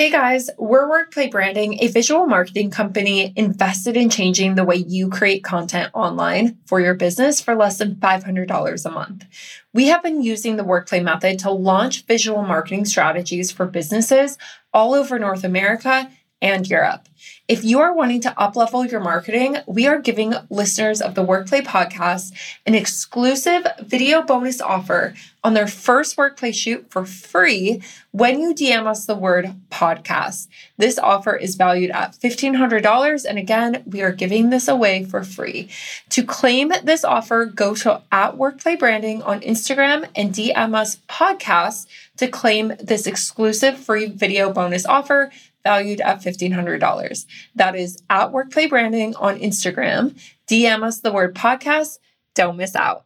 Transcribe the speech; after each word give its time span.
Hey 0.00 0.08
guys, 0.08 0.48
we're 0.56 0.88
Workplay 0.88 1.30
Branding, 1.30 1.76
a 1.82 1.88
visual 1.88 2.24
marketing 2.24 2.70
company 2.70 3.34
invested 3.36 3.98
in 3.98 4.08
changing 4.08 4.54
the 4.54 4.64
way 4.64 4.76
you 4.76 5.10
create 5.10 5.44
content 5.44 5.90
online 5.92 6.56
for 6.64 6.80
your 6.80 6.94
business 6.94 7.38
for 7.38 7.54
less 7.54 7.76
than 7.76 7.96
$500 7.96 8.86
a 8.86 8.90
month. 8.90 9.26
We 9.74 9.88
have 9.88 10.02
been 10.02 10.22
using 10.22 10.56
the 10.56 10.64
Workplay 10.64 11.04
method 11.04 11.38
to 11.40 11.50
launch 11.50 12.06
visual 12.06 12.40
marketing 12.40 12.86
strategies 12.86 13.52
for 13.52 13.66
businesses 13.66 14.38
all 14.72 14.94
over 14.94 15.18
North 15.18 15.44
America 15.44 16.10
and 16.42 16.68
Europe. 16.68 17.08
If 17.48 17.64
you 17.64 17.80
are 17.80 17.92
wanting 17.92 18.20
to 18.22 18.30
uplevel 18.38 18.90
your 18.90 19.00
marketing, 19.00 19.56
we 19.66 19.86
are 19.86 20.00
giving 20.00 20.34
listeners 20.48 21.00
of 21.02 21.14
the 21.14 21.24
Workplay 21.24 21.62
podcast 21.62 22.32
an 22.64 22.74
exclusive 22.74 23.66
video 23.80 24.22
bonus 24.22 24.60
offer 24.60 25.14
on 25.42 25.54
their 25.54 25.66
first 25.66 26.16
Workplay 26.16 26.54
shoot 26.54 26.88
for 26.90 27.04
free 27.04 27.82
when 28.12 28.40
you 28.40 28.54
DM 28.54 28.86
us 28.86 29.06
the 29.06 29.14
word 29.14 29.54
podcast. 29.70 30.48
This 30.76 30.98
offer 30.98 31.34
is 31.34 31.56
valued 31.56 31.90
at 31.90 32.12
$1,500. 32.12 33.24
And 33.28 33.38
again, 33.38 33.82
we 33.86 34.02
are 34.02 34.12
giving 34.12 34.50
this 34.50 34.68
away 34.68 35.04
for 35.04 35.24
free. 35.24 35.68
To 36.10 36.22
claim 36.22 36.72
this 36.84 37.04
offer, 37.04 37.46
go 37.46 37.74
to 37.76 38.02
at 38.12 38.36
Workplay 38.36 38.78
Branding 38.78 39.22
on 39.22 39.40
Instagram 39.40 40.08
and 40.14 40.32
DM 40.32 40.74
us 40.74 40.96
podcast 41.08 41.86
to 42.18 42.28
claim 42.28 42.74
this 42.78 43.06
exclusive 43.06 43.78
free 43.78 44.06
video 44.06 44.52
bonus 44.52 44.84
offer 44.84 45.30
valued 45.62 46.00
at 46.00 46.22
$1,500. 46.22 47.26
That 47.54 47.76
is 47.76 48.02
at 48.08 48.30
Workplay 48.32 48.68
Branding 48.68 49.14
on 49.16 49.38
Instagram. 49.38 50.18
DM 50.48 50.82
us 50.82 51.00
the 51.00 51.12
word 51.12 51.34
podcast. 51.34 51.98
Don't 52.34 52.56
miss 52.56 52.74
out. 52.74 53.04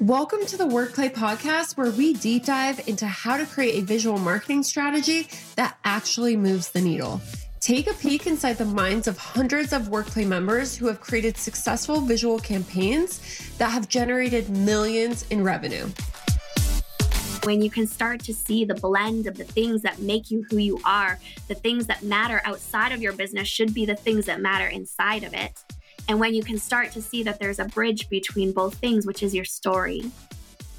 Welcome 0.00 0.46
to 0.46 0.56
the 0.56 0.64
Workplay 0.64 1.12
Podcast, 1.12 1.76
where 1.76 1.90
we 1.90 2.14
deep 2.14 2.44
dive 2.44 2.86
into 2.86 3.06
how 3.06 3.36
to 3.36 3.44
create 3.44 3.82
a 3.82 3.84
visual 3.84 4.16
marketing 4.16 4.62
strategy 4.62 5.26
that 5.56 5.76
actually 5.84 6.36
moves 6.36 6.70
the 6.70 6.80
needle. 6.80 7.20
Take 7.58 7.90
a 7.90 7.94
peek 7.94 8.28
inside 8.28 8.58
the 8.58 8.64
minds 8.64 9.08
of 9.08 9.18
hundreds 9.18 9.72
of 9.72 9.88
Workplay 9.88 10.24
members 10.24 10.76
who 10.76 10.86
have 10.86 11.00
created 11.00 11.36
successful 11.36 12.00
visual 12.00 12.38
campaigns 12.38 13.50
that 13.58 13.70
have 13.70 13.88
generated 13.88 14.48
millions 14.50 15.26
in 15.30 15.42
revenue 15.42 15.88
when 17.48 17.62
you 17.62 17.70
can 17.70 17.86
start 17.86 18.20
to 18.20 18.34
see 18.34 18.66
the 18.66 18.74
blend 18.74 19.26
of 19.26 19.34
the 19.34 19.42
things 19.42 19.80
that 19.80 19.98
make 20.00 20.30
you 20.30 20.44
who 20.50 20.58
you 20.58 20.78
are, 20.84 21.18
the 21.46 21.54
things 21.54 21.86
that 21.86 22.02
matter 22.02 22.42
outside 22.44 22.92
of 22.92 23.00
your 23.00 23.14
business 23.14 23.48
should 23.48 23.72
be 23.72 23.86
the 23.86 23.96
things 23.96 24.26
that 24.26 24.38
matter 24.38 24.66
inside 24.66 25.24
of 25.24 25.32
it. 25.32 25.58
And 26.10 26.20
when 26.20 26.34
you 26.34 26.42
can 26.42 26.58
start 26.58 26.92
to 26.92 27.00
see 27.00 27.22
that 27.22 27.40
there's 27.40 27.58
a 27.58 27.64
bridge 27.64 28.10
between 28.10 28.52
both 28.52 28.74
things, 28.74 29.06
which 29.06 29.22
is 29.22 29.34
your 29.34 29.46
story, 29.46 30.12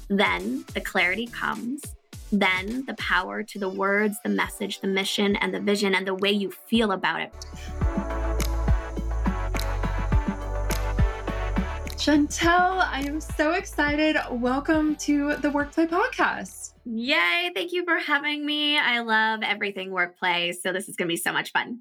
then 0.06 0.64
the 0.72 0.80
clarity 0.80 1.26
comes. 1.26 1.82
Then 2.30 2.84
the 2.86 2.94
power 2.94 3.42
to 3.42 3.58
the 3.58 3.68
words, 3.68 4.18
the 4.22 4.28
message, 4.28 4.80
the 4.80 4.86
mission, 4.86 5.34
and 5.34 5.52
the 5.52 5.58
vision, 5.58 5.96
and 5.96 6.06
the 6.06 6.14
way 6.14 6.30
you 6.30 6.52
feel 6.52 6.92
about 6.92 7.20
it. 7.20 7.34
Chantel, 12.00 12.78
I 12.78 13.04
am 13.06 13.20
so 13.20 13.52
excited. 13.52 14.16
Welcome 14.30 14.96
to 14.96 15.36
the 15.36 15.50
Workplay 15.50 15.86
Podcast. 15.86 16.72
Yay. 16.86 17.50
Thank 17.54 17.72
you 17.72 17.84
for 17.84 17.98
having 17.98 18.46
me. 18.46 18.78
I 18.78 19.00
love 19.00 19.40
everything 19.42 19.90
Workplay. 19.90 20.54
So, 20.54 20.72
this 20.72 20.88
is 20.88 20.96
going 20.96 21.08
to 21.08 21.12
be 21.12 21.18
so 21.18 21.30
much 21.30 21.52
fun. 21.52 21.80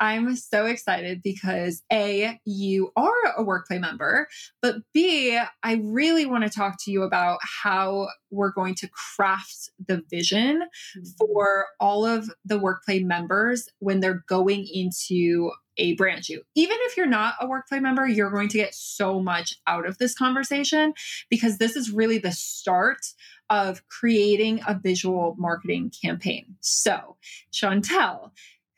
I'm 0.00 0.34
so 0.34 0.64
excited 0.64 1.22
because 1.22 1.82
A, 1.92 2.40
you 2.46 2.90
are 2.96 3.34
a 3.36 3.44
Workplay 3.44 3.78
member, 3.78 4.28
but 4.62 4.76
B, 4.94 5.38
I 5.62 5.74
really 5.84 6.24
want 6.24 6.44
to 6.44 6.50
talk 6.50 6.76
to 6.84 6.90
you 6.90 7.02
about 7.02 7.38
how 7.42 8.08
we're 8.30 8.52
going 8.52 8.74
to 8.76 8.88
craft 8.88 9.70
the 9.86 10.02
vision 10.10 10.62
mm-hmm. 10.96 11.02
for 11.18 11.66
all 11.78 12.06
of 12.06 12.30
the 12.46 12.58
Workplay 12.58 13.04
members 13.04 13.68
when 13.78 14.00
they're 14.00 14.24
going 14.26 14.66
into 14.72 15.50
a 15.76 15.94
brand 15.94 16.24
shoot. 16.24 16.44
Even 16.54 16.76
if 16.82 16.96
you're 16.96 17.06
not 17.06 17.34
a 17.40 17.46
Workplay 17.46 17.80
member, 17.80 18.06
you're 18.06 18.30
going 18.30 18.48
to 18.48 18.58
get 18.58 18.74
so 18.74 19.20
much 19.20 19.54
out 19.66 19.86
of 19.86 19.98
this 19.98 20.14
conversation 20.14 20.94
because 21.28 21.58
this 21.58 21.76
is 21.76 21.90
really 21.90 22.18
the 22.18 22.32
start 22.32 23.00
of 23.48 23.86
creating 23.88 24.60
a 24.66 24.78
visual 24.78 25.34
marketing 25.38 25.92
campaign. 26.02 26.56
So, 26.60 27.16
Chantel, 27.52 28.30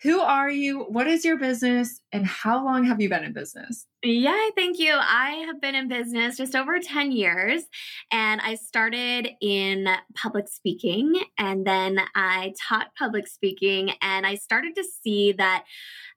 who 0.03 0.21
are 0.21 0.51
you? 0.51 0.81
What 0.81 1.07
is 1.07 1.25
your 1.25 1.39
business? 1.39 2.01
And 2.11 2.27
how 2.27 2.65
long 2.65 2.85
have 2.85 3.01
you 3.01 3.09
been 3.09 3.25
in 3.25 3.33
business? 3.33 3.87
Yeah, 4.03 4.49
thank 4.57 4.81
you. 4.81 4.95
I 4.95 5.45
have 5.47 5.61
been 5.61 5.77
in 5.77 5.87
business 5.87 6.37
just 6.37 6.57
over 6.57 6.81
10 6.81 7.13
years 7.13 7.63
and 8.11 8.41
I 8.41 8.57
started 8.57 9.29
in 9.41 9.87
public 10.17 10.49
speaking 10.49 11.23
and 11.39 11.65
then 11.65 12.01
I 12.17 12.53
taught 12.69 12.89
public 12.99 13.29
speaking 13.29 13.93
and 14.03 14.27
I 14.27 14.35
started 14.35 14.75
to 14.75 14.85
see 15.03 15.33
that 15.33 15.65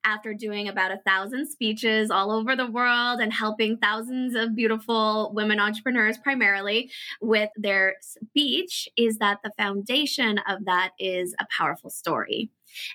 after 0.04 0.34
doing 0.34 0.68
about 0.68 0.92
a 0.92 1.00
thousand 1.06 1.48
speeches 1.48 2.10
all 2.10 2.32
over 2.32 2.56
the 2.56 2.70
world 2.70 3.20
and 3.20 3.32
helping 3.32 3.78
thousands 3.78 4.34
of 4.36 4.56
beautiful 4.56 5.32
women 5.36 5.60
entrepreneurs 5.60 6.18
primarily 6.18 6.92
with 7.22 7.50
their 7.56 7.96
speech 8.02 8.90
is 8.98 9.20
that 9.20 9.40
the 9.44 9.52
foundation 9.58 10.40
of 10.48 10.66
that 10.66 10.92
is 11.00 11.36
a 11.40 11.46
powerful 11.56 11.92
story. 11.92 12.50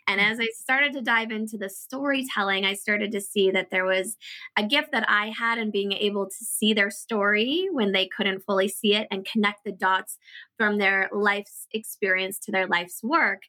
And 0.06 0.20
mm. 0.20 0.30
as 0.30 0.38
I 0.40 0.48
started 0.54 0.92
to 0.94 1.00
dive 1.00 1.30
into 1.30 1.56
the 1.56 1.68
storytelling, 1.68 2.64
I 2.64 2.74
started 2.74 3.12
to 3.12 3.20
see 3.20 3.50
that 3.50 3.70
there 3.70 3.84
was 3.84 4.16
a 4.56 4.66
gift 4.66 4.92
that 4.92 5.08
I 5.08 5.32
had 5.36 5.58
in 5.58 5.70
being 5.70 5.92
able 5.92 6.26
to 6.26 6.44
see 6.44 6.72
their 6.72 6.90
story 6.90 7.68
when 7.72 7.92
they 7.92 8.08
couldn't 8.08 8.44
fully 8.44 8.68
see 8.68 8.94
it 8.94 9.08
and 9.10 9.26
connect 9.26 9.64
the 9.64 9.72
dots 9.72 10.18
from 10.60 10.76
their 10.76 11.08
life's 11.10 11.66
experience 11.72 12.38
to 12.38 12.52
their 12.52 12.66
life's 12.66 13.00
work. 13.02 13.44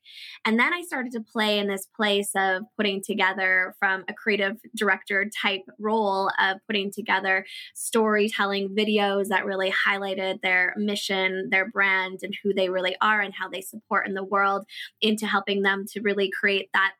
And 0.46 0.58
then 0.58 0.74
I 0.74 0.82
started 0.82 1.12
to 1.12 1.20
play 1.20 1.60
in 1.60 1.68
this 1.68 1.86
place 1.94 2.30
of 2.38 2.62
putting 2.78 3.02
together 3.04 3.76
from 3.80 4.06
a 4.08 4.14
creative 4.14 4.56
director 4.78 5.30
type 5.42 5.64
role 5.78 6.32
of 6.40 6.60
putting 6.68 6.90
together 6.90 7.46
storytelling 7.76 8.70
videos 8.70 9.28
that 9.28 9.46
really 9.46 9.74
highlighted 9.86 10.40
their 10.42 10.74
mission, 10.78 11.50
their 11.52 11.70
brand, 11.70 12.20
and 12.22 12.34
who 12.42 12.54
they 12.54 12.70
really 12.70 12.96
are 13.02 13.20
and 13.20 13.34
how 13.34 13.50
they 13.50 13.60
support 13.60 14.08
in 14.08 14.14
the 14.14 14.24
world 14.24 14.66
into 15.02 15.28
helping 15.28 15.64
them 15.64 15.84
to 15.92 16.00
really 16.00 16.32
create 16.32 16.70
that 16.74 16.94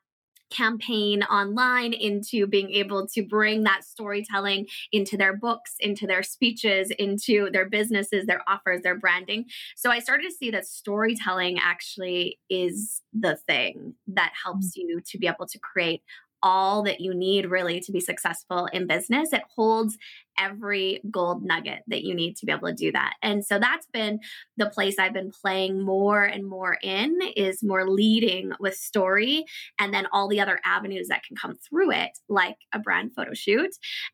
campaign 0.52 1.22
online 1.24 1.92
into 1.92 2.46
being 2.46 2.70
able 2.70 3.06
to 3.08 3.22
bring 3.22 3.64
that 3.64 3.84
storytelling 3.84 4.66
into 4.92 5.16
their 5.16 5.36
books, 5.36 5.74
into 5.80 6.06
their 6.06 6.22
speeches, 6.22 6.90
into 6.98 7.50
their 7.50 7.68
businesses, 7.68 8.26
their 8.26 8.42
offers, 8.46 8.82
their 8.82 8.98
branding. 8.98 9.46
So 9.76 9.90
I 9.90 10.00
started 10.00 10.28
to 10.28 10.34
see 10.34 10.50
that 10.50 10.66
storytelling 10.66 11.58
actually 11.58 12.38
is 12.50 13.02
the 13.12 13.36
thing 13.46 13.94
that 14.08 14.32
helps 14.42 14.68
mm. 14.68 14.82
you 14.82 15.00
to 15.06 15.18
be 15.18 15.26
able 15.26 15.46
to 15.46 15.58
create 15.58 16.02
all 16.42 16.82
that 16.82 17.00
you 17.00 17.14
need 17.14 17.46
really 17.46 17.80
to 17.80 17.92
be 17.92 18.00
successful 18.00 18.66
in 18.72 18.86
business. 18.86 19.32
It 19.32 19.42
holds 19.54 19.96
every 20.38 21.00
gold 21.10 21.44
nugget 21.44 21.80
that 21.88 22.04
you 22.04 22.14
need 22.14 22.36
to 22.36 22.46
be 22.46 22.52
able 22.52 22.68
to 22.68 22.74
do 22.74 22.90
that. 22.92 23.14
And 23.22 23.44
so 23.44 23.58
that's 23.58 23.86
been 23.92 24.18
the 24.56 24.70
place 24.70 24.98
I've 24.98 25.12
been 25.12 25.30
playing 25.30 25.82
more 25.82 26.24
and 26.24 26.48
more 26.48 26.78
in 26.82 27.18
is 27.36 27.62
more 27.62 27.88
leading 27.88 28.52
with 28.58 28.74
story 28.74 29.44
and 29.78 29.92
then 29.92 30.06
all 30.12 30.28
the 30.28 30.40
other 30.40 30.58
avenues 30.64 31.08
that 31.08 31.22
can 31.24 31.36
come 31.36 31.54
through 31.56 31.92
it 31.92 32.10
like 32.28 32.56
a 32.72 32.78
brand 32.78 33.12
photo 33.14 33.34
shoot 33.34 33.70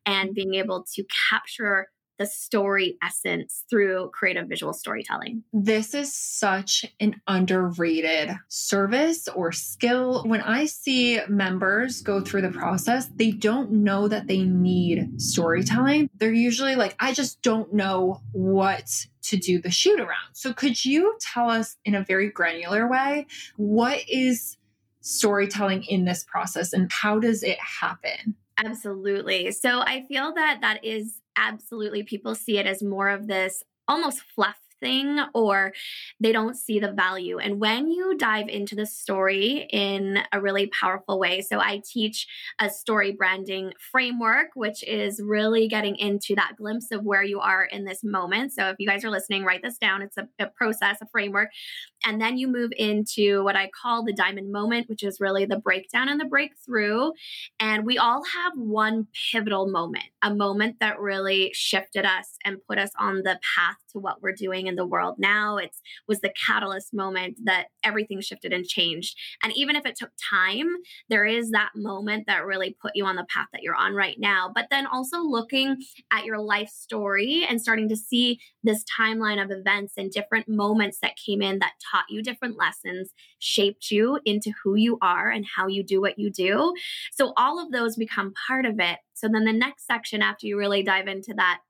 and 0.07 0.35
being 0.35 0.55
able 0.55 0.85
to 0.95 1.05
capture 1.31 1.87
the 2.19 2.27
story 2.27 2.99
essence 3.03 3.65
through 3.71 4.11
creative 4.13 4.49
visual 4.49 4.73
storytelling. 4.73 5.45
This 5.53 5.95
is 5.95 6.13
such 6.15 6.85
an 7.01 7.21
underrated 7.27 8.37
service 8.49 9.29
or 9.29 9.53
skill. 9.53 10.25
When 10.25 10.43
I 10.43 10.67
see 10.67 11.21
members 11.29 12.03
go 12.03 12.21
through 12.21 12.43
the 12.43 12.51
process, 12.51 13.09
they 13.15 13.31
don't 13.31 13.71
know 13.71 14.09
that 14.09 14.27
they 14.27 14.43
need 14.43 15.21
storytelling. 15.21 16.11
They're 16.17 16.33
usually 16.33 16.75
like, 16.75 16.97
I 16.99 17.13
just 17.13 17.41
don't 17.43 17.73
know 17.73 18.21
what 18.33 18.91
to 19.23 19.37
do 19.37 19.61
the 19.61 19.71
shoot 19.71 20.01
around. 20.01 20.33
So, 20.33 20.53
could 20.53 20.85
you 20.85 21.17
tell 21.21 21.51
us 21.51 21.77
in 21.85 21.95
a 21.95 22.05
very 22.05 22.31
granular 22.31 22.89
way 22.89 23.27
what 23.57 24.03
is 24.09 24.57
storytelling 25.01 25.85
in 25.85 26.05
this 26.05 26.25
process 26.25 26.73
and 26.73 26.91
how 26.93 27.19
does 27.19 27.43
it 27.43 27.59
happen? 27.61 28.35
Absolutely. 28.65 29.53
So 29.53 29.81
I 29.81 30.05
feel 30.09 30.33
that 30.35 30.59
that 30.63 30.85
is 30.85 31.21
absolutely 31.37 32.03
people 32.03 32.35
see 32.35 32.59
it 32.59 32.67
as 32.67 32.83
more 32.83 33.09
of 33.09 33.27
this 33.29 33.63
almost 33.87 34.21
fluff 34.35 34.59
thing 34.81 35.21
or 35.35 35.73
they 36.21 36.33
don't 36.33 36.57
see 36.57 36.79
the 36.79 36.93
value. 36.93 37.39
And 37.39 37.61
when 37.61 37.91
you 37.91 38.17
dive 38.17 38.49
into 38.49 38.75
the 38.75 38.87
story 38.87 39.69
in 39.71 40.19
a 40.33 40.41
really 40.41 40.69
powerful 40.69 41.19
way, 41.19 41.41
so 41.41 41.61
I 41.61 41.83
teach 41.85 42.27
a 42.61 42.71
story 42.71 43.13
branding 43.13 43.73
framework, 43.79 44.49
which 44.55 44.83
is 44.85 45.21
really 45.23 45.69
getting 45.69 45.97
into 45.97 46.35
that 46.37 46.53
glimpse 46.57 46.91
of 46.91 47.05
where 47.05 47.23
you 47.23 47.41
are 47.41 47.65
in 47.65 47.85
this 47.85 48.05
moment. 48.05 48.53
So 48.53 48.69
if 48.69 48.77
you 48.79 48.87
guys 48.87 49.05
are 49.05 49.11
listening, 49.11 49.45
write 49.45 49.63
this 49.63 49.79
down. 49.79 50.03
It's 50.03 50.17
a, 50.17 50.29
a 50.39 50.47
process, 50.47 50.99
a 51.01 51.07
framework. 51.07 51.51
And 52.07 52.21
then 52.21 52.39
you 52.39 52.49
move 52.49 52.71
into 52.77 53.43
what 53.43 53.57
I 53.57 53.71
call 53.71 54.05
the 54.05 54.13
diamond 54.13 54.53
moment, 54.53 54.89
which 54.89 55.03
is 55.03 55.21
really 55.21 55.45
the 55.45 55.59
breakdown 55.59 56.09
and 56.09 56.21
the 56.21 56.25
breakthrough. 56.25 57.11
And 57.59 57.85
we 57.85 57.99
all 57.99 58.23
have 58.25 58.53
one 58.57 59.09
pivotal 59.33 59.69
moment, 59.69 60.05
a 60.23 60.35
moment 60.35 60.77
that 60.81 61.01
really 61.01 61.51
shifted 61.55 62.05
us 62.05 62.37
and 62.45 62.65
put 62.67 62.79
us 62.79 62.91
on 62.99 63.23
the 63.23 63.39
path 63.57 63.77
to 63.93 63.99
what 63.99 64.23
we're 64.23 64.33
doing 64.33 64.68
in 64.69 64.77
the 64.77 64.87
world 64.87 65.17
now. 65.19 65.57
It 65.57 65.75
was 66.07 66.21
the 66.21 66.33
catalyst 66.47 66.95
moment 66.95 67.39
that 67.45 67.67
everything 67.83 68.21
shifted 68.21 68.53
and 68.53 68.65
changed. 68.65 69.17
And 69.43 69.53
even 69.57 69.75
if 69.75 69.85
it 69.85 69.97
took 69.97 70.11
time, 70.31 70.69
there 71.09 71.27
is 71.27 71.51
that 71.51 71.71
moment 71.75 72.27
that 72.29 72.45
really 72.47 72.77
put 72.81 72.93
you 72.95 73.05
on 73.05 73.17
the 73.17 73.27
path 73.33 73.49
that 73.53 73.63
you're 73.63 73.75
on 73.75 73.95
right 73.95 74.17
now. 74.19 74.53
But 74.55 74.69
then 74.71 74.87
also 74.87 75.19
looking 75.21 75.77
at 76.13 76.25
your 76.25 76.39
life 76.39 76.69
story 76.69 77.45
and 77.49 77.61
starting 77.61 77.89
to 77.89 77.97
see 77.97 78.39
this 78.63 78.85
timeline 78.99 79.43
of 79.43 79.51
events 79.51 79.95
and 79.97 80.11
different 80.11 80.49
moments 80.49 80.99
that 81.03 81.17
came 81.17 81.43
in 81.43 81.59
that 81.59 81.73
taught 81.91 82.05
you 82.09 82.23
different 82.23 82.57
lessons, 82.57 83.13
shaped 83.39 83.91
you 83.91 84.21
into 84.25 84.53
who 84.63 84.75
you 84.75 84.99
are 85.03 85.31
and 85.31 85.47
how 85.57 85.67
you 85.67 85.83
do 85.83 86.01
what 86.01 86.19
you 86.19 86.31
do. 86.31 86.75
So 87.13 87.33
all 87.37 87.59
of 87.59 87.73
those 87.73 87.97
become 87.97 88.35
part 88.47 88.67
of 88.67 88.79
it. 88.79 88.99
So 89.15 89.29
then 89.29 89.45
the 89.45 89.53
next 89.53 89.87
section, 89.87 90.23
after 90.23 90.47
you 90.47 90.57
really 90.57 90.83
dive 90.83 91.09
into 91.09 91.35
that 91.37 91.61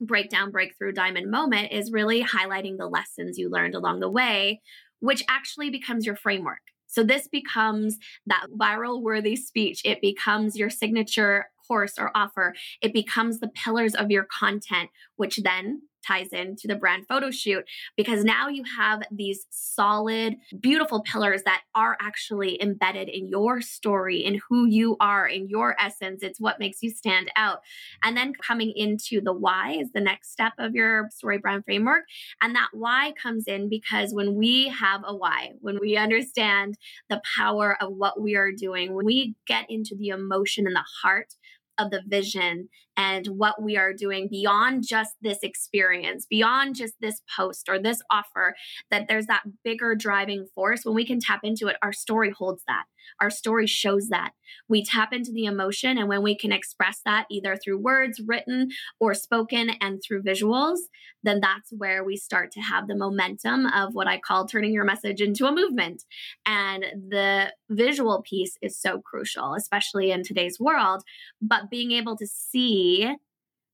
breakdown, 0.00 0.50
breakthrough, 0.50 0.92
diamond 0.92 1.30
moment, 1.30 1.72
is 1.72 1.92
really 1.92 2.24
highlighting 2.24 2.78
the 2.78 2.88
lessons 2.88 3.38
you 3.38 3.50
learned 3.50 3.74
along 3.74 4.00
the 4.00 4.10
way, 4.10 4.60
which 5.00 5.22
actually 5.28 5.70
becomes 5.70 6.06
your 6.06 6.16
framework. 6.16 6.60
So 6.86 7.04
this 7.04 7.28
becomes 7.28 7.98
that 8.26 8.46
viral 8.58 9.00
worthy 9.00 9.36
speech. 9.36 9.80
It 9.84 10.00
becomes 10.00 10.56
your 10.56 10.70
signature 10.70 11.46
course 11.68 11.94
or 11.98 12.10
offer. 12.16 12.54
It 12.82 12.92
becomes 12.92 13.38
the 13.38 13.48
pillars 13.48 13.94
of 13.94 14.10
your 14.10 14.24
content, 14.24 14.90
which 15.14 15.36
then 15.44 15.82
ties 16.06 16.28
into 16.32 16.66
the 16.66 16.74
brand 16.74 17.06
photo 17.06 17.30
shoot 17.30 17.64
because 17.96 18.24
now 18.24 18.48
you 18.48 18.62
have 18.76 19.02
these 19.10 19.46
solid, 19.50 20.36
beautiful 20.60 21.02
pillars 21.02 21.42
that 21.44 21.62
are 21.74 21.96
actually 22.00 22.60
embedded 22.62 23.08
in 23.08 23.28
your 23.28 23.60
story, 23.60 24.18
in 24.18 24.40
who 24.48 24.66
you 24.66 24.96
are, 25.00 25.26
in 25.26 25.48
your 25.48 25.76
essence. 25.80 26.22
It's 26.22 26.40
what 26.40 26.58
makes 26.58 26.82
you 26.82 26.90
stand 26.90 27.30
out. 27.36 27.60
And 28.02 28.16
then 28.16 28.32
coming 28.34 28.72
into 28.74 29.20
the 29.20 29.32
why 29.32 29.72
is 29.72 29.92
the 29.92 30.00
next 30.00 30.32
step 30.32 30.52
of 30.58 30.74
your 30.74 31.08
story 31.10 31.38
brand 31.38 31.64
framework. 31.64 32.04
And 32.42 32.54
that 32.54 32.68
why 32.72 33.12
comes 33.20 33.44
in 33.46 33.68
because 33.68 34.12
when 34.12 34.34
we 34.34 34.68
have 34.68 35.02
a 35.06 35.14
why, 35.14 35.52
when 35.60 35.78
we 35.80 35.96
understand 35.96 36.76
the 37.08 37.20
power 37.36 37.76
of 37.80 37.92
what 37.92 38.20
we 38.20 38.36
are 38.36 38.52
doing, 38.52 38.94
when 38.94 39.06
we 39.06 39.34
get 39.46 39.66
into 39.68 39.94
the 39.96 40.08
emotion 40.08 40.66
and 40.66 40.76
the 40.76 40.84
heart 41.02 41.34
of 41.78 41.90
the 41.90 42.02
vision 42.06 42.68
and 43.00 43.26
what 43.28 43.62
we 43.62 43.78
are 43.78 43.94
doing 43.94 44.28
beyond 44.28 44.84
just 44.86 45.12
this 45.22 45.38
experience, 45.42 46.26
beyond 46.28 46.74
just 46.74 46.92
this 47.00 47.22
post 47.34 47.66
or 47.66 47.78
this 47.78 48.02
offer, 48.10 48.54
that 48.90 49.08
there's 49.08 49.24
that 49.24 49.44
bigger 49.64 49.94
driving 49.94 50.44
force. 50.54 50.84
When 50.84 50.94
we 50.94 51.06
can 51.06 51.18
tap 51.18 51.40
into 51.42 51.68
it, 51.68 51.76
our 51.82 51.94
story 51.94 52.30
holds 52.30 52.62
that. 52.68 52.84
Our 53.18 53.30
story 53.30 53.66
shows 53.66 54.08
that. 54.10 54.32
We 54.68 54.84
tap 54.84 55.14
into 55.14 55.32
the 55.32 55.46
emotion, 55.46 55.96
and 55.96 56.08
when 56.08 56.22
we 56.22 56.36
can 56.36 56.52
express 56.52 57.00
that 57.06 57.24
either 57.30 57.56
through 57.56 57.78
words, 57.78 58.20
written, 58.24 58.68
or 58.98 59.14
spoken, 59.14 59.70
and 59.80 60.02
through 60.02 60.22
visuals, 60.22 60.78
then 61.22 61.40
that's 61.40 61.70
where 61.70 62.04
we 62.04 62.16
start 62.16 62.50
to 62.52 62.60
have 62.60 62.86
the 62.86 62.96
momentum 62.96 63.66
of 63.66 63.94
what 63.94 64.08
I 64.08 64.18
call 64.18 64.46
turning 64.46 64.74
your 64.74 64.84
message 64.84 65.22
into 65.22 65.46
a 65.46 65.54
movement. 65.54 66.04
And 66.44 66.84
the 67.08 67.52
visual 67.70 68.22
piece 68.22 68.58
is 68.60 68.78
so 68.78 69.00
crucial, 69.00 69.54
especially 69.54 70.10
in 70.10 70.22
today's 70.22 70.58
world. 70.60 71.02
But 71.40 71.70
being 71.70 71.92
able 71.92 72.16
to 72.16 72.26
see 72.26 72.89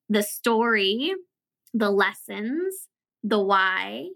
the 0.08 0.22
story, 0.22 1.14
the 1.74 1.90
lessons, 1.90 2.88
the 3.22 3.40
why, 3.40 4.08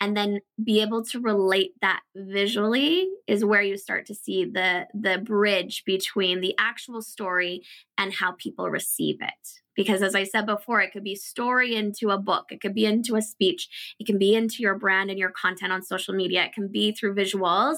and 0.00 0.16
then 0.16 0.40
be 0.62 0.80
able 0.80 1.04
to 1.04 1.20
relate 1.20 1.72
that 1.82 2.00
visually 2.16 3.08
is 3.26 3.44
where 3.44 3.62
you 3.62 3.76
start 3.76 4.06
to 4.06 4.14
see 4.14 4.44
the 4.44 4.86
the 4.94 5.18
bridge 5.18 5.82
between 5.84 6.40
the 6.40 6.54
actual 6.58 7.02
story 7.02 7.62
and 7.98 8.14
how 8.14 8.32
people 8.32 8.70
receive 8.70 9.16
it 9.20 9.48
because 9.76 10.02
as 10.02 10.14
i 10.14 10.24
said 10.24 10.46
before 10.46 10.80
it 10.80 10.92
could 10.92 11.04
be 11.04 11.14
story 11.14 11.74
into 11.74 12.10
a 12.10 12.18
book 12.18 12.46
it 12.50 12.60
could 12.60 12.74
be 12.74 12.84
into 12.84 13.16
a 13.16 13.22
speech 13.22 13.94
it 13.98 14.06
can 14.06 14.18
be 14.18 14.34
into 14.34 14.62
your 14.62 14.74
brand 14.74 15.10
and 15.10 15.18
your 15.18 15.30
content 15.30 15.72
on 15.72 15.82
social 15.82 16.14
media 16.14 16.44
it 16.44 16.52
can 16.52 16.68
be 16.68 16.92
through 16.92 17.14
visuals 17.14 17.76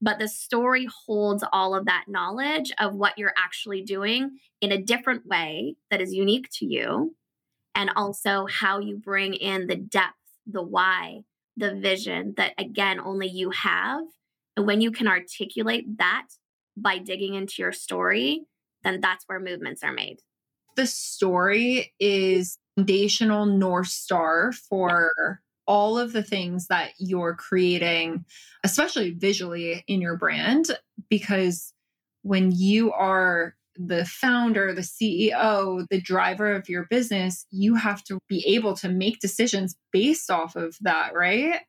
but 0.00 0.18
the 0.18 0.28
story 0.28 0.86
holds 1.06 1.44
all 1.52 1.74
of 1.74 1.86
that 1.86 2.04
knowledge 2.08 2.72
of 2.78 2.94
what 2.94 3.16
you're 3.16 3.34
actually 3.38 3.82
doing 3.82 4.38
in 4.60 4.72
a 4.72 4.82
different 4.82 5.26
way 5.26 5.76
that 5.90 6.00
is 6.00 6.12
unique 6.12 6.48
to 6.52 6.66
you 6.66 7.14
and 7.74 7.90
also 7.96 8.46
how 8.46 8.78
you 8.78 8.96
bring 8.96 9.34
in 9.34 9.66
the 9.66 9.76
depth 9.76 10.14
the 10.46 10.62
why 10.62 11.22
the 11.56 11.74
vision 11.74 12.34
that 12.36 12.52
again 12.58 12.98
only 13.00 13.28
you 13.28 13.50
have 13.50 14.02
and 14.56 14.66
when 14.66 14.80
you 14.80 14.90
can 14.90 15.08
articulate 15.08 15.98
that 15.98 16.26
by 16.76 16.98
digging 16.98 17.34
into 17.34 17.54
your 17.58 17.72
story 17.72 18.42
then 18.82 19.00
that's 19.00 19.24
where 19.28 19.38
movements 19.38 19.82
are 19.82 19.92
made 19.92 20.18
the 20.76 20.86
story 20.86 21.92
is 22.00 22.58
foundational 22.76 23.46
north 23.46 23.88
star 23.88 24.52
for 24.52 25.40
all 25.66 25.98
of 25.98 26.12
the 26.12 26.22
things 26.22 26.66
that 26.66 26.90
you're 26.98 27.34
creating 27.34 28.24
especially 28.64 29.10
visually 29.10 29.84
in 29.86 30.00
your 30.00 30.16
brand 30.16 30.66
because 31.08 31.72
when 32.22 32.52
you 32.52 32.92
are 32.92 33.54
the 33.76 34.04
founder, 34.04 34.74
the 34.74 34.82
CEO, 34.82 35.86
the 35.90 36.00
driver 36.00 36.52
of 36.52 36.68
your 36.68 36.86
business, 36.90 37.46
you 37.50 37.74
have 37.74 38.04
to 38.04 38.18
be 38.28 38.44
able 38.46 38.74
to 38.76 38.88
make 38.88 39.18
decisions 39.20 39.76
based 39.92 40.30
off 40.30 40.56
of 40.56 40.76
that, 40.82 41.14
right? 41.14 41.60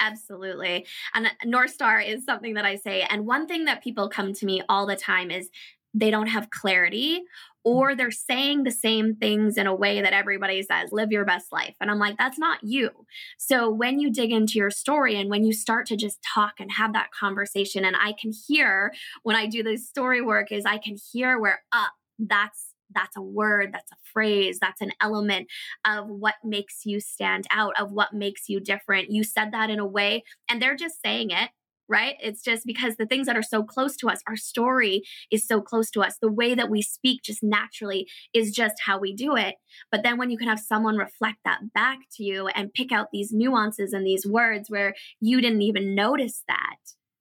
Absolutely. 0.00 0.86
And 1.14 1.30
North 1.44 1.70
Star 1.70 2.00
is 2.00 2.24
something 2.24 2.54
that 2.54 2.64
I 2.64 2.76
say. 2.76 3.02
And 3.02 3.26
one 3.26 3.46
thing 3.46 3.66
that 3.66 3.84
people 3.84 4.08
come 4.08 4.32
to 4.32 4.46
me 4.46 4.62
all 4.68 4.86
the 4.86 4.96
time 4.96 5.30
is 5.30 5.50
they 5.94 6.10
don't 6.10 6.28
have 6.28 6.50
clarity 6.50 7.22
or 7.64 7.94
they're 7.94 8.10
saying 8.10 8.62
the 8.62 8.70
same 8.70 9.14
things 9.16 9.56
in 9.56 9.66
a 9.66 9.74
way 9.74 10.00
that 10.00 10.12
everybody 10.12 10.62
says, 10.62 10.92
live 10.92 11.12
your 11.12 11.24
best 11.24 11.52
life. 11.52 11.74
And 11.80 11.90
I'm 11.90 11.98
like, 11.98 12.16
that's 12.16 12.38
not 12.38 12.60
you. 12.62 12.90
So 13.38 13.68
when 13.68 14.00
you 14.00 14.10
dig 14.10 14.30
into 14.32 14.54
your 14.54 14.70
story 14.70 15.20
and 15.20 15.28
when 15.28 15.44
you 15.44 15.52
start 15.52 15.86
to 15.86 15.96
just 15.96 16.18
talk 16.34 16.54
and 16.58 16.70
have 16.72 16.94
that 16.94 17.10
conversation, 17.12 17.84
and 17.84 17.96
I 17.96 18.14
can 18.18 18.32
hear 18.46 18.92
when 19.24 19.36
I 19.36 19.46
do 19.46 19.62
this 19.62 19.86
story 19.86 20.22
work, 20.22 20.52
is 20.52 20.64
I 20.64 20.78
can 20.78 20.96
hear 21.12 21.38
where 21.38 21.62
up, 21.72 21.84
uh, 21.84 21.88
that's 22.18 22.66
that's 22.92 23.16
a 23.16 23.22
word, 23.22 23.70
that's 23.72 23.92
a 23.92 23.96
phrase, 24.12 24.58
that's 24.60 24.80
an 24.80 24.90
element 25.00 25.46
of 25.86 26.08
what 26.08 26.34
makes 26.42 26.80
you 26.84 26.98
stand 26.98 27.46
out, 27.50 27.72
of 27.78 27.92
what 27.92 28.12
makes 28.12 28.48
you 28.48 28.58
different. 28.58 29.10
You 29.10 29.22
said 29.22 29.52
that 29.52 29.70
in 29.70 29.78
a 29.78 29.86
way, 29.86 30.24
and 30.48 30.60
they're 30.60 30.76
just 30.76 31.00
saying 31.00 31.30
it 31.30 31.50
right? 31.90 32.14
It's 32.22 32.42
just 32.42 32.64
because 32.64 32.96
the 32.96 33.04
things 33.04 33.26
that 33.26 33.36
are 33.36 33.42
so 33.42 33.64
close 33.64 33.96
to 33.96 34.08
us, 34.08 34.20
our 34.28 34.36
story 34.36 35.02
is 35.30 35.46
so 35.46 35.60
close 35.60 35.90
to 35.90 36.02
us. 36.02 36.16
The 36.22 36.30
way 36.30 36.54
that 36.54 36.70
we 36.70 36.80
speak 36.80 37.22
just 37.24 37.42
naturally 37.42 38.06
is 38.32 38.52
just 38.52 38.76
how 38.86 38.98
we 38.98 39.12
do 39.12 39.34
it. 39.36 39.56
But 39.90 40.04
then 40.04 40.16
when 40.16 40.30
you 40.30 40.38
can 40.38 40.48
have 40.48 40.60
someone 40.60 40.96
reflect 40.96 41.38
that 41.44 41.72
back 41.74 41.98
to 42.16 42.22
you 42.22 42.46
and 42.48 42.72
pick 42.72 42.92
out 42.92 43.08
these 43.12 43.32
nuances 43.32 43.92
and 43.92 44.06
these 44.06 44.24
words 44.24 44.70
where 44.70 44.94
you 45.20 45.40
didn't 45.40 45.62
even 45.62 45.94
notice 45.96 46.44
that, 46.46 46.76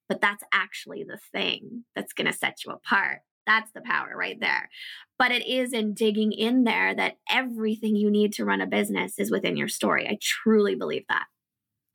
but 0.08 0.22
that's 0.22 0.44
actually 0.54 1.04
the 1.04 1.20
thing 1.32 1.86
that's 1.96 2.14
going 2.14 2.28
to 2.28 2.38
set 2.38 2.64
you 2.64 2.72
apart. 2.72 3.22
That's 3.48 3.72
the 3.72 3.82
power 3.82 4.14
right 4.16 4.40
there. 4.40 4.70
But 5.18 5.32
it 5.32 5.48
is 5.48 5.74
in 5.74 5.96
digging 5.96 6.32
in 6.32 6.64
there 6.64 6.94
that 6.94 7.16
everything 7.28 7.96
you 7.96 8.12
need 8.12 8.34
to 8.34 8.46
run 8.46 8.62
a 8.62 8.68
business 8.68 9.18
is 9.18 9.32
within 9.32 9.58
your 9.58 9.68
story. 9.68 10.08
I 10.08 10.20
truly 10.22 10.76
believe 10.76 11.06
that. 11.10 11.26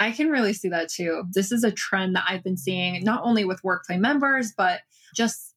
I 0.00 0.10
can 0.10 0.28
really 0.28 0.52
see 0.52 0.68
that 0.68 0.88
too. 0.88 1.24
This 1.30 1.52
is 1.52 1.64
a 1.64 1.70
trend 1.70 2.16
that 2.16 2.24
I've 2.28 2.42
been 2.42 2.56
seeing 2.56 3.02
not 3.04 3.22
only 3.22 3.44
with 3.44 3.62
workplay 3.62 3.98
members, 3.98 4.52
but 4.56 4.80
just 5.14 5.54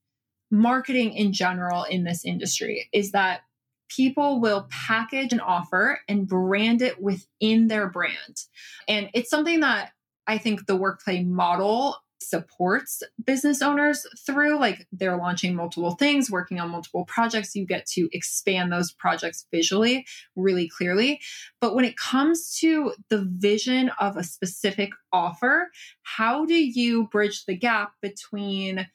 marketing 0.51 1.13
in 1.13 1.33
general 1.33 1.83
in 1.83 2.03
this 2.03 2.23
industry 2.23 2.87
is 2.93 3.11
that 3.11 3.41
people 3.89 4.39
will 4.39 4.67
package 4.69 5.33
an 5.33 5.39
offer 5.39 5.99
and 6.07 6.27
brand 6.27 6.81
it 6.81 7.01
within 7.01 7.67
their 7.67 7.89
brand. 7.89 8.43
And 8.87 9.09
it's 9.13 9.29
something 9.29 9.61
that 9.61 9.91
I 10.27 10.37
think 10.37 10.65
the 10.65 10.77
workplay 10.77 11.25
model 11.25 11.95
supports 12.19 13.03
business 13.23 13.61
owners 13.61 14.05
through 14.25 14.59
like 14.59 14.87
they're 14.91 15.17
launching 15.17 15.55
multiple 15.55 15.91
things 15.91 16.31
working 16.31 16.59
on 16.59 16.69
multiple 16.69 17.05
projects 17.05 17.55
you 17.55 17.65
get 17.65 17.85
to 17.85 18.09
expand 18.11 18.71
those 18.71 18.91
projects 18.91 19.45
visually 19.51 20.05
really 20.35 20.67
clearly. 20.67 21.19
But 21.61 21.75
when 21.75 21.85
it 21.85 21.97
comes 21.97 22.57
to 22.59 22.93
the 23.09 23.27
vision 23.37 23.91
of 23.99 24.17
a 24.17 24.23
specific 24.23 24.89
offer 25.13 25.69
how 26.01 26.45
do 26.45 26.55
you 26.55 27.07
bridge 27.07 27.45
the 27.45 27.55
gap 27.55 27.93
between 28.01 28.87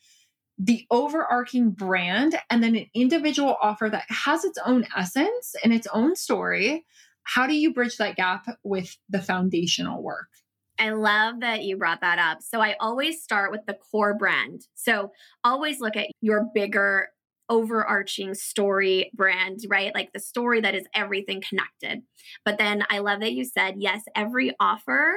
the 0.59 0.87
overarching 0.91 1.71
brand 1.71 2.37
and 2.51 2.63
then 2.63 2.77
an 2.77 2.87
individual 2.95 3.57
offer 3.61 3.89
that 3.89 4.05
has 4.09 4.45
its 4.45 4.59
own 4.65 4.87
essence 4.97 5.55
and 5.65 5.73
its 5.73 5.87
own 5.93 6.15
story? 6.15 6.85
How 7.25 7.47
do 7.47 7.55
you 7.55 7.73
bridge 7.73 7.97
that 7.99 8.17
gap 8.17 8.47
with 8.63 8.97
the 9.09 9.23
foundational 9.23 10.03
work 10.03 10.29
I 10.83 10.91
love 10.91 11.39
that 11.41 11.63
you 11.63 11.77
brought 11.77 12.01
that 12.01 12.19
up. 12.19 12.43
So 12.43 12.61
I 12.61 12.75
always 12.81 13.23
start 13.23 13.53
with 13.53 13.61
the 13.67 13.75
core 13.75 14.15
brand. 14.15 14.67
So 14.75 15.13
always 15.45 15.79
look 15.79 15.97
at 15.97 16.09
your 16.21 16.49
bigger 16.53 17.11
overarching 17.49 18.35
story 18.35 19.09
brand, 19.15 19.61
right? 19.69 19.95
Like 19.95 20.13
the 20.13 20.19
story 20.19 20.61
that 20.61 20.75
is 20.75 20.89
everything 20.93 21.41
connected. 21.49 22.03
But 22.45 22.59
then 22.59 22.85
I 22.91 22.99
love 22.99 23.21
that 23.21 23.33
you 23.33 23.45
said, 23.45 23.77
yes, 23.79 24.03
every 24.17 24.57
offer, 24.59 25.15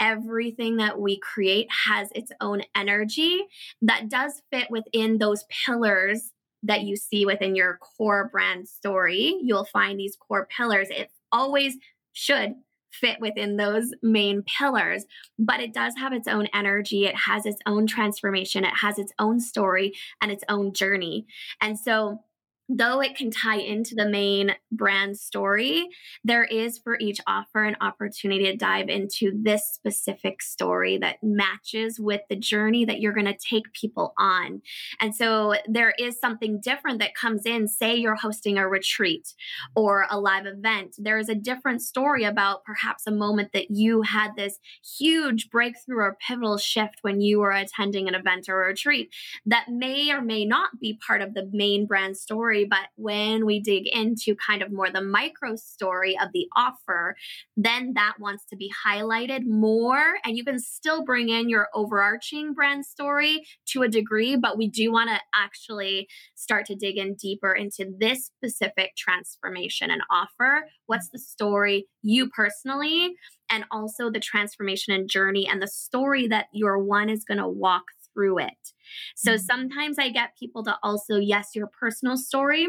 everything 0.00 0.78
that 0.78 0.98
we 0.98 1.20
create 1.20 1.68
has 1.86 2.08
its 2.12 2.32
own 2.40 2.62
energy 2.74 3.44
that 3.82 4.08
does 4.08 4.42
fit 4.50 4.68
within 4.68 5.18
those 5.18 5.44
pillars 5.64 6.32
that 6.64 6.82
you 6.82 6.96
see 6.96 7.24
within 7.24 7.54
your 7.54 7.78
core 7.78 8.28
brand 8.32 8.66
story. 8.66 9.38
You'll 9.44 9.66
find 9.66 9.96
these 9.96 10.16
core 10.16 10.48
pillars. 10.56 10.88
It 10.90 11.10
always 11.30 11.76
should 12.14 12.54
fit 13.00 13.18
within 13.20 13.56
those 13.56 13.92
main 14.02 14.42
pillars, 14.42 15.04
but 15.38 15.60
it 15.60 15.74
does 15.74 15.94
have 15.96 16.12
its 16.12 16.28
own 16.28 16.48
energy. 16.54 17.06
It 17.06 17.16
has 17.16 17.46
its 17.46 17.58
own 17.66 17.86
transformation. 17.86 18.64
It 18.64 18.74
has 18.80 18.98
its 18.98 19.12
own 19.18 19.40
story 19.40 19.92
and 20.20 20.30
its 20.30 20.44
own 20.48 20.72
journey. 20.72 21.26
And 21.60 21.78
so 21.78 22.20
though 22.68 23.00
it 23.00 23.16
can 23.16 23.30
tie 23.30 23.58
into 23.58 23.94
the 23.94 24.08
main 24.08 24.54
brand 24.72 25.18
story, 25.18 25.88
there 26.24 26.44
is 26.44 26.78
for 26.78 26.98
each 26.98 27.20
offer 27.26 27.64
an 27.64 27.76
opportunity 27.80 28.44
to 28.44 28.56
dive 28.56 28.88
into 28.88 29.32
this 29.42 29.70
specific 29.72 30.40
story 30.40 30.96
that 30.98 31.18
matches 31.22 32.00
with 32.00 32.22
the 32.30 32.36
journey 32.36 32.84
that 32.84 33.00
you're 33.00 33.12
going 33.12 33.26
to 33.26 33.36
take 33.36 33.72
people 33.72 34.14
on. 34.18 34.62
And 35.00 35.14
so 35.14 35.54
there 35.68 35.92
is 35.98 36.18
something 36.18 36.60
different 36.60 37.00
that 37.00 37.14
comes 37.14 37.44
in. 37.44 37.68
Say 37.68 37.96
you're 37.96 38.14
hosting 38.14 38.56
a 38.56 38.68
retreat 38.68 39.34
or 39.76 40.06
a 40.10 40.18
live 40.18 40.46
event, 40.46 40.96
there 40.98 41.18
is 41.18 41.28
a 41.28 41.34
different 41.34 41.82
story 41.82 42.24
about 42.24 42.64
perhaps 42.64 43.06
a 43.06 43.10
moment 43.10 43.50
that 43.52 43.70
you 43.70 44.02
had 44.02 44.36
this 44.36 44.58
huge 44.98 45.50
breakthrough 45.50 45.98
or 45.98 46.16
pivotal 46.26 46.56
shift 46.56 46.98
when 47.02 47.20
you 47.20 47.40
were 47.40 47.52
attending 47.52 48.08
an 48.08 48.14
event 48.14 48.48
or 48.48 48.64
a 48.64 48.68
retreat 48.68 49.10
that 49.44 49.66
may 49.68 50.10
or 50.10 50.22
may 50.22 50.44
not 50.44 50.80
be 50.80 50.98
part 51.06 51.20
of 51.20 51.34
the 51.34 51.48
main 51.52 51.86
brand 51.86 52.16
story 52.16 52.53
story. 52.54 52.64
But 52.64 52.88
when 52.96 53.46
we 53.46 53.60
dig 53.60 53.86
into 53.86 54.36
kind 54.36 54.62
of 54.62 54.72
more 54.72 54.90
the 54.90 55.02
micro 55.02 55.56
story 55.56 56.16
of 56.20 56.28
the 56.32 56.46
offer, 56.56 57.16
then 57.56 57.92
that 57.94 58.14
wants 58.18 58.44
to 58.50 58.56
be 58.56 58.72
highlighted 58.86 59.46
more. 59.46 60.14
And 60.24 60.36
you 60.36 60.44
can 60.44 60.58
still 60.58 61.04
bring 61.04 61.28
in 61.28 61.48
your 61.48 61.68
overarching 61.74 62.54
brand 62.54 62.86
story 62.86 63.46
to 63.68 63.82
a 63.82 63.88
degree, 63.88 64.36
but 64.36 64.56
we 64.56 64.68
do 64.68 64.92
want 64.92 65.10
to 65.10 65.20
actually 65.34 66.08
start 66.34 66.66
to 66.66 66.74
dig 66.74 66.96
in 66.96 67.14
deeper 67.14 67.52
into 67.52 67.92
this 67.98 68.26
specific 68.26 68.96
transformation 68.96 69.90
and 69.90 70.02
offer. 70.10 70.68
What's 70.86 71.08
the 71.10 71.18
story 71.18 71.86
you 72.02 72.28
personally? 72.28 73.14
And 73.50 73.64
also 73.70 74.10
the 74.10 74.20
transformation 74.20 74.94
and 74.94 75.08
journey 75.08 75.46
and 75.46 75.60
the 75.60 75.68
story 75.68 76.26
that 76.28 76.46
your 76.52 76.78
one 76.78 77.10
is 77.10 77.24
going 77.24 77.38
to 77.38 77.48
walk 77.48 77.84
through 78.14 78.38
it. 78.38 78.72
So 79.16 79.32
mm-hmm. 79.32 79.44
sometimes 79.44 79.98
I 79.98 80.10
get 80.10 80.38
people 80.38 80.64
to 80.64 80.76
also, 80.82 81.16
yes, 81.16 81.50
your 81.54 81.66
personal 81.66 82.16
story, 82.16 82.68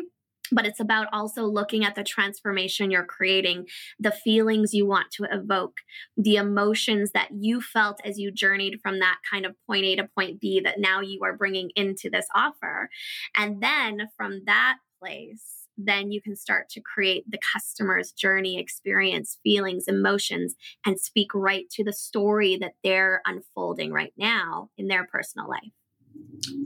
but 0.51 0.65
it's 0.65 0.79
about 0.79 1.07
also 1.11 1.45
looking 1.45 1.83
at 1.83 1.95
the 1.95 2.03
transformation 2.03 2.91
you're 2.91 3.05
creating, 3.05 3.65
the 3.99 4.11
feelings 4.11 4.73
you 4.73 4.85
want 4.85 5.11
to 5.11 5.27
evoke, 5.31 5.77
the 6.17 6.35
emotions 6.35 7.11
that 7.13 7.29
you 7.31 7.61
felt 7.61 7.99
as 8.05 8.19
you 8.19 8.31
journeyed 8.31 8.79
from 8.81 8.99
that 8.99 9.17
kind 9.29 9.45
of 9.45 9.55
point 9.67 9.85
A 9.85 9.95
to 9.95 10.07
point 10.15 10.39
B 10.39 10.61
that 10.63 10.79
now 10.79 11.01
you 11.01 11.19
are 11.23 11.35
bringing 11.35 11.71
into 11.75 12.09
this 12.09 12.27
offer. 12.35 12.89
And 13.35 13.61
then 13.61 14.09
from 14.15 14.41
that 14.45 14.77
place, 15.01 15.64
then 15.77 16.12
you 16.12 16.22
can 16.22 16.36
start 16.36 16.70
to 16.70 16.82
create 16.82 17.29
the 17.29 17.39
customer's 17.53 18.12
journey, 18.12 18.60
experience, 18.60 19.39
feelings, 19.44 19.86
emotions, 19.88 20.55
and 20.86 21.00
speak 21.00 21.34
right 21.34 21.70
to 21.72 21.84
the 21.84 21.94
story 21.94 22.58
that 22.58 22.74
they're 22.84 23.22
unfolding 23.25 23.91
right 23.91 24.13
now 24.17 24.70
in 24.77 24.88
their 24.88 25.05
personal 25.05 25.50
life. 25.50 25.72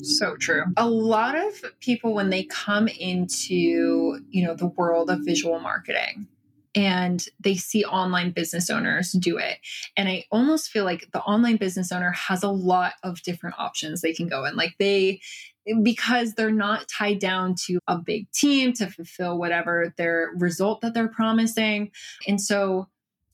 So 0.02 0.36
true. 0.36 0.64
A 0.78 0.90
lot 0.90 1.36
of 1.36 1.64
people 1.80 2.14
when 2.14 2.30
they 2.30 2.44
come 2.44 2.88
into, 2.88 4.20
you 4.30 4.46
know, 4.46 4.54
the 4.54 4.68
world 4.68 5.10
of 5.10 5.22
visual 5.26 5.60
marketing 5.60 6.28
and 6.76 7.26
they 7.40 7.56
see 7.56 7.84
online 7.86 8.32
business 8.32 8.70
owners 8.70 9.12
do 9.14 9.38
it. 9.38 9.58
And 9.98 10.08
I 10.08 10.26
almost 10.32 10.70
feel 10.70 10.86
like 10.86 11.10
the 11.12 11.22
online 11.22 11.58
business 11.58 11.92
owner 11.92 12.12
has 12.12 12.44
a 12.44 12.50
lot 12.50 12.94
of 13.04 13.22
different 13.22 13.56
options 13.58 14.02
they 14.02 14.14
can 14.14 14.28
go 14.28 14.46
in. 14.46 14.56
Like 14.56 14.76
they 14.80 15.22
because 15.84 16.34
they're 16.34 16.52
not 16.52 16.88
tied 16.88 17.20
down 17.20 17.56
to 17.66 17.80
a 17.88 17.98
big 17.98 18.32
team 18.32 18.74
to 18.74 18.88
fulfill 18.88 19.38
whatever 19.38 19.94
their 19.98 20.32
result 20.36 20.82
that 20.82 20.94
they're 20.94 21.08
promising. 21.08 21.92
And 22.28 22.42
so 22.42 22.88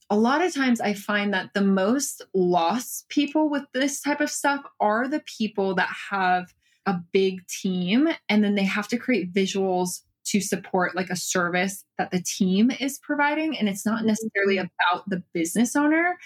a 0.09 0.17
lot 0.17 0.43
of 0.43 0.53
times 0.53 0.79
I 0.79 0.93
find 0.93 1.33
that 1.33 1.51
the 1.53 1.61
most 1.61 2.21
lost 2.33 3.09
people 3.09 3.49
with 3.49 3.63
this 3.73 4.01
type 4.01 4.21
of 4.21 4.29
stuff 4.29 4.63
are 4.79 5.07
the 5.07 5.21
people 5.21 5.75
that 5.75 5.89
have 6.11 6.53
a 6.85 6.99
big 7.11 7.45
team 7.47 8.09
and 8.29 8.43
then 8.43 8.55
they 8.55 8.63
have 8.63 8.87
to 8.89 8.97
create 8.97 9.33
visuals 9.33 10.01
to 10.25 10.41
support 10.41 10.95
like 10.95 11.09
a 11.09 11.15
service 11.15 11.83
that 11.97 12.11
the 12.11 12.21
team 12.21 12.71
is 12.71 12.99
providing 12.99 13.57
and 13.57 13.69
it's 13.69 13.85
not 13.85 14.05
necessarily 14.05 14.57
mm-hmm. 14.57 14.67
about 14.89 15.09
the 15.09 15.23
business 15.33 15.75
owner. 15.75 16.17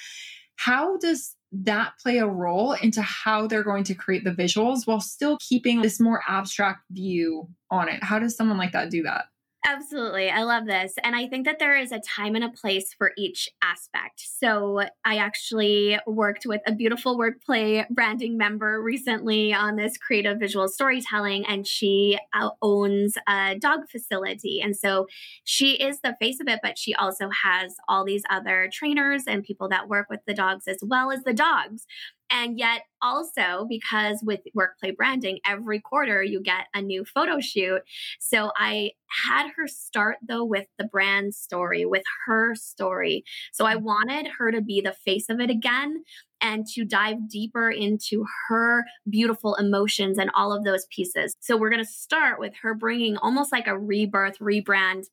How 0.56 0.98
does 0.98 1.36
that 1.52 1.94
play 2.02 2.18
a 2.18 2.28
role 2.28 2.74
into 2.74 3.02
how 3.02 3.48
they're 3.48 3.64
going 3.64 3.84
to 3.86 3.96
create 3.96 4.24
the 4.24 4.32
visuals 4.32 4.86
while 4.86 5.00
still 5.00 5.38
keeping 5.40 5.82
this 5.82 6.00
more 6.00 6.22
abstract 6.28 6.82
view 6.92 7.48
on 7.72 7.90
it? 7.90 8.04
How 8.04 8.20
does 8.20 8.36
someone 8.36 8.58
like 8.58 8.74
that 8.74 8.90
do 8.90 9.04
that? 9.04 9.26
Absolutely. 9.66 10.30
I 10.30 10.44
love 10.44 10.66
this. 10.66 10.94
And 11.04 11.16
I 11.18 11.28
think 11.28 11.46
that 11.46 11.60
there 11.60 11.78
is 11.78 11.92
a 11.92 12.00
time 12.00 12.36
and 12.36 12.46
a 12.46 12.50
place 12.50 12.94
for 12.94 13.12
each 13.18 13.50
aspect. 13.62 14.22
So 14.40 14.84
I 15.04 15.18
actually 15.18 16.00
worked 16.08 16.46
with 16.46 16.62
a 16.66 16.72
beautiful 16.74 17.18
workplay 17.20 17.86
branding 17.90 18.38
member 18.38 18.82
recently 18.82 19.54
on 19.54 19.76
this 19.76 19.98
creative 19.98 20.40
visual 20.40 20.70
storytelling, 20.70 21.46
and 21.46 21.68
she 21.68 22.18
uh, 22.34 22.52
owns 22.62 23.16
a 23.28 23.56
dog 23.60 23.90
facility. 23.92 24.62
And 24.62 24.78
so 24.78 25.08
she 25.44 25.74
is 25.74 26.00
the 26.00 26.16
face 26.22 26.40
of 26.40 26.48
it, 26.48 26.62
but 26.64 26.78
she 26.78 26.96
also 26.96 27.30
has 27.44 27.76
all 27.90 28.06
these 28.06 28.24
other 28.30 28.70
trainers 28.72 29.24
and 29.28 29.44
people 29.44 29.68
that 29.70 29.90
work 29.90 30.08
with 30.10 30.22
the 30.26 30.34
dogs 30.34 30.70
as 30.70 30.78
well 30.82 31.12
as 31.12 31.24
the 31.24 31.34
dogs. 31.34 31.86
And 32.30 32.58
yet, 32.58 32.82
also 33.02 33.66
because 33.68 34.20
with 34.24 34.42
workplay 34.58 34.96
branding, 34.96 35.40
every 35.46 35.80
quarter 35.80 36.22
you 36.24 36.42
get 36.42 36.68
a 36.74 36.82
new 36.82 37.06
photo 37.06 37.40
shoot. 37.40 37.82
So 38.20 38.52
I 38.58 38.92
had 39.26 39.50
her 39.56 39.68
start 39.68 40.18
though 40.28 40.44
with 40.44 40.68
the 40.78 40.86
brand 40.86 41.34
story, 41.34 41.86
with 41.86 42.04
her 42.26 42.56
story. 42.56 43.24
So 43.54 43.66
I 43.66 43.76
mm-hmm. 43.76 43.86
wanted 43.86 44.28
her 44.38 44.52
to 44.52 44.62
be 44.62 44.82
the 44.82 44.94
face 44.94 45.30
of 45.30 45.40
it 45.40 45.50
again 45.50 46.04
and 46.42 46.66
to 46.68 46.86
dive 46.86 47.30
deeper 47.30 47.70
into 47.70 48.26
her 48.48 48.86
beautiful 49.10 49.56
emotions 49.56 50.18
and 50.18 50.32
all 50.34 50.54
of 50.54 50.64
those 50.64 50.86
pieces. 50.90 51.36
So 51.40 51.58
we're 51.58 51.70
going 51.70 51.84
to 51.84 51.90
start 51.90 52.40
with 52.40 52.54
her 52.62 52.74
bringing 52.74 53.18
almost 53.18 53.52
like 53.52 53.68
a 53.68 53.78
rebirth, 53.78 54.40
rebrand 54.40 55.06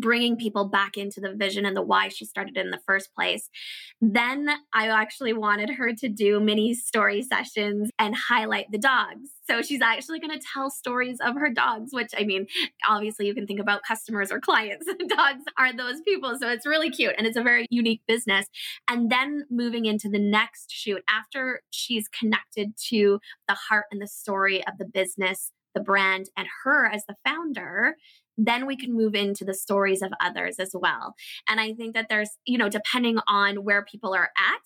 bringing 0.00 0.36
people 0.36 0.68
back 0.68 0.96
into 0.96 1.20
the 1.20 1.34
vision 1.34 1.66
and 1.66 1.76
the 1.76 1.82
why 1.82 2.08
she 2.08 2.24
started 2.24 2.56
in 2.56 2.70
the 2.70 2.80
first 2.86 3.14
place. 3.14 3.48
Then 4.00 4.48
I 4.72 4.88
actually 4.88 5.32
wanted 5.32 5.70
her 5.70 5.92
to 5.94 6.08
do 6.08 6.40
mini 6.40 6.74
story 6.74 7.22
sessions 7.22 7.90
and 7.98 8.14
highlight 8.14 8.66
the 8.70 8.78
dogs. 8.78 9.30
So 9.48 9.62
she's 9.62 9.80
actually 9.80 10.18
going 10.18 10.36
to 10.36 10.44
tell 10.52 10.70
stories 10.70 11.18
of 11.20 11.36
her 11.36 11.50
dogs, 11.50 11.90
which 11.92 12.10
I 12.16 12.24
mean, 12.24 12.46
obviously 12.88 13.26
you 13.26 13.34
can 13.34 13.46
think 13.46 13.60
about 13.60 13.82
customers 13.86 14.32
or 14.32 14.40
clients. 14.40 14.86
dogs 15.08 15.44
are 15.58 15.72
those 15.72 16.00
people. 16.02 16.36
So 16.40 16.48
it's 16.48 16.66
really 16.66 16.90
cute 16.90 17.14
and 17.16 17.26
it's 17.26 17.36
a 17.36 17.42
very 17.42 17.66
unique 17.70 18.02
business. 18.08 18.46
And 18.88 19.10
then 19.10 19.44
moving 19.50 19.86
into 19.86 20.08
the 20.08 20.18
next 20.18 20.70
shoot 20.70 21.02
after 21.08 21.62
she's 21.70 22.08
connected 22.08 22.72
to 22.88 23.20
the 23.48 23.54
heart 23.54 23.86
and 23.92 24.02
the 24.02 24.08
story 24.08 24.66
of 24.66 24.78
the 24.78 24.84
business 24.86 25.52
the 25.76 25.82
brand 25.82 26.30
and 26.36 26.48
her 26.64 26.86
as 26.86 27.04
the 27.06 27.14
founder, 27.24 27.96
then 28.36 28.66
we 28.66 28.76
can 28.76 28.92
move 28.92 29.14
into 29.14 29.44
the 29.44 29.54
stories 29.54 30.02
of 30.02 30.12
others 30.20 30.58
as 30.58 30.72
well. 30.74 31.14
And 31.48 31.60
I 31.60 31.72
think 31.74 31.94
that 31.94 32.08
there's, 32.08 32.30
you 32.44 32.58
know, 32.58 32.68
depending 32.68 33.18
on 33.26 33.64
where 33.64 33.84
people 33.84 34.14
are 34.14 34.30
at 34.36 34.62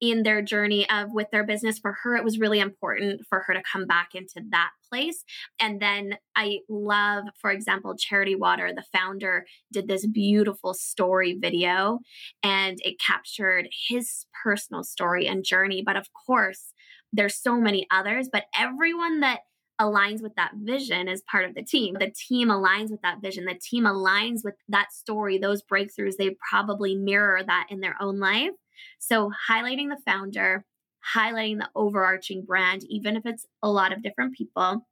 in 0.00 0.22
their 0.22 0.42
journey 0.42 0.88
of 0.90 1.12
with 1.12 1.28
their 1.32 1.44
business 1.44 1.78
for 1.78 1.96
her 2.02 2.14
it 2.14 2.24
was 2.24 2.38
really 2.38 2.60
important 2.60 3.22
for 3.28 3.42
her 3.46 3.54
to 3.54 3.62
come 3.70 3.86
back 3.86 4.10
into 4.14 4.40
that 4.50 4.70
place 4.88 5.24
and 5.60 5.80
then 5.80 6.16
i 6.36 6.58
love 6.68 7.24
for 7.40 7.50
example 7.50 7.96
charity 7.96 8.36
water 8.36 8.72
the 8.72 8.84
founder 8.92 9.44
did 9.72 9.88
this 9.88 10.06
beautiful 10.06 10.72
story 10.72 11.36
video 11.38 11.98
and 12.42 12.78
it 12.82 13.00
captured 13.00 13.68
his 13.88 14.26
personal 14.44 14.84
story 14.84 15.26
and 15.26 15.44
journey 15.44 15.82
but 15.84 15.96
of 15.96 16.06
course 16.26 16.72
there's 17.12 17.34
so 17.34 17.60
many 17.60 17.86
others 17.90 18.28
but 18.32 18.44
everyone 18.56 19.20
that 19.20 19.40
aligns 19.80 20.22
with 20.22 20.34
that 20.36 20.52
vision 20.54 21.08
as 21.08 21.22
part 21.22 21.44
of 21.44 21.54
the 21.54 21.62
team. 21.62 21.96
The 21.98 22.10
team 22.10 22.48
aligns 22.48 22.90
with 22.90 23.02
that 23.02 23.20
vision. 23.22 23.44
The 23.44 23.58
team 23.60 23.84
aligns 23.84 24.44
with 24.44 24.54
that 24.68 24.92
story, 24.92 25.38
those 25.38 25.62
breakthroughs. 25.62 26.16
They 26.16 26.36
probably 26.50 26.94
mirror 26.94 27.42
that 27.46 27.66
in 27.70 27.80
their 27.80 27.96
own 28.00 28.18
life. 28.18 28.50
So, 28.98 29.30
highlighting 29.48 29.88
the 29.88 30.00
founder, 30.04 30.64
highlighting 31.14 31.58
the 31.58 31.70
overarching 31.74 32.44
brand, 32.44 32.84
even 32.88 33.16
if 33.16 33.26
it's 33.26 33.46
a 33.62 33.70
lot 33.70 33.92
of 33.92 34.02
different 34.02 34.34
people, 34.34 34.86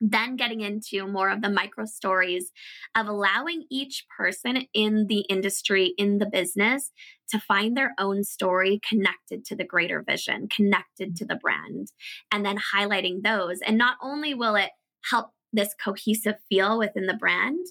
then 0.00 0.36
getting 0.36 0.60
into 0.60 1.06
more 1.06 1.28
of 1.28 1.42
the 1.42 1.50
micro 1.50 1.84
stories 1.84 2.50
of 2.96 3.06
allowing 3.06 3.64
each 3.70 4.06
person 4.16 4.66
in 4.72 5.06
the 5.08 5.20
industry, 5.28 5.94
in 5.98 6.18
the 6.18 6.26
business, 6.26 6.90
to 7.28 7.38
find 7.38 7.76
their 7.76 7.92
own 7.98 8.24
story 8.24 8.80
connected 8.88 9.44
to 9.44 9.54
the 9.54 9.64
greater 9.64 10.02
vision, 10.02 10.48
connected 10.48 11.14
to 11.16 11.24
the 11.24 11.36
brand, 11.36 11.92
and 12.32 12.44
then 12.44 12.56
highlighting 12.74 13.22
those. 13.22 13.60
And 13.60 13.76
not 13.76 13.96
only 14.02 14.34
will 14.34 14.56
it 14.56 14.70
help 15.10 15.30
this 15.52 15.74
cohesive 15.82 16.36
feel 16.48 16.78
within 16.78 17.06
the 17.06 17.14
brand, 17.14 17.66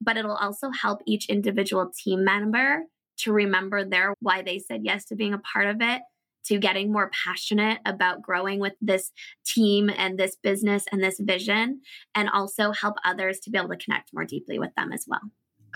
but 0.00 0.16
it'll 0.16 0.36
also 0.36 0.70
help 0.70 1.00
each 1.06 1.28
individual 1.28 1.90
team 1.96 2.24
member 2.24 2.82
to 3.16 3.32
remember 3.32 3.84
their 3.84 4.14
why 4.20 4.42
they 4.42 4.58
said 4.58 4.80
yes 4.84 5.04
to 5.06 5.14
being 5.14 5.34
a 5.34 5.38
part 5.38 5.66
of 5.68 5.76
it 5.80 6.02
to 6.46 6.58
getting 6.58 6.92
more 6.92 7.10
passionate 7.24 7.80
about 7.84 8.22
growing 8.22 8.60
with 8.60 8.74
this 8.80 9.12
team 9.46 9.90
and 9.96 10.18
this 10.18 10.36
business 10.36 10.84
and 10.92 11.02
this 11.02 11.18
vision, 11.20 11.80
and 12.14 12.28
also 12.30 12.72
help 12.72 12.96
others 13.04 13.40
to 13.40 13.50
be 13.50 13.58
able 13.58 13.68
to 13.68 13.76
connect 13.76 14.10
more 14.12 14.24
deeply 14.24 14.58
with 14.58 14.74
them 14.76 14.92
as 14.92 15.04
well. 15.08 15.22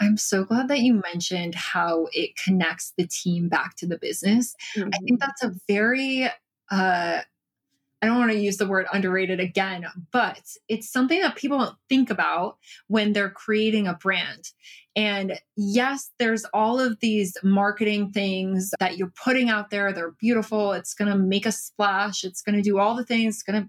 I'm 0.00 0.16
so 0.16 0.44
glad 0.44 0.68
that 0.68 0.80
you 0.80 1.02
mentioned 1.12 1.54
how 1.54 2.06
it 2.12 2.30
connects 2.42 2.92
the 2.96 3.06
team 3.06 3.48
back 3.48 3.74
to 3.76 3.86
the 3.86 3.98
business. 3.98 4.54
Mm-hmm. 4.76 4.90
I 4.94 4.98
think 4.98 5.20
that's 5.20 5.42
a 5.42 5.54
very 5.66 6.28
uh, 6.70 7.20
I 8.00 8.06
don't 8.06 8.18
want 8.18 8.30
to 8.30 8.38
use 8.38 8.58
the 8.58 8.66
word 8.66 8.86
underrated 8.92 9.40
again, 9.40 9.84
but 10.12 10.40
it's 10.68 10.90
something 10.90 11.20
that 11.20 11.36
people 11.36 11.58
don't 11.58 11.76
think 11.88 12.10
about 12.10 12.58
when 12.86 13.12
they're 13.12 13.30
creating 13.30 13.88
a 13.88 13.94
brand. 13.94 14.50
And 14.94 15.38
yes, 15.56 16.10
there's 16.18 16.44
all 16.54 16.80
of 16.80 17.00
these 17.00 17.36
marketing 17.42 18.12
things 18.12 18.72
that 18.78 18.98
you're 18.98 19.12
putting 19.22 19.48
out 19.48 19.70
there. 19.70 19.92
They're 19.92 20.14
beautiful. 20.20 20.72
It's 20.72 20.94
going 20.94 21.10
to 21.10 21.18
make 21.18 21.46
a 21.46 21.52
splash. 21.52 22.24
It's 22.24 22.42
going 22.42 22.56
to 22.56 22.62
do 22.62 22.78
all 22.78 22.94
the 22.94 23.04
things. 23.04 23.36
It's 23.36 23.42
going 23.42 23.62
to 23.62 23.68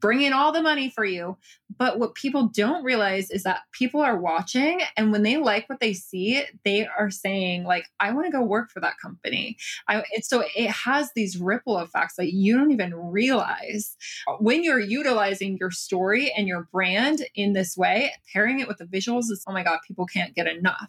bring 0.00 0.22
in 0.22 0.32
all 0.32 0.52
the 0.52 0.62
money 0.62 0.90
for 0.90 1.04
you. 1.04 1.36
But 1.78 1.98
what 1.98 2.14
people 2.14 2.48
don't 2.48 2.84
realize 2.84 3.30
is 3.30 3.42
that 3.42 3.60
people 3.72 4.00
are 4.00 4.18
watching 4.18 4.80
and 4.96 5.12
when 5.12 5.22
they 5.22 5.36
like 5.36 5.68
what 5.68 5.80
they 5.80 5.92
see, 5.92 6.42
they 6.64 6.86
are 6.86 7.10
saying 7.10 7.64
like, 7.64 7.86
I 8.00 8.12
want 8.12 8.26
to 8.26 8.32
go 8.32 8.42
work 8.42 8.70
for 8.70 8.80
that 8.80 8.98
company. 9.00 9.56
I, 9.88 10.02
so 10.22 10.44
it 10.54 10.70
has 10.70 11.10
these 11.14 11.36
ripple 11.38 11.78
effects 11.78 12.16
that 12.16 12.32
you 12.32 12.56
don't 12.56 12.70
even 12.70 12.94
realize 12.94 13.96
when 14.38 14.64
you're 14.64 14.80
utilizing 14.80 15.56
your 15.60 15.70
story 15.70 16.32
and 16.36 16.48
your 16.48 16.68
brand 16.72 17.26
in 17.34 17.52
this 17.52 17.76
way, 17.76 18.12
pairing 18.32 18.60
it 18.60 18.68
with 18.68 18.78
the 18.78 18.84
visuals 18.84 19.30
is, 19.30 19.44
oh 19.46 19.52
my 19.52 19.62
God, 19.62 19.78
people 19.86 20.06
can't 20.06 20.34
get 20.34 20.46
enough. 20.46 20.88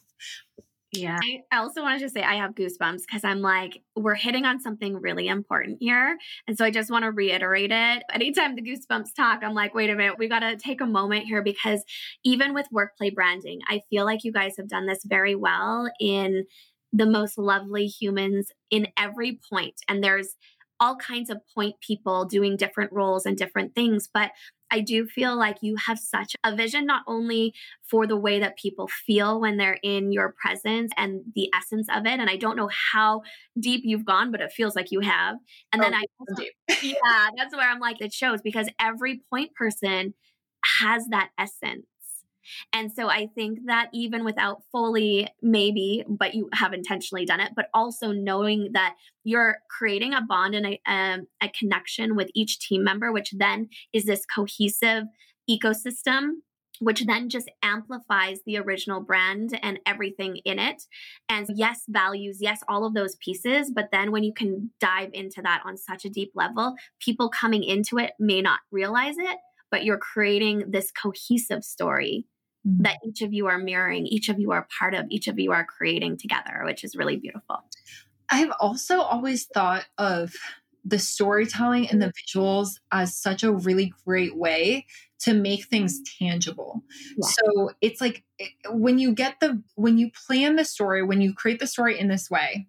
Yeah. 0.97 1.19
I 1.51 1.57
also 1.57 1.81
wanted 1.81 1.99
to 2.01 2.09
say 2.09 2.23
I 2.23 2.35
have 2.35 2.51
goosebumps 2.51 3.01
because 3.07 3.23
I'm 3.23 3.41
like, 3.41 3.81
we're 3.95 4.15
hitting 4.15 4.45
on 4.45 4.59
something 4.59 4.95
really 4.95 5.27
important 5.27 5.77
here. 5.79 6.17
And 6.47 6.57
so 6.57 6.65
I 6.65 6.71
just 6.71 6.91
want 6.91 7.03
to 7.03 7.11
reiterate 7.11 7.71
it. 7.71 8.03
Anytime 8.11 8.55
the 8.55 8.61
goosebumps 8.61 9.15
talk, 9.15 9.43
I'm 9.43 9.53
like, 9.53 9.73
wait 9.73 9.89
a 9.89 9.95
minute, 9.95 10.17
we 10.17 10.27
got 10.27 10.39
to 10.39 10.55
take 10.55 10.81
a 10.81 10.85
moment 10.85 11.25
here 11.25 11.41
because 11.41 11.83
even 12.23 12.53
with 12.53 12.67
workplay 12.73 13.13
branding, 13.13 13.59
I 13.67 13.81
feel 13.89 14.05
like 14.05 14.23
you 14.23 14.31
guys 14.31 14.55
have 14.57 14.67
done 14.67 14.85
this 14.85 14.99
very 15.05 15.35
well 15.35 15.89
in 15.99 16.45
the 16.93 17.05
most 17.05 17.37
lovely 17.37 17.85
humans 17.85 18.51
in 18.71 18.87
every 18.97 19.39
point. 19.49 19.75
And 19.87 20.03
there's 20.03 20.35
all 20.79 20.95
kinds 20.95 21.29
of 21.29 21.41
point 21.55 21.75
people 21.81 22.25
doing 22.25 22.55
different 22.55 22.91
roles 22.93 23.25
and 23.25 23.37
different 23.37 23.73
things. 23.73 24.07
But 24.13 24.31
I 24.71 24.81
do 24.81 25.05
feel 25.05 25.37
like 25.37 25.57
you 25.61 25.75
have 25.75 25.99
such 25.99 26.35
a 26.43 26.55
vision, 26.55 26.85
not 26.85 27.03
only 27.07 27.53
for 27.89 28.05
the 28.05 28.17
way 28.17 28.39
that 28.39 28.57
people 28.57 28.87
feel 28.87 29.39
when 29.39 29.57
they're 29.57 29.79
in 29.83 30.11
your 30.11 30.35
presence 30.41 30.91
and 30.97 31.21
the 31.35 31.49
essence 31.55 31.87
of 31.93 32.05
it. 32.05 32.19
And 32.19 32.29
I 32.29 32.35
don't 32.35 32.57
know 32.57 32.69
how 32.93 33.21
deep 33.59 33.81
you've 33.83 34.05
gone, 34.05 34.31
but 34.31 34.41
it 34.41 34.51
feels 34.51 34.75
like 34.75 34.91
you 34.91 34.99
have. 35.01 35.37
And 35.71 35.81
oh, 35.81 35.85
then 35.85 35.93
I, 35.93 36.03
also, 36.19 36.43
yeah, 36.83 37.29
that's 37.37 37.55
where 37.55 37.69
I'm 37.69 37.79
like, 37.79 38.01
it 38.01 38.13
shows 38.13 38.41
because 38.41 38.69
every 38.79 39.21
point 39.29 39.53
person 39.55 40.13
has 40.79 41.05
that 41.09 41.29
essence. 41.37 41.85
And 42.73 42.91
so 42.91 43.09
I 43.09 43.27
think 43.35 43.59
that 43.65 43.89
even 43.93 44.23
without 44.23 44.63
fully, 44.71 45.27
maybe, 45.41 46.03
but 46.07 46.33
you 46.33 46.49
have 46.53 46.73
intentionally 46.73 47.25
done 47.25 47.39
it, 47.39 47.53
but 47.55 47.69
also 47.73 48.11
knowing 48.11 48.69
that 48.73 48.95
you're 49.23 49.57
creating 49.69 50.13
a 50.13 50.21
bond 50.21 50.55
and 50.55 50.65
a, 50.65 50.81
um, 50.85 51.27
a 51.41 51.49
connection 51.49 52.15
with 52.15 52.29
each 52.33 52.59
team 52.59 52.83
member, 52.83 53.11
which 53.11 53.33
then 53.37 53.69
is 53.93 54.05
this 54.05 54.25
cohesive 54.25 55.03
ecosystem 55.49 56.31
which 56.79 57.05
then 57.05 57.29
just 57.29 57.49
amplifies 57.63 58.39
the 58.45 58.57
original 58.57 59.01
brand 59.01 59.57
and 59.63 59.79
everything 59.85 60.37
in 60.45 60.59
it. 60.59 60.83
And 61.29 61.47
yes, 61.55 61.81
values, 61.87 62.37
yes, 62.39 62.61
all 62.67 62.85
of 62.85 62.93
those 62.93 63.15
pieces. 63.15 63.71
But 63.73 63.89
then 63.91 64.11
when 64.11 64.23
you 64.23 64.33
can 64.33 64.71
dive 64.79 65.09
into 65.13 65.41
that 65.43 65.63
on 65.65 65.77
such 65.77 66.05
a 66.05 66.09
deep 66.09 66.31
level, 66.35 66.75
people 66.99 67.29
coming 67.29 67.63
into 67.63 67.97
it 67.97 68.11
may 68.19 68.41
not 68.41 68.59
realize 68.71 69.15
it, 69.17 69.37
but 69.71 69.83
you're 69.83 69.97
creating 69.97 70.65
this 70.71 70.91
cohesive 70.91 71.63
story 71.63 72.25
mm-hmm. 72.67 72.83
that 72.83 72.97
each 73.05 73.21
of 73.21 73.33
you 73.33 73.47
are 73.47 73.57
mirroring, 73.57 74.05
each 74.05 74.29
of 74.29 74.39
you 74.39 74.51
are 74.51 74.67
part 74.77 74.93
of, 74.93 75.05
each 75.09 75.27
of 75.27 75.39
you 75.39 75.51
are 75.51 75.65
creating 75.65 76.17
together, 76.17 76.61
which 76.65 76.83
is 76.83 76.95
really 76.95 77.17
beautiful. 77.17 77.63
I've 78.29 78.51
also 78.59 78.99
always 78.99 79.45
thought 79.45 79.85
of 79.97 80.33
the 80.83 80.99
storytelling 80.99 81.89
and 81.89 82.01
the 82.01 82.13
visuals 82.13 82.79
as 82.91 83.17
such 83.17 83.43
a 83.43 83.51
really 83.51 83.93
great 84.05 84.37
way 84.37 84.85
to 85.19 85.33
make 85.33 85.65
things 85.65 85.99
tangible. 86.17 86.81
Yeah. 87.17 87.27
So 87.27 87.71
it's 87.81 87.99
like 87.99 88.23
when 88.69 88.99
you 88.99 89.13
get 89.13 89.39
the 89.39 89.61
when 89.75 89.97
you 89.97 90.11
plan 90.27 90.55
the 90.55 90.63
story, 90.63 91.03
when 91.03 91.21
you 91.21 91.33
create 91.33 91.59
the 91.59 91.67
story 91.67 91.99
in 91.99 92.07
this 92.07 92.29
way, 92.29 92.67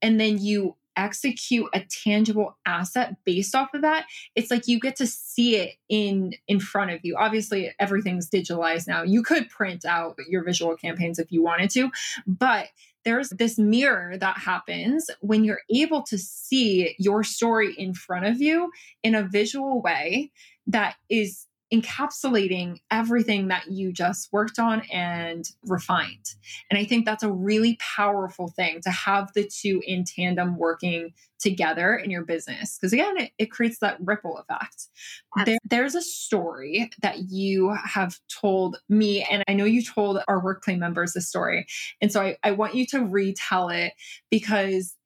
and 0.00 0.18
then 0.20 0.38
you 0.38 0.76
execute 0.96 1.66
a 1.72 1.80
tangible 1.80 2.56
asset 2.66 3.16
based 3.24 3.54
off 3.54 3.74
of 3.74 3.82
that 3.82 4.06
it's 4.34 4.50
like 4.50 4.68
you 4.68 4.78
get 4.78 4.96
to 4.96 5.06
see 5.06 5.56
it 5.56 5.74
in 5.88 6.32
in 6.48 6.60
front 6.60 6.90
of 6.90 7.00
you. 7.02 7.16
Obviously 7.16 7.72
everything's 7.78 8.28
digitalized 8.28 8.88
now. 8.88 9.02
You 9.02 9.22
could 9.22 9.48
print 9.48 9.84
out 9.84 10.16
your 10.28 10.44
visual 10.44 10.76
campaigns 10.76 11.18
if 11.18 11.30
you 11.32 11.42
wanted 11.42 11.70
to 11.70 11.90
but 12.26 12.68
there's 13.04 13.28
this 13.30 13.58
mirror 13.58 14.16
that 14.16 14.38
happens 14.38 15.10
when 15.20 15.44
you're 15.44 15.60
able 15.70 16.02
to 16.02 16.16
see 16.18 16.94
your 16.98 17.22
story 17.22 17.74
in 17.76 17.92
front 17.92 18.24
of 18.24 18.40
you 18.40 18.70
in 19.02 19.14
a 19.14 19.22
visual 19.22 19.82
way 19.82 20.32
that 20.66 20.96
is 21.10 21.46
encapsulating 21.74 22.78
everything 22.90 23.48
that 23.48 23.70
you 23.70 23.92
just 23.92 24.32
worked 24.32 24.58
on 24.58 24.82
and 24.92 25.48
refined. 25.66 26.34
And 26.70 26.78
I 26.78 26.84
think 26.84 27.04
that's 27.04 27.22
a 27.22 27.32
really 27.32 27.78
powerful 27.96 28.48
thing 28.48 28.80
to 28.82 28.90
have 28.90 29.32
the 29.34 29.48
two 29.48 29.82
in 29.86 30.04
tandem 30.04 30.56
working 30.56 31.12
together 31.38 31.94
in 31.94 32.10
your 32.10 32.24
business. 32.24 32.78
Because 32.78 32.92
again, 32.92 33.18
it, 33.18 33.32
it, 33.38 33.50
creates 33.50 33.78
that 33.80 33.98
ripple 34.00 34.38
effect. 34.38 34.86
There, 35.44 35.58
there's 35.64 35.94
a 35.94 36.02
story 36.02 36.90
that 37.02 37.30
you 37.30 37.76
have 37.84 38.18
told 38.28 38.78
me, 38.88 39.22
and 39.24 39.44
I 39.48 39.54
know 39.54 39.64
you 39.64 39.82
told 39.82 40.20
our 40.28 40.42
workplay 40.42 40.78
members 40.78 41.12
this 41.12 41.28
story. 41.28 41.66
And 42.00 42.10
so 42.10 42.22
I, 42.22 42.36
I 42.42 42.52
want 42.52 42.74
you 42.74 42.86
to 42.86 43.04
retell 43.04 43.68
it 43.68 43.92
because 44.30 44.96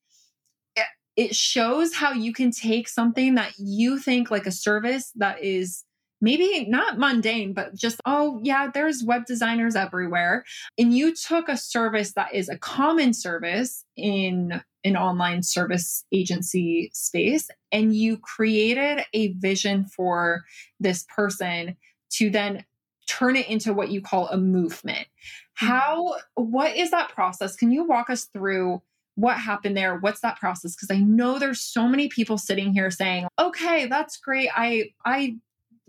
it 1.19 1.35
shows 1.35 1.93
how 1.95 2.13
you 2.13 2.33
can 2.33 2.53
take 2.53 2.89
something 2.89 3.35
that 3.35 3.53
you 3.59 3.99
think 3.99 4.31
like 4.31 4.47
a 4.47 4.53
service 4.53 5.11
that 5.17 5.43
is 5.43 5.85
maybe 6.21 6.67
not 6.69 6.99
mundane, 6.99 7.53
but 7.53 7.75
just, 7.75 8.01
oh, 8.05 8.41
yeah, 8.43 8.69
there's 8.73 9.05
web 9.05 9.27
designers 9.27 9.77
everywhere. 9.77 10.45
And 10.77 10.97
you 10.97 11.15
took 11.15 11.49
a 11.49 11.57
service 11.57 12.13
that 12.15 12.35
is 12.35 12.49
a 12.49 12.59
common 12.59 13.13
service 13.13 13.85
in 13.97 14.61
an 14.85 14.97
online 14.97 15.43
service 15.43 16.05
agency 16.13 16.91
space 16.95 17.49
and 17.73 17.95
you 17.95 18.17
created 18.17 19.05
a 19.13 19.33
vision 19.35 19.85
for 19.85 20.45
this 20.81 21.05
person 21.15 21.77
to 22.11 22.31
then 22.31 22.65
turn 23.07 23.37
it 23.37 23.49
into 23.49 23.73
what 23.73 23.91
you 23.91 24.01
call 24.01 24.29
a 24.29 24.37
movement. 24.37 25.07
How, 25.55 26.15
what 26.35 26.77
is 26.77 26.91
that 26.93 27.11
process? 27.11 27.57
Can 27.57 27.73
you 27.73 27.85
walk 27.85 28.11
us 28.11 28.25
through? 28.25 28.83
what 29.19 29.37
happened 29.37 29.77
there 29.77 29.99
what's 29.99 30.21
that 30.21 30.39
process 30.39 30.77
because 30.77 30.93
i 30.93 31.01
know 31.01 31.41
there's 31.41 31.61
so 31.61 31.89
many 31.89 32.07
people 32.07 32.39
sitting 32.39 32.73
here 32.73 32.89
saying 32.89 33.27
okay 33.37 33.87
that's 33.87 34.17
great 34.17 34.49
i 34.55 34.85
i 35.05 35.37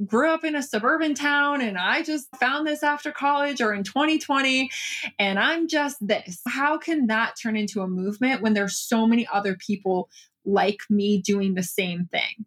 grew 0.06 0.30
up 0.30 0.44
in 0.44 0.56
a 0.56 0.64
suburban 0.64 1.14
town 1.14 1.62
and 1.62 1.78
I 1.78 2.04
just 2.04 2.28
found 2.38 2.68
this 2.68 2.84
after 2.84 3.12
college 3.12 3.62
or 3.62 3.74
in 3.74 3.84
2020 3.84 4.70
and 5.18 5.40
I'm 5.40 5.68
just 5.68 5.98
this. 6.06 6.42
How 6.48 6.78
can 6.78 7.08
that 7.08 7.36
turn 7.42 7.56
into 7.56 7.82
a 7.82 7.88
movement 7.88 8.42
when 8.42 8.54
there's 8.54 8.78
so 8.78 9.06
many 9.06 9.28
other 9.32 9.56
people 9.56 10.10
like 10.46 10.80
me 10.90 11.22
doing 11.22 11.56
the 11.56 11.64
same 11.64 12.06
thing? 12.06 12.46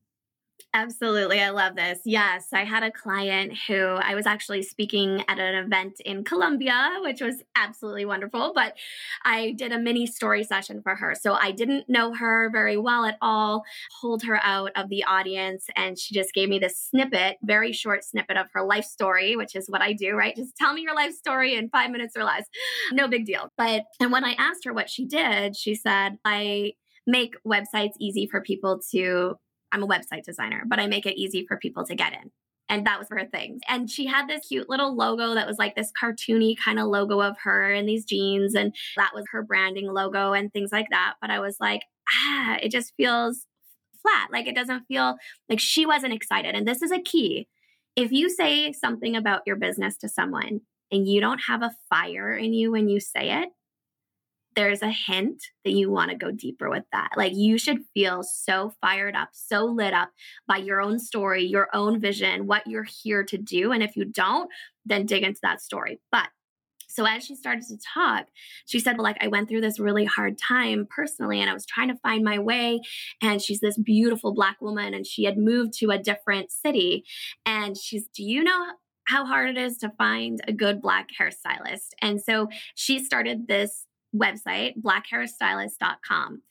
Absolutely. 0.75 1.39
I 1.43 1.51
love 1.51 1.77
this. 1.77 2.01
Yes. 2.07 2.47
I 2.51 2.65
had 2.65 2.83
a 2.83 2.91
client 2.91 3.53
who 3.69 3.77
I 3.77 4.15
was 4.15 4.25
actually 4.25 4.63
speaking 4.63 5.23
at 5.29 5.39
an 5.39 5.55
event 5.67 6.01
in 6.01 6.25
Colombia, 6.25 6.99
which 7.03 7.21
was 7.21 7.43
absolutely 7.55 8.07
wonderful. 8.07 8.53
But 8.55 8.79
I 9.23 9.53
did 9.53 9.73
a 9.73 9.79
mini 9.79 10.07
story 10.07 10.45
session 10.45 10.81
for 10.83 10.95
her. 10.95 11.15
So 11.15 11.35
I 11.35 11.51
didn't 11.51 11.91
know 11.91 12.15
her 12.15 12.49
very 12.51 12.79
well 12.79 13.05
at 13.05 13.19
all, 13.21 13.65
pulled 14.01 14.23
her 14.23 14.41
out 14.43 14.73
of 14.75 14.89
the 14.89 15.05
audience, 15.05 15.67
and 15.77 15.99
she 15.99 16.15
just 16.15 16.33
gave 16.33 16.49
me 16.49 16.59
this 16.59 16.81
snippet, 16.81 17.37
very 17.43 17.73
short 17.75 18.03
snippet 18.03 18.39
of 18.39 18.47
her 18.55 18.63
life 18.63 18.87
story, 18.87 19.37
which 19.37 19.55
is 19.55 19.69
what 19.69 19.83
I 19.83 19.93
do, 19.93 20.15
right? 20.15 20.35
Just 20.35 20.57
tell 20.57 20.73
me 20.73 20.81
your 20.81 20.95
life 20.95 21.13
story 21.13 21.55
in 21.55 21.69
five 21.69 21.91
minutes 21.91 22.17
or 22.17 22.25
less. 22.25 22.47
No 22.93 23.09
big 23.09 23.27
deal. 23.27 23.51
But, 23.59 23.83
and 24.01 24.11
when 24.11 24.25
I 24.25 24.33
asked 24.39 24.65
her 24.65 24.73
what 24.73 24.89
she 24.89 25.05
did, 25.05 25.55
she 25.55 25.75
said, 25.75 26.17
I 26.25 26.73
make 27.07 27.35
websites 27.47 27.93
easy 27.99 28.27
for 28.27 28.41
people 28.41 28.81
to 28.93 29.37
I'm 29.73 29.83
a 29.83 29.89
website 29.89 30.25
designer, 30.25 30.65
but 30.67 30.79
I 30.79 30.87
make 30.87 31.07
it 31.07 31.21
easy 31.21 31.47
for 31.47 31.57
people 31.57 31.85
to 31.87 31.95
get 31.95 32.13
in. 32.13 32.31
And 32.69 32.87
that 32.87 32.99
was 32.99 33.09
her 33.11 33.27
thing. 33.27 33.61
And 33.69 33.91
she 33.91 34.07
had 34.07 34.29
this 34.29 34.47
cute 34.47 34.71
little 34.71 34.97
logo 34.97 35.35
that 35.35 35.47
was 35.47 35.59
like 35.59 35.75
this 35.75 35.93
cartoony 36.01 36.57
kind 36.57 36.79
of 36.79 36.87
logo 36.87 37.21
of 37.21 37.37
her 37.43 37.71
and 37.73 37.89
these 37.89 38.05
jeans. 38.05 38.55
And 38.55 38.75
that 38.97 39.11
was 39.15 39.25
her 39.33 39.43
branding 39.43 39.93
logo 39.93 40.33
and 40.33 40.53
things 40.53 40.73
like 40.73 40.87
that. 40.91 41.15
But 41.21 41.31
I 41.31 41.41
was 41.41 41.57
like, 41.61 41.83
ah, 42.11 42.57
it 42.63 42.71
just 42.71 42.95
feels 42.97 43.47
flat. 44.01 44.29
Like 44.33 44.47
it 44.47 44.55
doesn't 44.55 44.87
feel 44.87 45.17
like 45.49 45.61
she 45.61 45.87
wasn't 45.87 46.15
excited. 46.15 46.55
And 46.55 46.67
this 46.67 46.83
is 46.83 46.91
a 46.91 47.01
key. 47.01 47.49
If 47.95 48.11
you 48.11 48.31
say 48.31 48.73
something 48.73 49.17
about 49.17 49.43
your 49.47 49.57
business 49.57 49.97
to 49.99 50.09
someone 50.09 50.61
and 50.91 51.07
you 51.07 51.21
don't 51.21 51.43
have 51.49 51.63
a 51.63 51.75
fire 51.91 52.35
in 52.35 52.53
you 52.53 52.73
when 52.73 52.89
you 52.89 53.01
say 53.01 53.43
it, 53.43 53.49
there's 54.55 54.83
a 54.83 54.91
hint 54.91 55.43
that 55.65 55.73
you 55.73 55.91
want 55.91 56.11
to 56.11 56.17
go 56.17 56.31
deeper 56.31 56.69
with 56.69 56.85
that. 56.93 57.11
Like 57.17 57.33
you 57.35 57.59
should 57.59 57.79
feel 57.95 58.23
so 58.23 58.73
fired 58.81 59.17
up, 59.17 59.31
so 59.33 59.65
lit 59.65 59.95
up 59.95 60.11
by 60.47 60.59
your 60.59 60.81
own 60.81 60.99
story, 60.99 61.45
your 61.45 61.69
own 61.75 62.01
vision, 62.01 62.47
what 62.47 62.67
you're 62.67 62.87
here 63.03 63.25
to 63.25 63.39
do. 63.39 63.73
And 63.73 63.83
if 63.83 63.97
you 63.97 64.05
don't, 64.05 64.51
then 64.85 65.07
dig 65.07 65.23
into 65.23 65.41
that 65.43 65.61
story. 65.61 66.01
But 66.11 66.29
So 66.93 67.07
as 67.07 67.25
she 67.25 67.35
started 67.35 67.65
to 67.69 67.79
talk, 67.95 68.27
she 68.67 68.79
said, 68.79 68.97
well, 68.99 69.05
like, 69.05 69.17
I 69.21 69.29
went 69.29 69.49
through 69.49 69.63
this 69.63 69.81
really 69.81 70.05
hard 70.05 70.37
time 70.37 70.87
personally, 70.95 71.41
and 71.41 71.49
I 71.49 71.55
was 71.55 71.65
trying 71.65 71.89
to 71.89 71.97
find 72.03 72.23
my 72.23 72.39
way. 72.39 72.81
And 73.23 73.41
she's 73.41 73.61
this 73.61 73.79
beautiful 73.79 74.35
black 74.35 74.61
woman, 74.61 74.93
and 74.93 75.07
she 75.07 75.25
had 75.25 75.39
moved 75.39 75.73
to 75.79 75.91
a 75.91 75.99
different 75.99 76.53
city. 76.53 77.05
And 77.47 77.79
she's, 77.79 78.09
do 78.09 78.23
you 78.23 78.45
know 78.45 78.73
how 79.07 79.25
hard 79.25 79.49
it 79.49 79.59
is 79.59 79.79
to 79.79 79.91
find 79.97 80.41
a 80.47 80.53
good 80.53 80.83
black 80.83 81.09
hairstylist? 81.19 81.89
And 82.03 82.21
so 82.21 82.49
she 82.75 83.03
started 83.03 83.49
this 83.49 83.87
website, 84.15 84.75
blackhairstylist.com. 84.81 86.43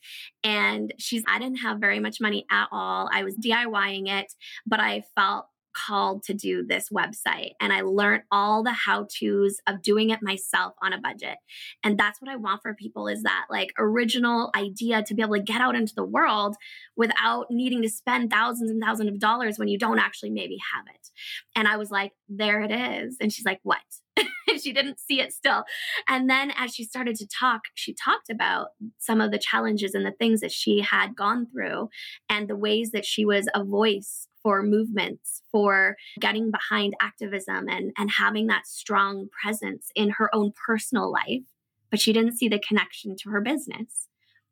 And 0.44 0.94
she's, 0.98 1.22
I 1.28 1.38
didn't 1.38 1.58
have 1.58 1.78
very 1.78 2.00
much 2.00 2.20
money 2.20 2.44
at 2.50 2.68
all. 2.72 3.08
I 3.12 3.24
was 3.24 3.36
DIYing 3.36 4.08
it, 4.08 4.32
but 4.66 4.80
I 4.80 5.04
felt 5.14 5.46
called 5.74 6.22
to 6.24 6.34
do 6.34 6.64
this 6.64 6.88
website 6.90 7.52
and 7.60 7.72
I 7.72 7.80
learned 7.80 8.22
all 8.30 8.62
the 8.62 8.72
how 8.72 9.06
to's 9.18 9.56
of 9.66 9.82
doing 9.82 10.10
it 10.10 10.22
myself 10.22 10.74
on 10.82 10.92
a 10.92 11.00
budget. 11.00 11.38
And 11.82 11.98
that's 11.98 12.20
what 12.20 12.30
I 12.30 12.36
want 12.36 12.62
for 12.62 12.74
people 12.74 13.08
is 13.08 13.22
that 13.22 13.46
like 13.50 13.70
original 13.78 14.50
idea 14.54 15.02
to 15.02 15.14
be 15.14 15.22
able 15.22 15.36
to 15.36 15.42
get 15.42 15.60
out 15.60 15.74
into 15.74 15.94
the 15.94 16.04
world 16.04 16.56
without 16.96 17.46
needing 17.50 17.82
to 17.82 17.88
spend 17.88 18.30
thousands 18.30 18.70
and 18.70 18.82
thousands 18.82 19.10
of 19.10 19.18
dollars 19.18 19.58
when 19.58 19.68
you 19.68 19.78
don't 19.78 19.98
actually 19.98 20.30
maybe 20.30 20.58
have 20.74 20.84
it. 20.94 21.08
And 21.56 21.66
I 21.66 21.76
was 21.76 21.90
like, 21.90 22.12
there 22.28 22.60
it 22.62 22.70
is. 22.70 23.16
And 23.20 23.32
she's 23.32 23.44
like, 23.44 23.60
what? 23.62 23.78
she 24.62 24.72
didn't 24.72 25.00
see 25.00 25.20
it 25.20 25.32
still. 25.32 25.64
And 26.08 26.28
then 26.28 26.52
as 26.56 26.74
she 26.74 26.84
started 26.84 27.16
to 27.16 27.26
talk, 27.26 27.62
she 27.74 27.94
talked 27.94 28.30
about 28.30 28.68
some 28.98 29.20
of 29.20 29.30
the 29.30 29.38
challenges 29.38 29.94
and 29.94 30.04
the 30.04 30.12
things 30.12 30.40
that 30.40 30.52
she 30.52 30.80
had 30.80 31.16
gone 31.16 31.46
through 31.46 31.88
and 32.28 32.48
the 32.48 32.56
ways 32.56 32.90
that 32.92 33.04
she 33.04 33.24
was 33.24 33.48
a 33.54 33.64
voice 33.64 34.28
for 34.42 34.62
movements, 34.62 35.42
for 35.52 35.96
getting 36.20 36.50
behind 36.50 36.94
activism 37.00 37.68
and, 37.68 37.92
and 37.96 38.10
having 38.10 38.48
that 38.48 38.66
strong 38.66 39.28
presence 39.40 39.88
in 39.94 40.10
her 40.10 40.34
own 40.34 40.52
personal 40.66 41.10
life. 41.10 41.44
But 41.90 42.00
she 42.00 42.12
didn't 42.12 42.36
see 42.36 42.48
the 42.48 42.58
connection 42.58 43.16
to 43.20 43.30
her 43.30 43.40
business. 43.40 44.08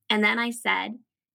And 0.09 0.23
then 0.23 0.39
I 0.39 0.51
said, 0.51 0.93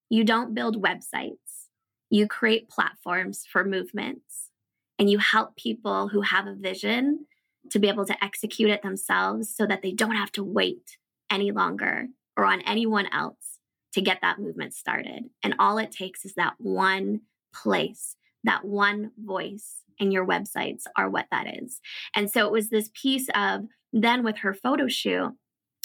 You 0.09 0.23
don't 0.23 0.53
build 0.53 0.81
websites, 0.81 1.67
you 2.09 2.27
create 2.27 2.69
platforms 2.69 3.43
for 3.51 3.65
movements, 3.65 4.51
and 4.97 5.09
you 5.09 5.17
help 5.17 5.57
people 5.57 6.07
who 6.07 6.21
have 6.21 6.47
a 6.47 6.55
vision 6.55 7.25
to 7.71 7.79
be 7.79 7.87
able 7.87 8.05
to 8.05 8.23
execute 8.23 8.69
it 8.69 8.81
themselves 8.81 9.53
so 9.53 9.65
that 9.65 9.81
they 9.81 9.91
don't 9.91 10.15
have 10.15 10.31
to 10.33 10.43
wait 10.43 10.97
any 11.31 11.51
longer 11.51 12.07
or 12.37 12.45
on 12.45 12.61
anyone 12.61 13.07
else 13.11 13.59
to 13.93 14.01
get 14.01 14.19
that 14.21 14.39
movement 14.39 14.73
started. 14.73 15.23
And 15.41 15.55
all 15.57 15.77
it 15.77 15.91
takes 15.91 16.25
is 16.25 16.33
that 16.35 16.55
one 16.57 17.21
place 17.53 18.15
that 18.45 18.63
one 18.63 19.11
voice 19.17 19.81
and 19.99 20.13
your 20.13 20.25
websites 20.25 20.83
are 20.97 21.09
what 21.09 21.25
that 21.31 21.47
is. 21.61 21.81
And 22.15 22.31
so 22.31 22.45
it 22.45 22.51
was 22.51 22.69
this 22.69 22.89
piece 22.93 23.27
of 23.35 23.65
then 23.91 24.23
with 24.23 24.37
her 24.37 24.53
photo 24.53 24.87
shoot, 24.87 25.33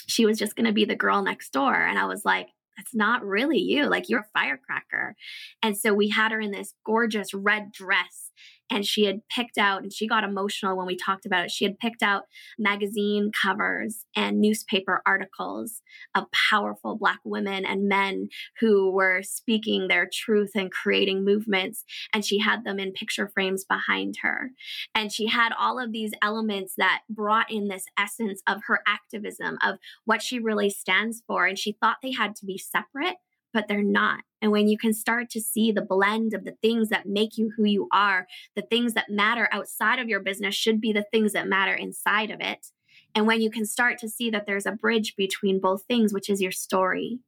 she 0.07 0.25
was 0.25 0.37
just 0.37 0.55
going 0.55 0.65
to 0.65 0.73
be 0.73 0.85
the 0.85 0.95
girl 0.95 1.21
next 1.21 1.51
door. 1.51 1.73
And 1.73 1.97
I 1.97 2.05
was 2.05 2.23
like, 2.23 2.49
that's 2.77 2.93
not 2.95 3.25
really 3.25 3.59
you. 3.59 3.87
Like 3.87 4.09
you're 4.09 4.21
a 4.21 4.39
firecracker. 4.39 5.15
And 5.61 5.77
so 5.77 5.93
we 5.93 6.09
had 6.09 6.31
her 6.31 6.39
in 6.39 6.51
this 6.51 6.73
gorgeous 6.85 7.33
red 7.33 7.71
dress 7.71 8.31
and 8.71 8.85
she 8.85 9.05
had 9.05 9.21
picked 9.27 9.57
out 9.57 9.83
and 9.83 9.91
she 9.91 10.07
got 10.07 10.23
emotional 10.23 10.77
when 10.77 10.87
we 10.87 10.95
talked 10.95 11.25
about 11.25 11.45
it. 11.45 11.51
She 11.51 11.65
had 11.65 11.77
picked 11.77 12.01
out 12.01 12.23
magazine 12.57 13.31
covers 13.31 14.05
and 14.15 14.39
newspaper 14.39 15.01
articles 15.05 15.81
of 16.15 16.31
powerful 16.31 16.95
black 16.95 17.19
women 17.25 17.65
and 17.65 17.89
men 17.89 18.29
who 18.59 18.89
were 18.89 19.21
speaking 19.23 19.87
their 19.87 20.09
truth 20.11 20.51
and 20.55 20.71
creating 20.71 21.25
movements 21.25 21.83
and 22.13 22.25
she 22.25 22.39
had 22.39 22.63
them 22.63 22.79
in 22.79 22.93
picture 22.93 23.27
frames 23.27 23.65
behind 23.65 24.15
her. 24.21 24.51
And 24.95 25.11
she 25.11 25.27
had 25.27 25.51
all 25.59 25.77
of 25.77 25.91
these 25.91 26.13
elements 26.21 26.75
that 26.77 27.01
brought 27.09 27.51
in 27.51 27.67
this 27.67 27.85
essence 27.99 28.41
of 28.47 28.61
her 28.67 28.79
activism 28.87 29.57
of 29.61 29.77
what 30.05 30.21
she 30.21 30.39
really 30.39 30.69
stands 30.69 31.21
for 31.27 31.45
and 31.45 31.59
she 31.59 31.73
thought 31.73 31.97
they 32.01 32.13
had 32.13 32.35
to 32.37 32.45
be 32.45 32.57
separate 32.57 33.17
but 33.53 33.67
they're 33.67 33.83
not. 33.83 34.21
And 34.41 34.51
when 34.51 34.67
you 34.67 34.77
can 34.77 34.93
start 34.93 35.29
to 35.31 35.41
see 35.41 35.71
the 35.71 35.81
blend 35.81 36.33
of 36.33 36.45
the 36.45 36.55
things 36.61 36.89
that 36.89 37.05
make 37.05 37.37
you 37.37 37.51
who 37.55 37.65
you 37.65 37.87
are, 37.91 38.27
the 38.55 38.63
things 38.63 38.93
that 38.93 39.09
matter 39.09 39.47
outside 39.51 39.99
of 39.99 40.09
your 40.09 40.19
business 40.19 40.55
should 40.55 40.81
be 40.81 40.91
the 40.91 41.05
things 41.11 41.33
that 41.33 41.47
matter 41.47 41.73
inside 41.73 42.31
of 42.31 42.39
it. 42.41 42.67
And 43.13 43.27
when 43.27 43.41
you 43.41 43.51
can 43.51 43.65
start 43.65 43.97
to 43.99 44.09
see 44.09 44.29
that 44.31 44.45
there's 44.45 44.65
a 44.65 44.71
bridge 44.71 45.15
between 45.15 45.59
both 45.59 45.83
things, 45.83 46.13
which 46.13 46.29
is 46.29 46.41
your 46.41 46.51
story, 46.51 47.19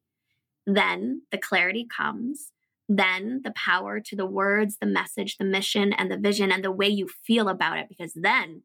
then 0.66 1.24
the 1.32 1.38
clarity 1.38 1.86
comes. 1.86 2.52
Then 2.90 3.42
the 3.44 3.52
power 3.52 4.00
to 4.00 4.16
the 4.16 4.26
words, 4.26 4.78
the 4.80 4.88
message, 4.88 5.38
the 5.38 5.46
mission, 5.46 5.94
and 5.94 6.12
the 6.12 6.18
vision, 6.18 6.52
and 6.52 6.64
the 6.64 6.72
way 6.72 6.88
you 6.88 7.08
feel 7.08 7.48
about 7.48 7.78
it. 7.78 7.88
Because 7.88 8.14
then 8.14 8.64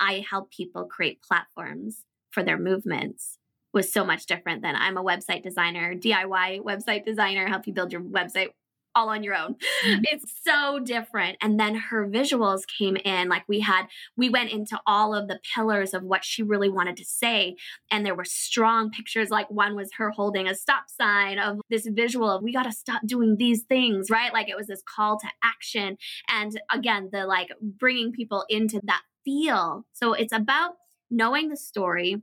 I 0.00 0.24
help 0.28 0.50
people 0.50 0.84
create 0.84 1.22
platforms 1.22 2.04
for 2.30 2.42
their 2.42 2.58
movements 2.58 3.38
was 3.72 3.92
so 3.92 4.04
much 4.04 4.26
different 4.26 4.62
than 4.62 4.76
I'm 4.76 4.96
a 4.96 5.04
website 5.04 5.42
designer, 5.42 5.94
DIY 5.94 6.60
website 6.60 7.04
designer, 7.04 7.48
help 7.48 7.66
you 7.66 7.72
build 7.72 7.92
your 7.92 8.02
website 8.02 8.48
all 8.94 9.08
on 9.08 9.22
your 9.22 9.34
own. 9.34 9.54
Mm-hmm. 9.86 10.02
It's 10.04 10.32
so 10.44 10.78
different. 10.78 11.38
And 11.40 11.58
then 11.58 11.74
her 11.74 12.06
visuals 12.06 12.62
came 12.66 12.96
in. 12.96 13.28
Like 13.28 13.44
we 13.48 13.60
had, 13.60 13.86
we 14.16 14.28
went 14.28 14.50
into 14.50 14.80
all 14.86 15.14
of 15.14 15.28
the 15.28 15.40
pillars 15.54 15.94
of 15.94 16.02
what 16.02 16.24
she 16.24 16.42
really 16.42 16.68
wanted 16.68 16.96
to 16.98 17.04
say. 17.04 17.56
And 17.90 18.04
there 18.04 18.14
were 18.14 18.24
strong 18.24 18.90
pictures. 18.90 19.30
Like 19.30 19.50
one 19.50 19.74
was 19.74 19.90
her 19.96 20.10
holding 20.10 20.46
a 20.46 20.54
stop 20.54 20.84
sign 20.88 21.38
of 21.38 21.60
this 21.70 21.86
visual 21.86 22.30
of 22.30 22.42
we 22.42 22.52
got 22.52 22.64
to 22.64 22.72
stop 22.72 23.02
doing 23.06 23.36
these 23.38 23.62
things, 23.62 24.10
right? 24.10 24.32
Like 24.32 24.48
it 24.48 24.56
was 24.56 24.66
this 24.66 24.82
call 24.82 25.18
to 25.18 25.28
action. 25.42 25.96
And 26.28 26.60
again, 26.70 27.08
the 27.12 27.26
like 27.26 27.48
bringing 27.60 28.12
people 28.12 28.44
into 28.48 28.80
that 28.84 29.02
feel. 29.24 29.86
So 29.92 30.12
it's 30.12 30.32
about 30.32 30.74
knowing 31.10 31.48
the 31.48 31.56
story 31.56 32.22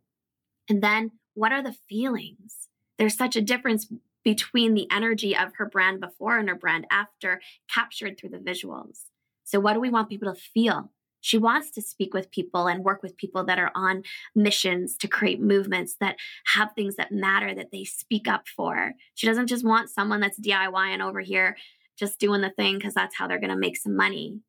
and 0.69 0.83
then 0.83 1.11
what 1.39 1.53
are 1.53 1.63
the 1.63 1.75
feelings? 1.87 2.67
There's 2.97 3.15
such 3.15 3.37
a 3.37 3.41
difference 3.41 3.87
between 4.25 4.73
the 4.73 4.87
energy 4.91 5.35
of 5.35 5.53
her 5.55 5.65
brand 5.65 6.01
before 6.01 6.37
and 6.37 6.49
her 6.49 6.55
brand 6.55 6.85
after, 6.91 7.39
captured 7.73 8.17
through 8.17 8.31
the 8.31 8.37
visuals. 8.39 9.05
So, 9.45 9.57
what 9.61 9.73
do 9.73 9.79
we 9.79 9.89
want 9.89 10.09
people 10.09 10.33
to 10.33 10.39
feel? 10.39 10.91
She 11.21 11.37
wants 11.37 11.71
to 11.71 11.81
speak 11.81 12.13
with 12.13 12.29
people 12.31 12.67
and 12.67 12.83
work 12.83 13.01
with 13.01 13.15
people 13.15 13.45
that 13.45 13.57
are 13.57 13.71
on 13.73 14.03
missions 14.35 14.97
to 14.97 15.07
create 15.07 15.39
movements 15.39 15.95
that 16.01 16.17
have 16.55 16.73
things 16.73 16.97
that 16.97 17.13
matter 17.13 17.55
that 17.55 17.71
they 17.71 17.85
speak 17.85 18.27
up 18.27 18.47
for. 18.47 18.93
She 19.15 19.25
doesn't 19.25 19.47
just 19.47 19.65
want 19.65 19.89
someone 19.89 20.19
that's 20.19 20.39
DIYing 20.39 21.01
over 21.01 21.21
here, 21.21 21.55
just 21.97 22.19
doing 22.19 22.41
the 22.41 22.51
thing 22.51 22.77
because 22.77 22.93
that's 22.93 23.15
how 23.15 23.27
they're 23.27 23.39
going 23.39 23.49
to 23.49 23.55
make 23.55 23.77
some 23.77 23.95
money, 23.95 24.39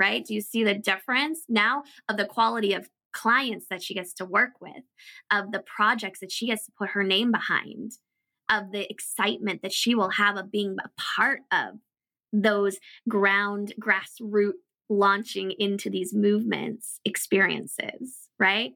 right? 0.00 0.24
Do 0.24 0.34
you 0.34 0.40
see 0.40 0.64
the 0.64 0.74
difference 0.74 1.42
now 1.48 1.84
of 2.08 2.16
the 2.16 2.26
quality 2.26 2.74
of 2.74 2.88
clients 3.12 3.66
that 3.70 3.82
she 3.82 3.94
gets 3.94 4.12
to 4.14 4.24
work 4.24 4.52
with, 4.60 4.84
of 5.30 5.52
the 5.52 5.60
projects 5.60 6.20
that 6.20 6.32
she 6.32 6.46
gets 6.46 6.66
to 6.66 6.72
put 6.78 6.90
her 6.90 7.04
name 7.04 7.32
behind, 7.32 7.92
of 8.50 8.72
the 8.72 8.90
excitement 8.90 9.62
that 9.62 9.72
she 9.72 9.94
will 9.94 10.10
have 10.10 10.36
of 10.36 10.50
being 10.50 10.76
a 10.84 10.90
part 11.00 11.40
of 11.52 11.78
those 12.32 12.78
ground 13.08 13.72
grassroots 13.80 14.52
launching 14.88 15.52
into 15.58 15.88
these 15.88 16.12
movements 16.12 17.00
experiences, 17.04 18.28
right? 18.38 18.72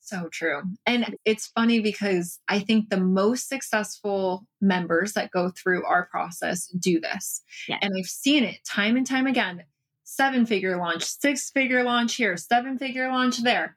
So 0.00 0.28
true. 0.32 0.62
And 0.86 1.16
it's 1.24 1.48
funny 1.48 1.80
because 1.80 2.38
I 2.48 2.60
think 2.60 2.90
the 2.90 3.00
most 3.00 3.48
successful 3.48 4.46
members 4.60 5.14
that 5.14 5.32
go 5.32 5.50
through 5.50 5.84
our 5.84 6.06
process 6.06 6.66
do 6.78 7.00
this. 7.00 7.42
Yes. 7.68 7.80
And 7.82 7.92
I've 7.98 8.06
seen 8.06 8.44
it 8.44 8.58
time 8.64 8.96
and 8.96 9.04
time 9.04 9.26
again 9.26 9.64
seven 10.06 10.46
figure 10.46 10.76
launch, 10.76 11.02
six 11.02 11.50
figure 11.50 11.82
launch 11.82 12.14
here, 12.14 12.36
seven 12.36 12.78
figure 12.78 13.08
launch 13.08 13.42
there. 13.42 13.76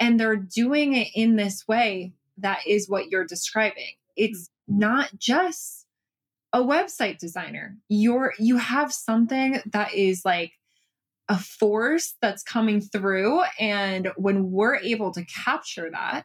And 0.00 0.18
they're 0.18 0.36
doing 0.36 0.94
it 0.94 1.08
in 1.14 1.36
this 1.36 1.66
way 1.66 2.12
that 2.38 2.66
is 2.66 2.88
what 2.88 3.08
you're 3.08 3.24
describing. 3.24 3.94
It's 4.16 4.50
not 4.66 5.10
just 5.16 5.86
a 6.52 6.60
website 6.60 7.18
designer. 7.18 7.76
You're 7.88 8.34
you 8.38 8.56
have 8.56 8.92
something 8.92 9.60
that 9.72 9.94
is 9.94 10.24
like 10.24 10.52
a 11.28 11.38
force 11.38 12.14
that's 12.20 12.42
coming 12.42 12.80
through 12.80 13.42
and 13.60 14.08
when 14.16 14.50
we're 14.50 14.76
able 14.76 15.12
to 15.12 15.24
capture 15.24 15.90
that 15.90 16.24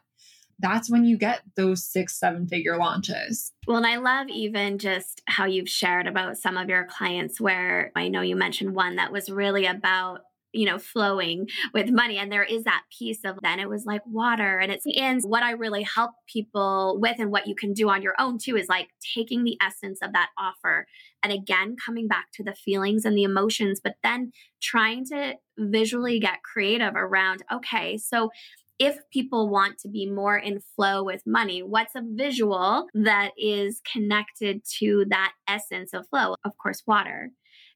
that's 0.58 0.90
when 0.90 1.04
you 1.04 1.18
get 1.18 1.42
those 1.56 1.84
six, 1.84 2.18
seven 2.18 2.46
figure 2.46 2.76
launches. 2.76 3.52
Well, 3.66 3.76
and 3.78 3.86
I 3.86 3.96
love 3.96 4.28
even 4.28 4.78
just 4.78 5.22
how 5.26 5.46
you've 5.46 5.68
shared 5.68 6.06
about 6.06 6.36
some 6.36 6.56
of 6.56 6.68
your 6.68 6.84
clients 6.84 7.40
where 7.40 7.92
I 7.96 8.08
know 8.08 8.20
you 8.20 8.36
mentioned 8.36 8.74
one 8.74 8.96
that 8.96 9.12
was 9.12 9.30
really 9.30 9.66
about 9.66 10.20
you 10.54 10.64
know, 10.64 10.78
flowing 10.78 11.48
with 11.74 11.90
money. 11.90 12.16
And 12.16 12.30
there 12.30 12.44
is 12.44 12.62
that 12.64 12.84
piece 12.96 13.24
of 13.24 13.38
then 13.42 13.58
it 13.58 13.68
was 13.68 13.84
like 13.84 14.02
water. 14.06 14.58
And 14.58 14.70
it's 14.70 14.86
and 14.96 15.20
what 15.24 15.42
I 15.42 15.50
really 15.50 15.82
help 15.82 16.12
people 16.26 16.98
with 17.00 17.16
and 17.18 17.30
what 17.30 17.48
you 17.48 17.54
can 17.56 17.72
do 17.72 17.90
on 17.90 18.02
your 18.02 18.14
own 18.18 18.38
too 18.38 18.56
is 18.56 18.68
like 18.68 18.88
taking 19.14 19.42
the 19.42 19.58
essence 19.60 19.98
of 20.00 20.12
that 20.12 20.30
offer 20.38 20.86
and 21.22 21.32
again 21.32 21.74
coming 21.84 22.06
back 22.06 22.26
to 22.34 22.44
the 22.44 22.54
feelings 22.54 23.04
and 23.04 23.18
the 23.18 23.24
emotions, 23.24 23.80
but 23.82 23.96
then 24.02 24.30
trying 24.62 25.04
to 25.06 25.34
visually 25.58 26.20
get 26.20 26.42
creative 26.42 26.94
around, 26.94 27.42
okay, 27.52 27.98
so 27.98 28.30
if 28.78 28.98
people 29.12 29.48
want 29.48 29.78
to 29.78 29.88
be 29.88 30.06
more 30.06 30.36
in 30.36 30.60
flow 30.74 31.04
with 31.04 31.22
money, 31.26 31.62
what's 31.62 31.94
a 31.94 32.02
visual 32.04 32.86
that 32.94 33.30
is 33.38 33.80
connected 33.90 34.62
to 34.78 35.04
that 35.10 35.32
essence 35.48 35.92
of 35.92 36.08
flow? 36.08 36.34
Of 36.44 36.56
course, 36.58 36.82
water. 36.86 37.30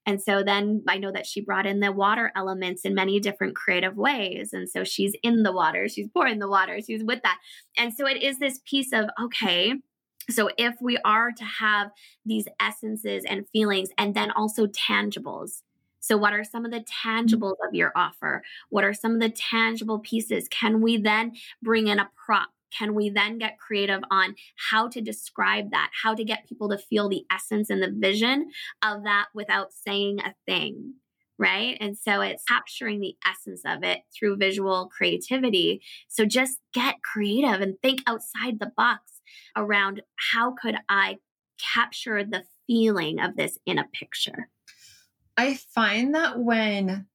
And 0.07 0.23
so 0.23 0.43
then 0.43 0.83
I 0.89 0.99
know 0.99 1.13
that 1.13 1.27
she 1.27 1.43
brought 1.43 1.67
in 1.67 1.81
the 1.81 1.93
water 1.93 2.33
elements 2.35 2.83
in 2.85 2.95
many 2.95 3.21
different 3.21 3.55
creative 3.55 3.97
ways. 3.97 4.51
And 4.53 4.69
so 4.69 4.83
she's 4.83 5.15
in 5.23 5.43
the 5.43 5.53
water, 5.53 5.87
she's 5.87 6.09
pouring 6.09 6.39
the 6.39 6.49
water, 6.49 6.79
she's 6.85 7.05
with 7.05 7.21
that. 7.23 7.39
And 7.77 7.93
so 7.93 8.07
it 8.07 8.23
is 8.23 8.39
this 8.39 8.61
piece 8.65 8.93
of, 8.93 9.07
okay, 9.23 9.75
so 10.31 10.51
if 10.59 10.75
we 10.81 10.99
are 11.05 11.31
to 11.33 11.45
have 11.45 11.91
these 12.25 12.47
essences 12.61 13.25
and 13.27 13.49
feelings 13.51 13.91
and 13.97 14.15
then 14.15 14.31
also 14.31 14.67
tangibles, 14.67 15.63
so, 16.01 16.17
what 16.17 16.33
are 16.33 16.45
some 16.45 16.65
of 16.65 16.71
the 16.71 16.81
mm-hmm. 16.81 17.09
tangibles 17.09 17.57
of 17.67 17.75
your 17.75 17.93
offer? 17.97 18.43
What 18.71 18.85
are 18.85 18.95
some 18.95 19.15
of 19.15 19.21
the 19.21 19.31
tangible 19.31 19.99
pieces? 19.99 20.49
Can 20.49 20.81
we 20.81 20.97
then 20.97 21.33
bring 21.63 21.89
in 21.89 21.99
a 21.99 22.11
prop? 22.27 22.49
Can 22.77 22.95
we 22.95 23.09
then 23.09 23.39
get 23.39 23.59
creative 23.59 24.03
on 24.11 24.35
how 24.71 24.89
to 24.89 25.01
describe 25.01 25.71
that, 25.71 25.91
how 26.03 26.15
to 26.15 26.25
get 26.25 26.47
people 26.49 26.69
to 26.69 26.79
feel 26.79 27.09
the 27.09 27.25
essence 27.33 27.71
and 27.71 27.83
the 27.83 27.91
vision 27.91 28.51
of 28.83 29.05
that 29.05 29.27
without 29.35 29.73
saying 29.73 30.21
a 30.21 30.35
thing? 30.47 30.95
Right. 31.39 31.79
And 31.81 31.97
so 31.97 32.21
it's 32.21 32.43
capturing 32.45 33.01
the 33.01 33.15
essence 33.25 33.63
of 33.65 33.85
it 33.85 34.01
through 34.13 34.39
visual 34.39 34.91
creativity. 34.95 35.81
So 36.09 36.25
just 36.25 36.59
get 36.75 36.97
creative 37.03 37.61
and 37.61 37.77
think 37.81 38.01
outside 38.09 38.59
the 38.59 38.73
box 38.77 39.21
around 39.57 40.03
how 40.33 40.55
could 40.61 40.75
I 40.89 41.19
capture 41.59 42.25
the 42.25 42.43
feeling 42.67 43.21
of 43.21 43.37
this 43.37 43.57
in 43.67 43.79
a 43.79 43.87
picture? 43.93 44.49
I 45.39 45.55
find 45.73 46.17
that 46.17 46.41
when 46.41 47.07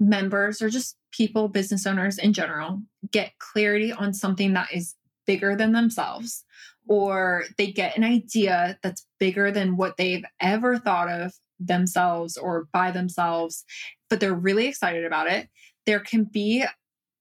members 0.00 0.62
or 0.62 0.70
just 0.70 0.96
people, 1.12 1.48
business 1.48 1.86
owners 1.86 2.18
in 2.18 2.32
general, 2.32 2.80
get 3.12 3.38
clarity 3.38 3.92
on 3.92 4.14
something 4.14 4.54
that 4.54 4.72
is 4.72 4.94
bigger 5.26 5.54
than 5.54 5.72
themselves, 5.72 6.44
or 6.88 7.44
they 7.58 7.70
get 7.70 7.96
an 7.96 8.04
idea 8.04 8.78
that's 8.82 9.06
bigger 9.20 9.50
than 9.50 9.76
what 9.76 9.98
they've 9.98 10.24
ever 10.40 10.78
thought 10.78 11.10
of 11.10 11.34
themselves 11.60 12.38
or 12.38 12.68
by 12.72 12.90
themselves, 12.90 13.64
but 14.08 14.18
they're 14.18 14.34
really 14.34 14.66
excited 14.66 15.04
about 15.04 15.30
it, 15.30 15.48
there 15.86 16.00
can 16.00 16.24
be 16.24 16.64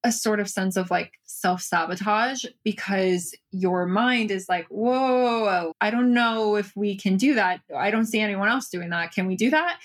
a 0.03 0.11
sort 0.11 0.39
of 0.39 0.49
sense 0.49 0.75
of 0.75 0.91
like 0.91 1.13
self 1.25 1.61
sabotage 1.61 2.45
because 2.63 3.35
your 3.51 3.85
mind 3.85 4.31
is 4.31 4.47
like, 4.49 4.67
whoa, 4.67 5.43
whoa, 5.43 5.73
I 5.79 5.91
don't 5.91 6.13
know 6.13 6.55
if 6.55 6.73
we 6.75 6.97
can 6.97 7.17
do 7.17 7.35
that. 7.35 7.61
I 7.75 7.91
don't 7.91 8.05
see 8.05 8.19
anyone 8.19 8.49
else 8.49 8.69
doing 8.69 8.89
that. 8.89 9.13
Can 9.13 9.27
we 9.27 9.35
do 9.35 9.49
that? 9.51 9.79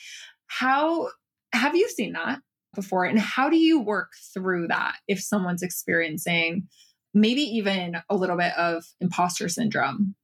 How 0.47 1.09
have 1.53 1.77
you 1.77 1.89
seen 1.89 2.13
that 2.15 2.41
before? 2.75 3.05
And 3.05 3.19
how 3.19 3.49
do 3.49 3.57
you 3.57 3.81
work 3.81 4.13
through 4.35 4.69
that 4.69 4.97
if 5.07 5.21
someone's 5.21 5.63
experiencing 5.63 6.69
maybe 7.15 7.43
even 7.43 7.97
a 8.09 8.17
little 8.17 8.37
bit 8.37 8.53
of 8.59 8.85
imposter 9.01 9.49
syndrome? 9.49 10.15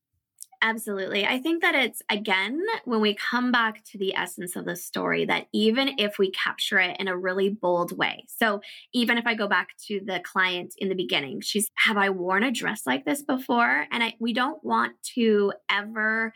Absolutely. 0.65 1.27
I 1.27 1.41
think 1.41 1.61
that 1.61 1.75
it's, 1.75 2.01
again, 2.09 2.59
when 2.87 3.03
we 3.03 3.15
come 3.15 3.53
back 3.53 3.85
to 3.85 3.99
the 3.99 4.17
essence 4.17 4.57
of 4.57 4.65
the 4.65 4.77
story, 4.77 5.27
that 5.27 5.47
even 5.53 5.91
if 5.99 6.19
we 6.19 6.31
capture 6.31 6.79
it 6.79 6.97
in 6.99 7.07
a 7.07 7.17
really 7.17 7.51
bold 7.51 7.97
way. 7.97 8.25
So, 8.39 8.63
even 8.95 9.19
if 9.19 9.27
I 9.27 9.35
go 9.35 9.47
back 9.47 9.77
to 9.89 10.01
the 10.03 10.21
client 10.21 10.73
in 10.79 10.89
the 10.89 10.95
beginning, 10.95 11.43
she's, 11.43 11.71
Have 11.75 11.99
I 11.99 12.09
worn 12.09 12.43
a 12.45 12.51
dress 12.51 12.87
like 12.87 13.05
this 13.05 13.23
before? 13.23 13.87
And 13.93 14.03
I, 14.03 14.15
we 14.19 14.33
don't 14.33 14.65
want 14.65 14.95
to 15.15 15.53
ever 15.71 16.33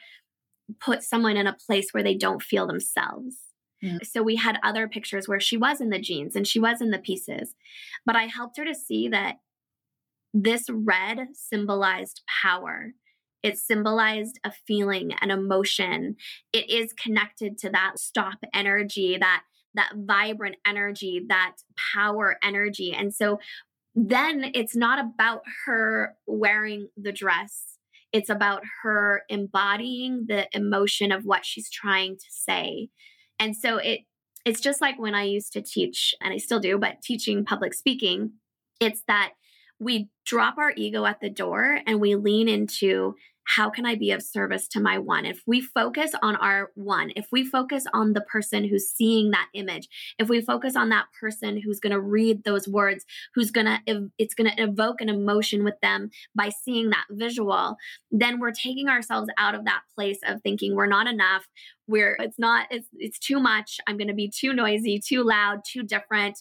put 0.79 1.03
someone 1.03 1.39
in 1.39 1.47
a 1.47 1.57
place 1.67 1.95
where 1.95 2.03
they 2.03 2.15
don't 2.15 2.43
feel 2.43 2.67
themselves. 2.67 3.37
Yeah. 3.81 3.97
So 4.03 4.23
we 4.23 4.37
had 4.37 4.59
other 4.63 4.89
pictures 4.89 5.27
where 5.27 5.41
she 5.41 5.57
was 5.57 5.81
in 5.81 5.89
the 5.89 5.99
jeans 5.99 6.37
and 6.37 6.47
she 6.47 6.61
was 6.61 6.83
in 6.83 6.91
the 6.91 6.99
pieces. 6.99 7.55
But 8.05 8.17
I 8.17 8.25
helped 8.25 8.59
her 8.59 8.67
to 8.67 8.75
see 8.75 9.09
that 9.09 9.37
this 10.35 10.69
red 10.69 11.29
symbolized 11.33 12.21
power 12.43 12.93
it 13.43 13.57
symbolized 13.57 14.39
a 14.45 14.53
feeling, 14.67 15.13
an 15.21 15.31
emotion. 15.31 16.17
It 16.53 16.71
is 16.71 16.93
connected 16.93 17.59
to 17.59 17.71
that 17.71 17.99
stop 17.99 18.39
energy, 18.53 19.17
that 19.19 19.43
that 19.75 19.93
vibrant 19.95 20.57
energy, 20.67 21.25
that 21.29 21.57
power 21.95 22.37
energy. 22.43 22.93
And 22.93 23.15
so 23.15 23.39
then 23.95 24.51
it's 24.55 24.75
not 24.75 24.99
about 24.99 25.43
her 25.67 26.15
wearing 26.27 26.89
the 26.97 27.13
dress. 27.13 27.79
It's 28.13 28.31
about 28.31 28.63
her 28.83 29.23
embodying 29.29 30.25
the 30.29 30.49
emotion 30.53 31.13
of 31.13 31.25
what 31.25 31.45
she's 31.45 31.71
trying 31.71 32.17
to 32.17 32.27
say. 32.31 32.89
And 33.39 33.55
so 33.57 33.77
it 33.77 34.01
it's 34.45 34.61
just 34.61 34.81
like 34.81 34.99
when 34.99 35.15
I 35.15 35.25
used 35.25 35.53
to 35.53 35.63
teach 35.63 36.15
and 36.23 36.33
I 36.33 36.39
still 36.39 36.61
do, 36.61 36.79
but 36.79 37.03
teaching 37.03 37.45
public 37.45 37.75
speaking, 37.75 38.33
it's 38.81 39.03
that 39.09 39.33
we 39.79 40.09
drop 40.25 40.59
our 40.59 40.73
ego 40.77 41.05
at 41.05 41.21
the 41.21 41.31
door 41.31 41.81
and 41.87 42.01
we 42.01 42.15
lean 42.17 42.49
into 42.49 43.15
how 43.49 43.71
can 43.71 43.87
I 43.87 43.95
be 43.95 44.11
of 44.11 44.23
service 44.23 44.69
to 44.69 44.81
my 44.81 44.99
one? 44.99 45.25
If 45.25 45.43
we 45.47 45.63
focus 45.63 46.13
on 46.23 46.37
our 46.37 46.71
one, 46.75 47.13
if 47.17 47.29
we 47.33 47.45
focus 47.45 47.85
on 47.95 48.13
the 48.13 48.21
person 48.21 48.63
who's 48.65 48.91
seeing 48.91 49.31
that 49.31 49.49
image, 49.55 49.89
if 50.19 50.29
we 50.29 50.43
focus 50.43 50.77
on 50.77 50.91
that 50.91 51.07
person 51.19 51.59
who's 51.59 51.81
going 51.81 51.95
to 51.95 52.01
read 52.01 52.45
those 52.45 52.69
words, 52.69 53.07
who's 53.35 53.51
going 53.51 53.65
to, 53.65 54.11
it's 54.19 54.35
going 54.35 54.51
to 54.51 54.63
evoke 54.63 55.01
an 55.01 55.09
emotion 55.09 55.65
with 55.65 55.81
them 55.81 56.11
by 56.35 56.51
seeing 56.51 56.91
that 56.91 57.07
visual, 57.11 57.77
then 58.11 58.39
we're 58.39 58.53
taking 58.53 58.91
ourselves 58.91 59.31
out 59.39 59.55
of 59.55 59.65
that 59.65 59.81
place 59.95 60.19
of 60.27 60.43
thinking 60.43 60.75
we're 60.75 60.87
not 60.87 61.07
enough. 61.07 61.47
We're, 61.87 62.17
it's 62.21 62.39
not, 62.39 62.67
it's, 62.71 62.89
it's 62.99 63.19
too 63.19 63.41
much. 63.41 63.81
I'm 63.87 63.97
going 63.97 64.09
to 64.09 64.15
be 64.15 64.29
too 64.29 64.53
noisy, 64.53 65.01
too 65.01 65.25
loud, 65.25 65.61
too 65.67 65.85
different. 65.85 66.39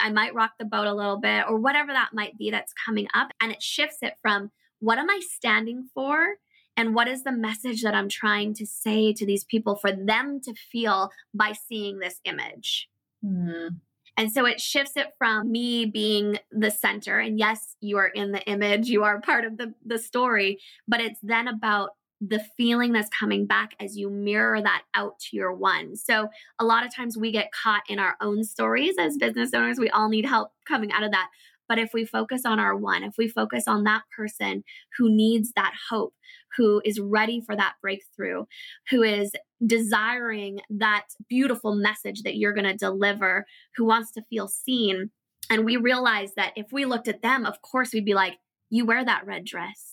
I 0.00 0.10
might 0.10 0.34
rock 0.34 0.52
the 0.58 0.64
boat 0.64 0.86
a 0.86 0.94
little 0.94 1.18
bit 1.18 1.44
or 1.48 1.56
whatever 1.56 1.92
that 1.92 2.10
might 2.12 2.36
be 2.38 2.50
that's 2.50 2.72
coming 2.84 3.08
up. 3.14 3.28
And 3.40 3.52
it 3.52 3.62
shifts 3.62 3.98
it 4.02 4.14
from 4.22 4.50
what 4.80 4.98
am 4.98 5.10
I 5.10 5.20
standing 5.20 5.88
for? 5.94 6.36
And 6.76 6.94
what 6.94 7.08
is 7.08 7.24
the 7.24 7.32
message 7.32 7.82
that 7.82 7.94
I'm 7.94 8.08
trying 8.08 8.54
to 8.54 8.66
say 8.66 9.12
to 9.12 9.26
these 9.26 9.44
people 9.44 9.74
for 9.74 9.90
them 9.90 10.40
to 10.44 10.54
feel 10.54 11.10
by 11.34 11.52
seeing 11.52 11.98
this 11.98 12.20
image? 12.24 12.88
Mm-hmm. 13.24 13.74
And 14.16 14.32
so 14.32 14.46
it 14.46 14.60
shifts 14.60 14.96
it 14.96 15.12
from 15.16 15.50
me 15.50 15.86
being 15.86 16.38
the 16.50 16.70
center. 16.70 17.20
And 17.20 17.38
yes, 17.38 17.76
you 17.80 17.98
are 17.98 18.08
in 18.08 18.32
the 18.32 18.42
image, 18.48 18.88
you 18.88 19.04
are 19.04 19.20
part 19.20 19.44
of 19.44 19.56
the, 19.56 19.74
the 19.86 19.98
story, 19.98 20.58
but 20.88 21.00
it's 21.00 21.20
then 21.22 21.46
about 21.46 21.90
the 22.20 22.44
feeling 22.56 22.92
that's 22.92 23.08
coming 23.10 23.46
back 23.46 23.74
as 23.80 23.96
you 23.96 24.10
mirror 24.10 24.60
that 24.60 24.82
out 24.94 25.18
to 25.20 25.36
your 25.36 25.52
one. 25.52 25.94
So 25.96 26.28
a 26.58 26.64
lot 26.64 26.84
of 26.84 26.94
times 26.94 27.16
we 27.16 27.30
get 27.30 27.52
caught 27.52 27.82
in 27.88 27.98
our 27.98 28.16
own 28.20 28.42
stories 28.44 28.94
as 28.98 29.16
business 29.16 29.54
owners. 29.54 29.78
We 29.78 29.90
all 29.90 30.08
need 30.08 30.26
help 30.26 30.50
coming 30.66 30.90
out 30.90 31.04
of 31.04 31.12
that. 31.12 31.28
But 31.68 31.78
if 31.78 31.90
we 31.92 32.04
focus 32.04 32.42
on 32.44 32.58
our 32.58 32.74
one, 32.74 33.04
if 33.04 33.14
we 33.18 33.28
focus 33.28 33.68
on 33.68 33.84
that 33.84 34.02
person 34.16 34.64
who 34.96 35.14
needs 35.14 35.52
that 35.54 35.74
hope, 35.90 36.14
who 36.56 36.80
is 36.84 36.98
ready 36.98 37.42
for 37.44 37.54
that 37.54 37.74
breakthrough, 37.82 38.46
who 38.90 39.02
is 39.02 39.30
desiring 39.64 40.60
that 40.70 41.04
beautiful 41.28 41.74
message 41.74 42.22
that 42.22 42.36
you're 42.36 42.54
going 42.54 42.66
to 42.66 42.74
deliver, 42.74 43.46
who 43.76 43.84
wants 43.84 44.10
to 44.12 44.24
feel 44.30 44.48
seen. 44.48 45.10
And 45.50 45.64
we 45.64 45.76
realize 45.76 46.32
that 46.36 46.52
if 46.56 46.72
we 46.72 46.84
looked 46.84 47.06
at 47.06 47.22
them, 47.22 47.44
of 47.44 47.60
course, 47.62 47.92
we'd 47.92 48.04
be 48.04 48.14
like, 48.14 48.38
you 48.70 48.84
wear 48.84 49.04
that 49.04 49.26
red 49.26 49.44
dress 49.44 49.87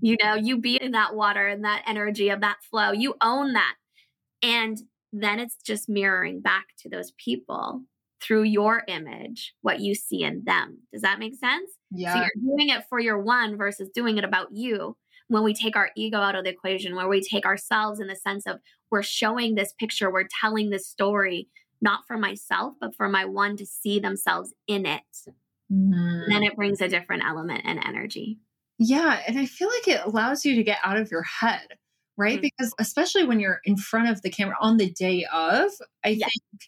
you 0.00 0.16
know, 0.22 0.34
you 0.34 0.58
be 0.58 0.76
in 0.76 0.92
that 0.92 1.14
water 1.14 1.46
and 1.46 1.64
that 1.64 1.82
energy 1.86 2.28
of 2.28 2.40
that 2.40 2.56
flow. 2.68 2.92
You 2.92 3.14
own 3.20 3.52
that. 3.52 3.74
And 4.42 4.78
then 5.12 5.38
it's 5.38 5.56
just 5.64 5.88
mirroring 5.88 6.40
back 6.40 6.66
to 6.80 6.88
those 6.88 7.12
people 7.12 7.82
through 8.22 8.44
your 8.44 8.82
image 8.88 9.54
what 9.62 9.80
you 9.80 9.94
see 9.94 10.22
in 10.22 10.42
them. 10.44 10.78
Does 10.92 11.02
that 11.02 11.18
make 11.18 11.34
sense? 11.34 11.70
Yeah. 11.90 12.14
So 12.14 12.20
you're 12.20 12.56
doing 12.56 12.70
it 12.70 12.84
for 12.88 12.98
your 12.98 13.18
one 13.18 13.56
versus 13.56 13.88
doing 13.94 14.18
it 14.18 14.24
about 14.24 14.48
you. 14.52 14.96
When 15.28 15.42
we 15.42 15.54
take 15.54 15.76
our 15.76 15.90
ego 15.96 16.18
out 16.18 16.36
of 16.36 16.44
the 16.44 16.50
equation, 16.50 16.94
where 16.94 17.08
we 17.08 17.20
take 17.20 17.46
ourselves 17.46 17.98
in 17.98 18.06
the 18.06 18.14
sense 18.14 18.46
of 18.46 18.60
we're 18.90 19.02
showing 19.02 19.54
this 19.54 19.72
picture, 19.78 20.10
we're 20.10 20.28
telling 20.40 20.70
this 20.70 20.88
story, 20.88 21.48
not 21.80 22.00
for 22.06 22.16
myself, 22.16 22.74
but 22.80 22.94
for 22.94 23.08
my 23.08 23.24
one 23.24 23.56
to 23.56 23.66
see 23.66 23.98
themselves 23.98 24.54
in 24.68 24.86
it. 24.86 25.02
Mm-hmm. 25.72 26.30
Then 26.30 26.42
it 26.44 26.54
brings 26.54 26.80
a 26.80 26.88
different 26.88 27.24
element 27.24 27.62
and 27.64 27.84
energy. 27.84 28.38
Yeah. 28.78 29.20
And 29.26 29.38
I 29.38 29.46
feel 29.46 29.68
like 29.68 29.88
it 29.88 30.04
allows 30.04 30.44
you 30.44 30.54
to 30.56 30.62
get 30.62 30.78
out 30.84 30.98
of 30.98 31.10
your 31.10 31.22
head, 31.22 31.66
right? 32.16 32.34
Mm-hmm. 32.34 32.48
Because 32.58 32.74
especially 32.78 33.24
when 33.24 33.40
you're 33.40 33.60
in 33.64 33.76
front 33.76 34.10
of 34.10 34.22
the 34.22 34.30
camera 34.30 34.56
on 34.60 34.76
the 34.76 34.90
day 34.90 35.24
of, 35.32 35.70
I 36.04 36.10
yeah. 36.10 36.26
think 36.26 36.62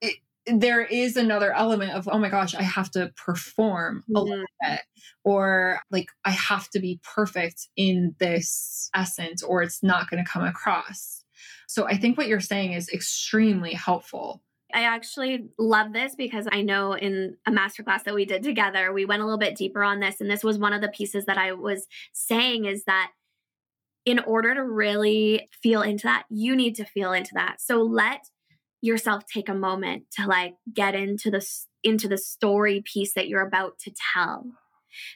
it, 0.00 0.16
there 0.46 0.84
is 0.84 1.16
another 1.16 1.52
element 1.52 1.92
of, 1.92 2.08
oh 2.10 2.18
my 2.18 2.28
gosh, 2.28 2.54
I 2.54 2.62
have 2.62 2.90
to 2.92 3.12
perform 3.16 4.04
a 4.08 4.12
mm-hmm. 4.12 4.28
little 4.30 4.44
bit, 4.62 4.80
or 5.24 5.80
like 5.90 6.08
I 6.24 6.30
have 6.30 6.70
to 6.70 6.78
be 6.78 7.00
perfect 7.02 7.68
in 7.76 8.14
this 8.18 8.88
essence, 8.94 9.42
or 9.42 9.62
it's 9.62 9.82
not 9.82 10.08
going 10.08 10.24
to 10.24 10.30
come 10.30 10.44
across. 10.44 11.24
So 11.66 11.86
I 11.86 11.96
think 11.96 12.16
what 12.16 12.28
you're 12.28 12.40
saying 12.40 12.72
is 12.72 12.88
extremely 12.88 13.74
helpful. 13.74 14.40
I 14.74 14.82
actually 14.82 15.48
love 15.58 15.92
this 15.92 16.14
because 16.14 16.46
I 16.52 16.62
know 16.62 16.92
in 16.92 17.36
a 17.46 17.50
masterclass 17.50 18.04
that 18.04 18.14
we 18.14 18.26
did 18.26 18.42
together, 18.42 18.92
we 18.92 19.06
went 19.06 19.22
a 19.22 19.24
little 19.24 19.38
bit 19.38 19.56
deeper 19.56 19.82
on 19.82 20.00
this. 20.00 20.20
And 20.20 20.30
this 20.30 20.44
was 20.44 20.58
one 20.58 20.72
of 20.72 20.82
the 20.82 20.88
pieces 20.88 21.24
that 21.24 21.38
I 21.38 21.52
was 21.52 21.86
saying 22.12 22.66
is 22.66 22.84
that 22.84 23.12
in 24.04 24.18
order 24.20 24.54
to 24.54 24.62
really 24.62 25.48
feel 25.62 25.82
into 25.82 26.04
that, 26.04 26.24
you 26.28 26.54
need 26.54 26.74
to 26.76 26.84
feel 26.84 27.12
into 27.12 27.30
that. 27.34 27.60
So 27.60 27.82
let 27.82 28.20
yourself 28.80 29.24
take 29.26 29.48
a 29.48 29.54
moment 29.54 30.04
to 30.12 30.26
like 30.26 30.54
get 30.72 30.94
into 30.94 31.30
the 31.30 31.46
into 31.82 32.08
the 32.08 32.18
story 32.18 32.82
piece 32.84 33.14
that 33.14 33.28
you're 33.28 33.46
about 33.46 33.78
to 33.78 33.92
tell 34.14 34.44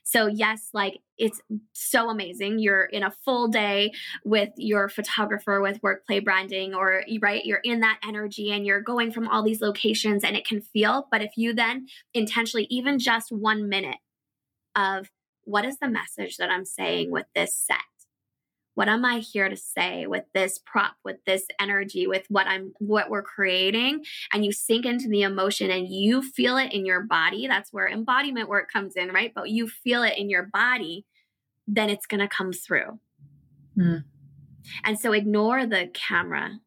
So, 0.05 0.27
yes, 0.27 0.69
like 0.73 1.01
it's 1.19 1.41
so 1.73 2.11
amazing. 2.11 2.59
You're 2.59 2.85
in 2.85 3.03
a 3.03 3.11
full 3.25 3.49
day 3.49 3.93
with 4.25 4.51
your 4.57 4.89
photographer 4.89 5.61
with 5.61 5.81
workplay 5.83 6.25
branding, 6.25 6.75
or 6.75 7.05
right, 7.21 7.45
you're 7.45 7.61
in 7.65 7.81
that 7.81 8.01
energy 8.07 8.51
and 8.51 8.67
you're 8.67 8.81
going 8.81 9.13
from 9.13 9.29
all 9.29 9.43
these 9.43 9.61
locations 9.61 10.25
and 10.25 10.37
it 10.37 10.47
can 10.47 10.61
feel. 10.61 11.09
But 11.11 11.23
if 11.23 11.33
you 11.37 11.55
then 11.55 11.87
intentionally, 12.15 12.67
even 12.71 12.99
just 12.99 13.31
one 13.31 13.69
minute 13.69 13.99
of 14.75 15.11
what 15.45 15.65
is 15.65 15.79
the 15.79 15.89
message 15.89 16.37
that 16.37 16.51
I'm 16.51 16.65
saying 16.65 17.11
with 17.11 17.27
this 17.35 17.55
set? 17.55 17.79
What 18.75 18.89
am 18.89 19.05
i 19.05 19.19
here 19.19 19.49
to 19.49 19.57
say 19.57 20.07
with 20.07 20.25
this 20.35 20.59
prop 20.65 20.95
with 21.05 21.17
this 21.27 21.45
energy 21.61 22.07
with 22.07 22.25
what 22.29 22.47
i'm 22.47 22.73
what 22.79 23.11
we're 23.11 23.23
creating? 23.23 24.05
And 24.33 24.45
you 24.45 24.53
sink 24.53 24.85
into 24.87 25.09
the 25.09 25.23
emotion 25.23 25.71
and 25.71 25.89
you 25.89 26.23
feel 26.23 26.57
it 26.57 26.73
in 26.73 26.85
your 26.87 27.03
body. 27.03 27.47
That's 27.47 27.73
where 27.73 27.89
embodiment 27.89 28.49
work 28.49 28.71
comes 28.71 28.97
in 28.97 29.09
right? 29.09 29.33
But 29.35 29.51
you 29.51 29.69
feel 29.69 30.03
it 30.03 30.19
in 30.19 30.31
your 30.31 30.45
body 30.45 31.07
then 31.69 31.89
it's 31.91 32.07
going 32.07 32.21
to 32.21 32.29
come 32.29 32.53
through. 32.53 32.99
Mm. 33.79 34.05
and 34.85 34.99
so 34.99 35.13
ignore 35.13 35.65
the 35.65 35.89
camera. 35.95 36.59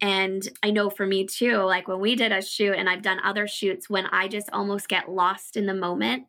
And 0.00 0.48
i 0.62 0.70
know 0.70 0.90
for 0.90 1.06
me 1.06 1.26
too 1.26 1.58
like 1.58 1.86
when 1.86 2.00
we 2.00 2.16
did 2.16 2.32
a 2.32 2.42
shoot 2.42 2.74
and 2.74 2.88
i've 2.88 3.02
done 3.02 3.20
other 3.22 3.46
shoots 3.46 3.88
when 3.88 4.06
i 4.06 4.26
just 4.26 4.48
almost 4.52 4.88
get 4.88 5.08
lost 5.08 5.56
in 5.56 5.66
the 5.66 5.74
moment 5.74 6.24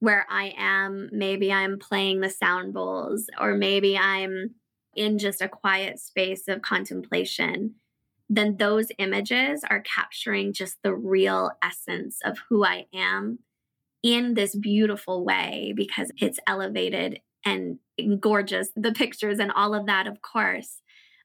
where 0.00 0.26
I 0.28 0.54
am, 0.56 1.08
maybe 1.12 1.52
I'm 1.52 1.78
playing 1.78 2.20
the 2.20 2.30
sound 2.30 2.74
bowls, 2.74 3.26
or 3.40 3.54
maybe 3.54 3.96
I'm 3.96 4.54
in 4.94 5.18
just 5.18 5.42
a 5.42 5.48
quiet 5.48 5.98
space 5.98 6.48
of 6.48 6.62
contemplation, 6.62 7.74
then 8.28 8.56
those 8.56 8.88
images 8.98 9.62
are 9.68 9.82
capturing 9.82 10.52
just 10.52 10.78
the 10.82 10.94
real 10.94 11.52
essence 11.62 12.18
of 12.24 12.38
who 12.48 12.64
I 12.64 12.86
am 12.94 13.38
in 14.02 14.34
this 14.34 14.54
beautiful 14.54 15.24
way 15.24 15.72
because 15.76 16.10
it's 16.18 16.40
elevated 16.46 17.20
and 17.44 17.78
gorgeous, 18.20 18.70
the 18.74 18.92
pictures 18.92 19.38
and 19.38 19.52
all 19.52 19.74
of 19.74 19.86
that, 19.86 20.06
of 20.06 20.22
course. 20.22 20.80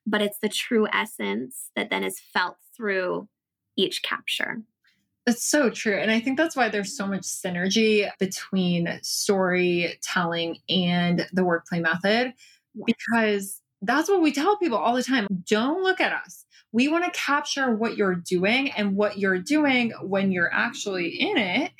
But 0.06 0.22
it's 0.22 0.40
the 0.40 0.50
true 0.50 0.88
essence 0.92 1.70
that 1.76 1.90
then 1.90 2.04
is 2.04 2.20
felt 2.20 2.58
through 2.76 3.28
each 3.78 4.04
capture. 4.04 4.62
That's 5.26 5.44
so 5.44 5.70
true. 5.70 5.98
And 5.98 6.10
I 6.10 6.20
think 6.20 6.38
that's 6.38 6.56
why 6.56 6.70
there's 6.70 6.98
so 6.98 7.06
much 7.06 7.22
synergy 7.22 8.10
between 8.20 9.00
storytelling 9.04 10.58
and 10.68 11.28
the 11.32 11.44
workplay 11.44 11.82
method, 11.82 12.34
because 12.86 13.62
that's 13.84 14.10
what 14.10 14.22
we 14.22 14.32
tell 14.32 14.58
people 14.58 14.78
all 14.78 14.96
the 14.96 15.04
time. 15.04 15.28
Don't 15.48 15.84
look 15.84 16.02
at 16.02 16.12
us. 16.12 16.46
We 16.74 16.88
want 16.88 17.04
to 17.04 17.20
capture 17.20 17.76
what 17.76 17.98
you're 17.98 18.16
doing, 18.16 18.72
and 18.72 18.96
what 18.96 19.20
you're 19.20 19.40
doing 19.40 19.92
when 20.02 20.32
you're 20.32 20.52
actually 20.54 21.10
in 21.10 21.38
it 21.38 21.72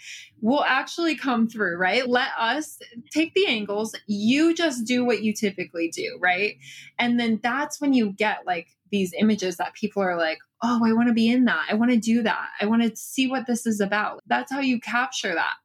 will 0.42 0.66
actually 0.66 1.16
come 1.16 1.48
through, 1.48 1.78
right? 1.78 2.08
Let 2.10 2.30
us 2.38 2.78
take 3.10 3.34
the 3.34 3.48
angles. 3.48 3.96
You 4.08 4.54
just 4.54 4.86
do 4.86 5.06
what 5.06 5.24
you 5.24 5.34
typically 5.34 5.88
do, 5.90 6.18
right? 6.20 6.58
And 7.00 7.18
then 7.20 7.40
that's 7.42 7.80
when 7.80 7.94
you 7.94 8.12
get 8.12 8.46
like 8.46 8.68
these 8.92 9.14
images 9.18 9.56
that 9.58 9.74
people 9.76 10.04
are 10.04 10.18
like, 10.18 10.40
oh, 10.62 10.82
I 10.86 10.94
want 10.94 11.08
to 11.08 11.14
be 11.14 11.30
in 11.30 11.46
that. 11.46 11.66
I 11.70 11.74
want 11.74 11.92
to 11.92 11.98
do 11.98 12.24
that. 12.24 12.50
I 12.60 12.66
want 12.66 12.84
to 12.84 12.96
see 12.96 13.28
what 13.28 13.48
this 13.48 13.66
is 13.66 13.80
about. 13.80 14.20
That's 14.28 14.52
how 14.52 14.60
you 14.60 14.80
capture 14.80 15.34
that. 15.34 15.56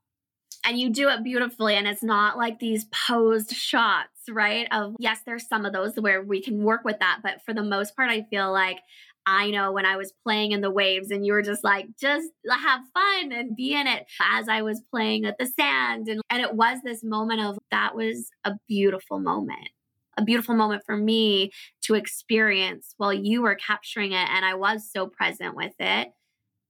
And 0.64 0.78
you 0.78 0.90
do 0.90 1.08
it 1.08 1.22
beautifully. 1.22 1.74
And 1.74 1.86
it's 1.86 2.02
not 2.02 2.36
like 2.36 2.58
these 2.58 2.86
posed 2.86 3.52
shots, 3.52 4.08
right? 4.28 4.66
Of 4.72 4.96
yes, 4.98 5.20
there's 5.24 5.46
some 5.46 5.64
of 5.64 5.72
those 5.72 5.94
where 5.96 6.22
we 6.22 6.42
can 6.42 6.64
work 6.64 6.84
with 6.84 6.98
that. 6.98 7.20
But 7.22 7.42
for 7.44 7.54
the 7.54 7.62
most 7.62 7.94
part, 7.94 8.10
I 8.10 8.22
feel 8.30 8.52
like 8.52 8.78
I 9.26 9.50
know 9.50 9.72
when 9.72 9.86
I 9.86 9.96
was 9.96 10.12
playing 10.24 10.52
in 10.52 10.60
the 10.60 10.70
waves 10.70 11.10
and 11.10 11.26
you 11.26 11.32
were 11.32 11.42
just 11.42 11.62
like, 11.62 11.86
just 12.00 12.28
have 12.48 12.80
fun 12.94 13.32
and 13.32 13.56
be 13.56 13.74
in 13.74 13.86
it 13.86 14.06
as 14.20 14.48
I 14.48 14.62
was 14.62 14.82
playing 14.90 15.24
at 15.24 15.36
the 15.38 15.46
sand. 15.46 16.08
And, 16.08 16.20
and 16.30 16.42
it 16.42 16.54
was 16.54 16.78
this 16.84 17.02
moment 17.04 17.40
of 17.40 17.58
that 17.70 17.94
was 17.94 18.28
a 18.44 18.52
beautiful 18.68 19.18
moment 19.18 19.68
a 20.16 20.24
beautiful 20.24 20.54
moment 20.54 20.82
for 20.84 20.96
me 20.96 21.52
to 21.82 21.94
experience 21.94 22.94
while 22.96 23.12
you 23.12 23.42
were 23.42 23.54
capturing 23.54 24.12
it 24.12 24.28
and 24.30 24.44
I 24.44 24.54
was 24.54 24.90
so 24.90 25.06
present 25.06 25.54
with 25.54 25.74
it. 25.78 26.08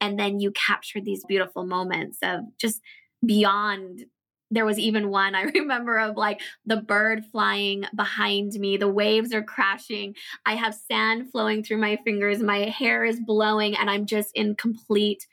And 0.01 0.19
then 0.19 0.41
you 0.41 0.51
captured 0.53 1.05
these 1.05 1.25
beautiful 1.25 1.65
moments 1.65 2.19
of 2.23 2.41
just 2.59 2.81
beyond 3.25 4.05
there 4.51 4.65
was 4.65 4.79
even 4.79 5.11
one 5.11 5.35
I 5.35 5.43
remember 5.55 5.99
of 5.99 6.17
like 6.17 6.41
the 6.65 6.77
bird 6.77 7.25
flying 7.33 7.85
behind 7.95 8.53
me, 8.55 8.77
the 8.77 8.89
waves 8.89 9.33
are 9.35 9.43
crashing. 9.43 10.15
I 10.45 10.55
have 10.55 10.75
sand 10.75 11.31
flowing 11.31 11.63
through 11.63 11.79
my 11.79 11.99
fingers, 12.05 12.41
my 12.41 12.59
hair 12.59 13.05
is 13.05 13.21
blowing, 13.21 13.77
and 13.77 13.91
I'm 13.91 14.07
just 14.07 14.31
in 14.35 14.55
complete 14.55 15.27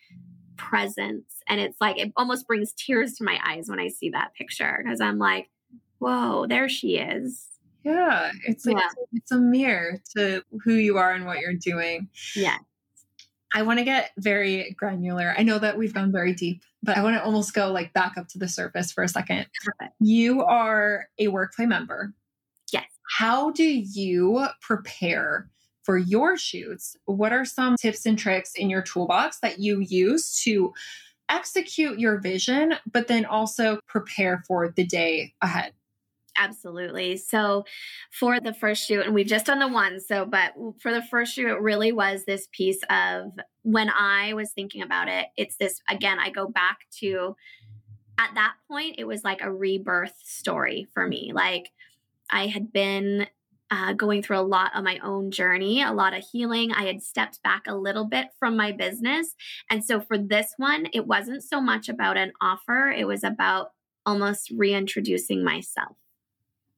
presence. 0.58 1.26
And 1.48 1.60
it's 1.60 1.80
like 1.82 2.00
it 2.00 2.12
almost 2.16 2.48
brings 2.48 2.74
tears 2.74 3.14
to 3.16 3.24
my 3.24 3.40
eyes 3.46 3.68
when 3.68 3.80
I 3.80 3.90
see 3.90 4.10
that 4.10 4.34
picture 4.34 4.82
because 4.84 5.02
I'm 5.02 5.20
like, 5.20 5.50
whoa, 6.00 6.48
there 6.48 6.70
she 6.70 6.98
is. 6.98 7.53
Yeah, 7.84 8.32
it's 8.46 8.66
like 8.66 8.78
yeah. 8.78 9.04
it's 9.12 9.32
a 9.32 9.38
mirror 9.38 10.00
to 10.16 10.44
who 10.64 10.74
you 10.74 10.98
are 10.98 11.12
and 11.12 11.26
what 11.26 11.40
you're 11.40 11.54
doing. 11.54 12.10
Yeah. 12.36 12.58
I 13.54 13.62
want 13.62 13.80
to 13.80 13.86
get 13.86 14.12
very 14.18 14.76
granular. 14.80 15.36
I 15.38 15.44
know 15.44 15.60
that 15.60 15.78
we've 15.78 15.94
gone 15.94 16.12
very 16.12 16.34
deep, 16.34 16.64
but 16.82 16.98
I 16.98 17.04
want 17.04 17.16
to 17.18 17.24
almost 17.24 17.54
go 17.54 17.72
like 17.72 17.94
back 17.94 18.18
up 18.18 18.28
to 18.30 18.40
the 18.40 18.48
surface 18.48 18.92
for 18.92 19.04
a 19.04 19.08
second. 19.08 19.46
Perfect. 19.64 19.94
You 20.00 20.44
are 20.44 21.08
a 21.20 21.28
workplay 21.28 21.68
member. 21.68 22.14
Yes. 22.72 22.86
How 23.18 23.52
do 23.52 23.64
you 23.64 24.48
prepare 24.62 25.50
for 25.84 25.98
your 25.98 26.36
shoots? 26.36 26.96
What 27.06 27.32
are 27.32 27.46
some 27.46 27.76
tips 27.76 28.06
and 28.06 28.18
tricks 28.18 28.54
in 28.56 28.70
your 28.70 28.82
toolbox 28.82 29.40
that 29.42 29.60
you 29.60 29.82
use 29.82 30.42
to 30.44 30.74
execute 31.30 32.00
your 32.00 32.20
vision, 32.20 32.76
but 32.92 33.08
then 33.08 33.26
also 33.26 33.80
prepare 33.88 34.44
for 34.48 34.74
the 34.76 34.86
day 34.86 35.34
ahead? 35.42 35.74
Absolutely. 36.38 37.18
So 37.18 37.66
for 38.12 38.40
the 38.40 38.54
first 38.54 38.88
shoot, 38.88 39.06
and 39.06 39.14
we've 39.14 39.28
just 39.28 39.46
done 39.46 39.60
the 39.60 39.68
one, 39.68 40.00
so 40.00 40.26
but 40.26 40.54
for 40.80 40.92
the 40.92 41.04
first 41.04 41.34
shoot, 41.34 41.50
it 41.50 41.62
really 41.62 41.92
was 41.92 42.26
this 42.26 42.48
piece 42.52 42.80
of 42.90 43.32
when 43.62 43.90
I 43.90 44.34
was 44.34 44.52
thinking 44.52 44.82
about 44.82 45.08
it, 45.08 45.28
it's 45.38 45.58
this 45.58 45.80
again, 45.90 46.20
I 46.20 46.30
go 46.30 46.48
back 46.48 46.80
to 47.00 47.36
at 48.20 48.32
that 48.36 48.56
point, 48.68 48.96
it 48.98 49.06
was 49.06 49.24
like 49.24 49.42
a 49.42 49.52
rebirth 49.52 50.16
story 50.24 50.88
for 50.94 51.08
me. 51.08 51.32
Like 51.34 51.72
I 52.30 52.48
had 52.48 52.72
been 52.72 53.28
uh, 53.72 53.94
going 53.94 54.22
through 54.22 54.40
a 54.40 54.42
lot 54.42 54.72
of 54.76 54.84
my 54.84 55.00
own 55.00 55.32
journey, 55.32 55.82
a 55.82 55.92
lot 55.92 56.14
of 56.14 56.24
healing. 56.32 56.72
I 56.72 56.84
had 56.84 57.02
stepped 57.02 57.42
back 57.42 57.64
a 57.68 57.76
little 57.76 58.06
bit 58.06 58.28
from 58.38 58.56
my 58.56 58.72
business. 58.72 59.34
And 59.70 59.84
so 59.84 60.00
for 60.00 60.18
this 60.18 60.54
one, 60.58 60.88
it 60.94 61.08
wasn't 61.08 61.44
so 61.44 61.60
much 61.60 61.90
about 61.90 62.18
an 62.18 62.34
offer, 62.40 62.90
it 62.90 63.08
was 63.08 63.24
about 63.24 63.72
almost 64.06 64.52
reintroducing 64.56 65.44
myself 65.44 65.96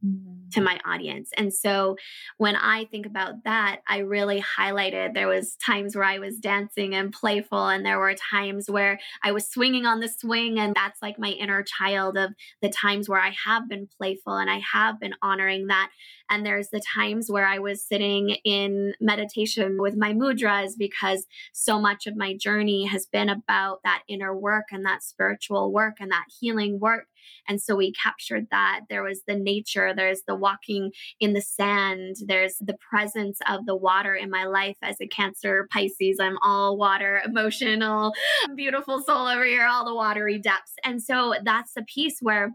Mm-hmm. 0.05 0.49
to 0.51 0.61
my 0.61 0.79
audience. 0.85 1.31
And 1.35 1.51
so 1.51 1.95
when 2.37 2.55
I 2.55 2.85
think 2.85 3.05
about 3.05 3.43
that, 3.43 3.81
I 3.87 3.99
really 3.99 4.43
highlighted 4.57 5.13
there 5.13 5.27
was 5.27 5.55
times 5.55 5.95
where 5.95 6.05
I 6.05 6.19
was 6.19 6.37
dancing 6.37 6.93
and 6.93 7.11
playful 7.11 7.67
and 7.67 7.83
there 7.83 7.97
were 7.97 8.13
times 8.13 8.69
where 8.69 8.99
I 9.23 9.31
was 9.31 9.49
swinging 9.49 9.85
on 9.87 10.01
the 10.01 10.07
swing 10.07 10.59
and 10.59 10.75
that's 10.75 11.01
like 11.01 11.17
my 11.17 11.29
inner 11.29 11.63
child 11.63 12.17
of 12.17 12.33
the 12.61 12.69
times 12.69 13.09
where 13.09 13.19
I 13.19 13.33
have 13.45 13.67
been 13.67 13.87
playful 13.97 14.37
and 14.37 14.49
I 14.49 14.61
have 14.73 14.99
been 14.99 15.15
honoring 15.23 15.67
that. 15.67 15.89
And 16.29 16.45
there's 16.45 16.69
the 16.69 16.81
times 16.95 17.29
where 17.29 17.47
I 17.47 17.57
was 17.57 17.83
sitting 17.83 18.37
in 18.43 18.93
meditation 19.01 19.77
with 19.79 19.95
my 19.95 20.13
mudras 20.13 20.73
because 20.77 21.25
so 21.53 21.79
much 21.79 22.05
of 22.05 22.15
my 22.15 22.35
journey 22.35 22.85
has 22.85 23.07
been 23.07 23.29
about 23.29 23.79
that 23.83 24.03
inner 24.07 24.35
work 24.35 24.65
and 24.71 24.85
that 24.85 25.03
spiritual 25.03 25.71
work 25.71 25.95
and 25.99 26.11
that 26.11 26.25
healing 26.39 26.79
work. 26.79 27.07
And 27.47 27.61
so 27.61 27.75
we 27.75 27.91
captured 27.91 28.47
that. 28.51 28.81
There 28.89 29.03
was 29.03 29.21
the 29.27 29.35
nature, 29.35 29.93
there's 29.95 30.21
the 30.27 30.35
walking 30.35 30.91
in 31.19 31.33
the 31.33 31.41
sand, 31.41 32.15
there's 32.25 32.55
the 32.59 32.77
presence 32.89 33.39
of 33.49 33.65
the 33.65 33.75
water 33.75 34.15
in 34.15 34.29
my 34.29 34.45
life 34.45 34.77
as 34.81 34.97
a 35.01 35.07
Cancer 35.07 35.67
Pisces. 35.71 36.17
I'm 36.19 36.37
all 36.41 36.77
water, 36.77 37.21
emotional, 37.25 38.13
beautiful 38.55 39.01
soul 39.01 39.27
over 39.27 39.45
here, 39.45 39.65
all 39.65 39.85
the 39.85 39.95
watery 39.95 40.39
depths. 40.39 40.73
And 40.83 41.01
so 41.01 41.35
that's 41.43 41.73
the 41.73 41.83
piece 41.83 42.17
where 42.21 42.51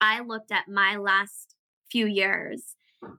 I 0.00 0.20
looked 0.20 0.52
at 0.52 0.68
my 0.68 0.96
last 0.96 1.54
few 1.90 2.06
years 2.06 2.74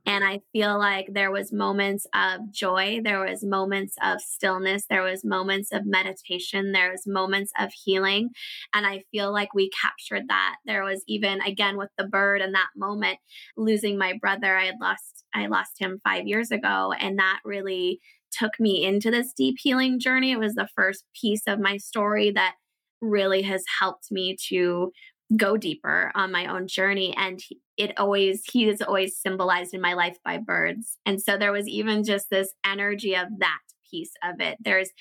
and 0.06 0.24
i 0.24 0.40
feel 0.54 0.78
like 0.78 1.08
there 1.14 1.32
was 1.32 1.52
moments 1.54 2.06
of 2.14 2.40
joy 2.52 3.00
there 3.04 3.20
was 3.20 3.44
moments 3.44 3.96
of 4.04 4.22
stillness 4.22 4.86
there 4.90 5.04
was 5.04 5.24
moments 5.24 5.72
of 5.72 5.86
meditation 5.86 6.72
there 6.72 6.92
was 6.92 7.06
moments 7.08 7.52
of 7.60 7.72
healing. 7.84 8.30
And 8.74 8.86
i 8.86 9.04
feel 9.12 9.32
like 9.32 9.54
we 9.54 9.70
captured 9.82 10.28
that. 10.30 10.56
There 10.66 10.84
was 10.84 11.04
even 11.08 11.42
again 11.42 11.78
with 11.78 11.90
the 11.98 12.06
bird 12.06 12.42
and 12.42 12.54
that 12.56 12.70
moment 12.76 13.18
losing 13.58 13.98
my 13.98 14.14
brother 14.20 14.58
i 14.58 14.66
had 14.66 14.76
lost 14.82 15.26
i 15.34 15.48
lost 15.48 15.80
him 15.80 16.00
5 16.04 16.28
years 16.28 16.52
ago 16.52 16.94
and 17.00 17.18
that 17.20 17.40
really 17.46 18.00
took 18.32 18.60
me 18.60 18.84
into 18.84 19.10
this 19.12 19.32
deep 19.32 19.56
healing 19.60 20.00
journey. 20.00 20.32
It 20.32 20.40
was 20.40 20.56
the 20.56 20.68
first 20.76 21.06
piece 21.20 21.44
of 21.48 21.60
my 21.60 21.78
story 21.78 22.32
that 22.32 22.56
really 23.02 23.42
has 23.44 23.64
helped 23.80 24.12
me 24.12 24.36
to 24.50 24.92
go 25.36 25.58
deeper 25.58 26.12
on 26.16 26.32
my 26.32 26.46
own 26.46 26.68
journey 26.68 27.14
and 27.18 27.40
it 27.78 27.98
always 28.00 28.44
he 28.52 28.70
is 28.70 28.82
always 28.82 29.18
symbolized 29.18 29.74
in 29.74 29.82
my 29.82 29.94
life 29.94 30.18
by 30.24 30.38
birds 30.38 30.98
and 31.06 31.22
so 31.22 31.38
there 31.38 31.52
was 31.52 31.68
even 31.68 32.04
just 32.04 32.28
this 32.30 32.54
energy 32.66 33.16
of 33.16 33.28
that 33.40 33.60
piece 33.90 34.12
of 34.24 34.40
it 34.40 34.56
there's 34.60 34.92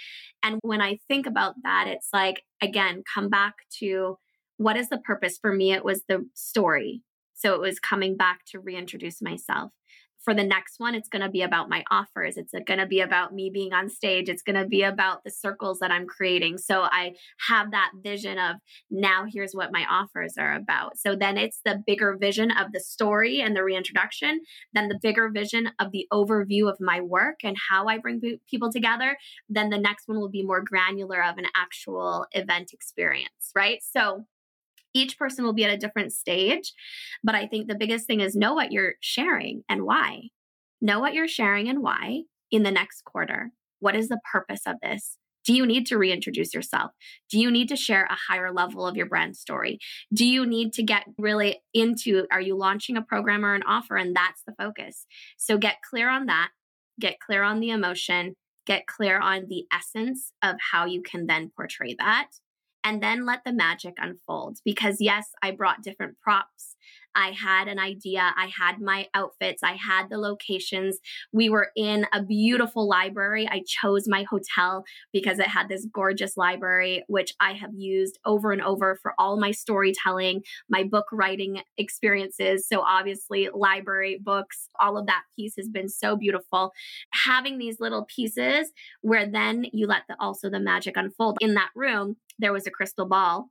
and 0.43 0.59
when 0.63 0.81
i 0.81 0.99
think 1.09 1.27
about 1.27 1.55
that 1.63 1.89
it's 1.89 2.09
like 2.13 2.43
again 2.63 3.03
come 3.15 3.29
back 3.29 3.55
to 3.71 4.17
what 4.57 4.77
is 4.77 4.89
the 4.89 4.99
purpose? 4.99 5.39
For 5.39 5.53
me, 5.53 5.73
it 5.73 5.85
was 5.85 6.03
the 6.09 6.29
story. 6.35 7.03
So 7.35 7.55
it 7.55 7.61
was 7.61 7.81
coming 7.81 8.17
back 8.17 8.41
to 8.53 8.61
reintroduce 8.61 9.21
myself 9.21 9.73
for 10.25 10.35
the 10.35 10.45
next 10.45 10.79
one, 10.79 10.95
it's 10.95 11.09
going 11.09 11.23
to 11.23 11.29
be 11.29 11.43
about 11.43 11.69
my 11.69 11.85
offers. 11.91 12.37
It's 12.37 12.55
uh, 12.55 12.61
going 12.67 12.81
to 12.81 12.87
be 12.87 13.01
about 13.01 13.35
me 13.35 13.51
being 13.53 13.73
on 13.73 13.89
stage. 13.89 14.29
It's 14.29 14.43
going 14.43 14.61
to 14.61 14.67
be 14.67 14.83
about 14.83 15.23
the 15.25 15.31
circles 15.31 15.79
that 15.81 15.91
I'm 15.91 16.07
creating. 16.07 16.59
So 16.59 16.83
I 16.83 17.13
have 17.49 17.71
that 17.73 17.91
vision 18.03 18.39
of 18.39 18.57
now 18.91 19.27
here's 19.31 19.53
what 19.53 19.73
my 19.73 19.85
offers 19.89 20.35
are 20.39 20.55
about. 20.55 20.99
So 20.99 21.15
then 21.15 21.37
it's 21.37 21.61
the 21.65 21.83
bigger 21.87 22.17
vision 22.19 22.51
of 22.51 22.73
the 22.73 22.81
story 22.81 23.41
and 23.41 23.55
the 23.55 23.65
reintroduction, 23.65 24.41
then 24.73 24.89
the 24.89 24.99
bigger 25.03 25.31
vision 25.31 25.71
of 25.79 25.93
the 25.93 26.07
overview 26.13 26.71
of 26.71 26.79
my 26.81 27.01
work 27.01 27.41
and 27.45 27.57
how 27.71 27.87
I 27.87 27.99
bring 27.99 28.21
people 28.49 28.73
together. 28.73 29.17
Then 29.49 29.71
the 29.71 29.79
next 29.79 30.09
one 30.09 30.19
will 30.19 30.31
be 30.31 30.43
more 30.43 30.63
granular 30.63 31.23
of 31.23 31.39
an 31.39 31.47
actual 31.55 32.27
event 32.33 32.73
experience, 32.73 33.53
right? 33.55 33.81
So 33.83 34.27
each 34.95 35.19
person 35.19 35.45
will 35.45 35.53
be 35.53 35.65
at 35.65 35.75
a 35.75 35.79
different 35.79 36.13
stage. 36.13 36.73
But 37.23 37.35
I 37.35 37.47
think 37.47 37.67
the 37.67 37.75
biggest 37.75 38.07
thing 38.07 38.21
is 38.21 38.35
know 38.35 38.55
what 38.55 38.73
you're 38.73 38.95
sharing 39.01 39.63
and 39.69 39.83
why. 39.83 40.29
Know 40.81 41.01
what 41.01 41.15
you're 41.15 41.29
sharing 41.29 41.69
and 41.69 41.83
why 41.83 42.23
in 42.51 42.63
the 42.63 42.71
next 42.71 43.05
quarter. 43.05 43.51
What 43.81 43.97
is 43.97 44.09
the 44.09 44.21
purpose 44.33 44.63
of 44.67 44.77
this? 44.83 45.19
Do 45.45 45.53
you 45.53 45.67
need 45.67 45.87
to 45.89 45.99
reintroduce 45.99 46.55
yourself? 46.55 46.93
Do 47.31 47.39
you 47.39 47.51
need 47.51 47.69
to 47.69 47.77
share 47.77 48.05
a 48.05 48.17
higher 48.33 48.51
level 48.51 48.87
of 48.87 48.97
your 48.97 49.07
brand 49.07 49.37
story? 49.37 49.79
Do 50.13 50.25
you 50.25 50.47
need 50.47 50.73
to 50.75 50.83
get 50.83 51.05
really 51.19 51.61
into 51.75 52.27
are 52.31 52.41
you 52.41 52.57
launching 52.57 52.97
a 52.97 53.03
program 53.03 53.45
or 53.45 53.55
an 53.55 53.63
offer? 53.67 53.97
And 53.97 54.17
that's 54.17 54.43
the 54.47 54.55
focus. 54.57 55.05
So 55.37 55.59
get 55.59 55.77
clear 55.89 56.09
on 56.09 56.27
that, 56.27 56.49
get 56.99 57.21
clear 57.21 57.43
on 57.43 57.61
the 57.61 57.71
emotion, 57.71 58.37
get 58.67 58.87
clear 58.87 59.19
on 59.19 59.45
the 59.49 59.65
essence 59.71 60.33
of 60.43 60.57
how 60.73 60.87
you 60.87 61.03
can 61.03 61.27
then 61.27 61.51
portray 61.55 61.95
that 61.99 62.29
and 62.85 63.03
then 63.03 63.27
let 63.27 63.43
the 63.45 63.53
magic 63.53 63.95
unfold. 63.99 64.59
Because 64.65 64.99
yes, 65.01 65.31
I 65.43 65.51
brought 65.51 65.83
different 65.83 66.21
props. 66.21 66.74
I 67.15 67.31
had 67.31 67.69
an 67.69 67.79
idea. 67.79 68.33
I 68.37 68.51
had 68.57 68.81
my 68.81 69.09
outfits. 69.15 69.63
I 69.63 69.73
had 69.73 70.09
the 70.11 70.19
locations. 70.19 70.99
We 71.33 71.49
were 71.49 71.69
in 71.77 72.07
a 72.13 72.23
beautiful 72.23 72.89
library. 72.89 73.49
I 73.49 73.63
chose 73.67 74.09
my 74.09 74.25
hotel 74.25 74.85
because 75.13 75.39
it 75.39 75.49
had 75.49 75.69
this 75.69 75.87
gorgeous 75.93 76.37
library, 76.37 77.05
which 77.09 77.33
I 77.41 77.53
have 77.53 77.71
used 77.75 78.19
over 78.25 78.53
and 78.53 78.63
over 78.63 78.99
for 79.01 79.15
all 79.19 79.39
my 79.39 79.51
storytelling, 79.51 80.43
my 80.69 80.85
book 80.85 81.07
writing 81.13 81.63
experiences. 81.79 82.67
So, 82.69 82.81
obviously, 82.81 83.49
library, 83.53 84.19
books, 84.23 84.69
all 84.81 84.97
of 84.97 85.07
that 85.07 85.23
piece 85.37 85.57
has 85.57 85.69
been 85.69 85.89
so 85.89 86.17
beautiful. 86.17 86.73
Having 87.27 87.59
these 87.59 87.81
little 87.81 88.05
pieces 88.05 88.71
where 89.01 89.27
then 89.27 89.67
you 89.73 89.87
let 89.87 90.03
the, 90.09 90.17
also 90.21 90.51
the 90.51 90.61
magic 90.61 90.97
unfold 90.97 91.39
in 91.41 91.55
that 91.55 91.71
room 91.75 92.17
there 92.39 92.53
was 92.53 92.67
a 92.67 92.71
crystal 92.71 93.07
ball. 93.07 93.51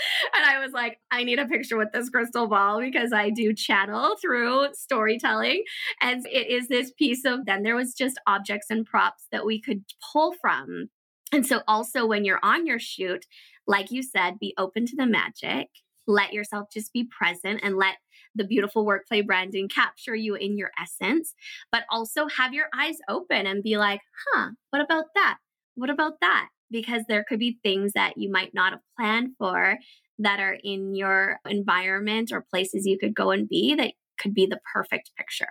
and 0.34 0.44
I 0.44 0.58
was 0.58 0.72
like, 0.72 0.98
I 1.10 1.24
need 1.24 1.38
a 1.38 1.46
picture 1.46 1.76
with 1.76 1.92
this 1.92 2.10
crystal 2.10 2.46
ball 2.46 2.80
because 2.80 3.12
I 3.12 3.30
do 3.30 3.52
channel 3.52 4.16
through 4.20 4.68
storytelling. 4.74 5.64
And 6.00 6.26
it 6.26 6.48
is 6.48 6.68
this 6.68 6.92
piece 6.92 7.24
of, 7.24 7.46
then 7.46 7.62
there 7.62 7.76
was 7.76 7.94
just 7.94 8.20
objects 8.26 8.66
and 8.70 8.86
props 8.86 9.26
that 9.32 9.46
we 9.46 9.60
could 9.60 9.84
pull 10.12 10.34
from. 10.40 10.88
And 11.32 11.46
so, 11.46 11.62
also, 11.68 12.06
when 12.06 12.24
you're 12.24 12.40
on 12.42 12.66
your 12.66 12.80
shoot, 12.80 13.24
like 13.66 13.90
you 13.90 14.02
said, 14.02 14.38
be 14.40 14.54
open 14.58 14.86
to 14.86 14.96
the 14.96 15.06
magic. 15.06 15.68
Let 16.06 16.32
yourself 16.32 16.68
just 16.72 16.92
be 16.92 17.04
present 17.04 17.60
and 17.62 17.76
let 17.76 17.96
the 18.34 18.44
beautiful 18.44 18.84
workplay 18.84 19.24
branding 19.24 19.68
capture 19.68 20.14
you 20.14 20.34
in 20.34 20.56
your 20.56 20.70
essence, 20.80 21.34
but 21.70 21.84
also 21.90 22.26
have 22.28 22.52
your 22.52 22.66
eyes 22.74 22.96
open 23.08 23.46
and 23.46 23.62
be 23.62 23.76
like, 23.76 24.00
huh, 24.26 24.50
what 24.70 24.82
about 24.82 25.06
that? 25.14 25.38
What 25.74 25.90
about 25.90 26.14
that? 26.20 26.48
Because 26.70 27.02
there 27.08 27.24
could 27.28 27.38
be 27.38 27.58
things 27.62 27.92
that 27.94 28.14
you 28.16 28.30
might 28.30 28.54
not 28.54 28.72
have 28.72 28.80
planned 28.98 29.30
for 29.38 29.78
that 30.18 30.40
are 30.40 30.58
in 30.62 30.94
your 30.94 31.38
environment 31.48 32.30
or 32.32 32.44
places 32.50 32.86
you 32.86 32.98
could 32.98 33.14
go 33.14 33.30
and 33.30 33.48
be 33.48 33.74
that 33.74 33.92
could 34.18 34.34
be 34.34 34.46
the 34.46 34.60
perfect 34.72 35.10
picture. 35.16 35.48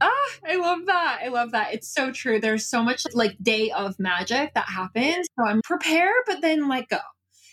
Ah, 0.00 0.10
I 0.44 0.56
love 0.56 0.86
that. 0.86 1.20
I 1.22 1.28
love 1.28 1.52
that. 1.52 1.74
It's 1.74 1.92
so 1.92 2.10
true. 2.10 2.40
There's 2.40 2.66
so 2.68 2.82
much 2.82 3.06
like 3.14 3.36
day 3.40 3.70
of 3.70 3.98
magic 4.00 4.52
that 4.54 4.68
happens. 4.68 5.28
So 5.38 5.46
I'm 5.46 5.62
prepared, 5.62 6.24
but 6.26 6.40
then 6.42 6.68
let 6.68 6.88
go, 6.88 6.98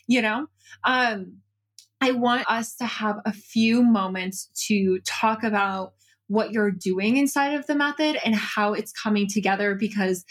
you 0.07 0.23
know? 0.23 0.47
Um, 0.83 1.37
I 2.01 2.11
want 2.11 2.49
us 2.49 2.75
to 2.77 2.85
have 2.85 3.17
a 3.25 3.33
few 3.33 3.83
moments 3.83 4.49
to 4.67 4.99
talk 5.05 5.43
about 5.43 5.93
what 6.27 6.51
you're 6.51 6.71
doing 6.71 7.17
inside 7.17 7.53
of 7.53 7.67
the 7.67 7.75
method 7.75 8.17
and 8.23 8.35
how 8.35 8.73
it's 8.73 8.91
coming 8.91 9.27
together 9.27 9.75
because 9.75 10.25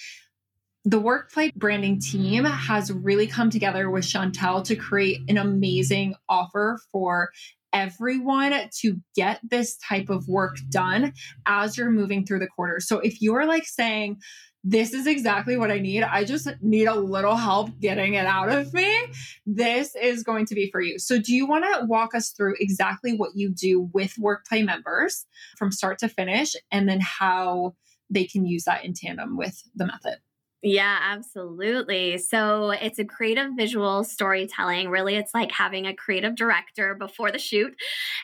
the 0.85 1.01
workplay 1.01 1.55
branding 1.55 2.01
team 2.01 2.45
has 2.45 2.93
really 2.93 3.27
come 3.27 3.51
together 3.51 3.91
with 3.91 4.05
Chantel 4.05 4.65
to 4.65 4.77
create 4.77 5.21
an 5.29 5.37
amazing 5.37 6.15
offer 6.29 6.79
for 6.91 7.31
everyone 7.73 8.55
to 8.81 8.97
get 9.15 9.41
this 9.43 9.77
type 9.77 10.09
of 10.09 10.27
work 10.29 10.57
done 10.71 11.13
as 11.47 11.77
you're 11.77 11.91
moving 11.91 12.25
through 12.25 12.39
the 12.39 12.47
quarter. 12.47 12.81
So 12.81 12.99
if 13.01 13.21
you're 13.21 13.47
like 13.47 13.67
saying, 13.67 14.21
this 14.65 14.93
is 14.93 15.07
exactly 15.07 15.57
what 15.57 15.71
I 15.71 15.79
need. 15.79 16.03
I 16.03 16.25
just 16.25 16.49
need 16.61 16.87
a 16.87 16.95
little 16.95 17.37
help 17.37 17.79
getting 17.81 18.15
it 18.15 18.27
out 18.27 18.49
of 18.49 18.75
me. 18.75 18.99
This 19.47 19.95
is 19.95 20.23
going 20.23 20.47
to 20.47 20.55
be 20.55 20.71
for 20.71 20.81
you. 20.81 20.99
So, 20.99 21.19
do 21.19 21.33
you 21.33 21.47
want 21.47 21.65
to 21.65 21.87
walk 21.87 22.15
us 22.15 22.31
through 22.31 22.57
exactly 22.59 23.17
what 23.17 23.31
you 23.37 23.51
do 23.51 23.89
with 23.95 24.15
Workplay 24.19 24.65
members 24.65 25.27
from 25.57 25.71
start 25.71 25.99
to 26.01 26.09
finish 26.09 26.57
and 26.73 26.89
then 26.89 27.01
how 27.01 27.77
they 28.11 28.25
can 28.25 28.47
use 28.47 28.65
that 28.65 28.85
in 28.85 28.95
tandem 28.95 29.37
with 29.37 29.63
the 29.77 29.87
method? 29.87 30.19
Yeah, 30.63 30.99
absolutely. 31.01 32.19
So 32.19 32.71
it's 32.71 32.99
a 32.99 33.05
creative 33.05 33.53
visual 33.57 34.03
storytelling. 34.03 34.89
Really, 34.89 35.15
it's 35.15 35.33
like 35.33 35.53
having 35.53 35.87
a 35.87 35.95
creative 35.95 36.35
director 36.35 36.97
before 36.97 37.31
the 37.31 37.39
shoot. 37.39 37.75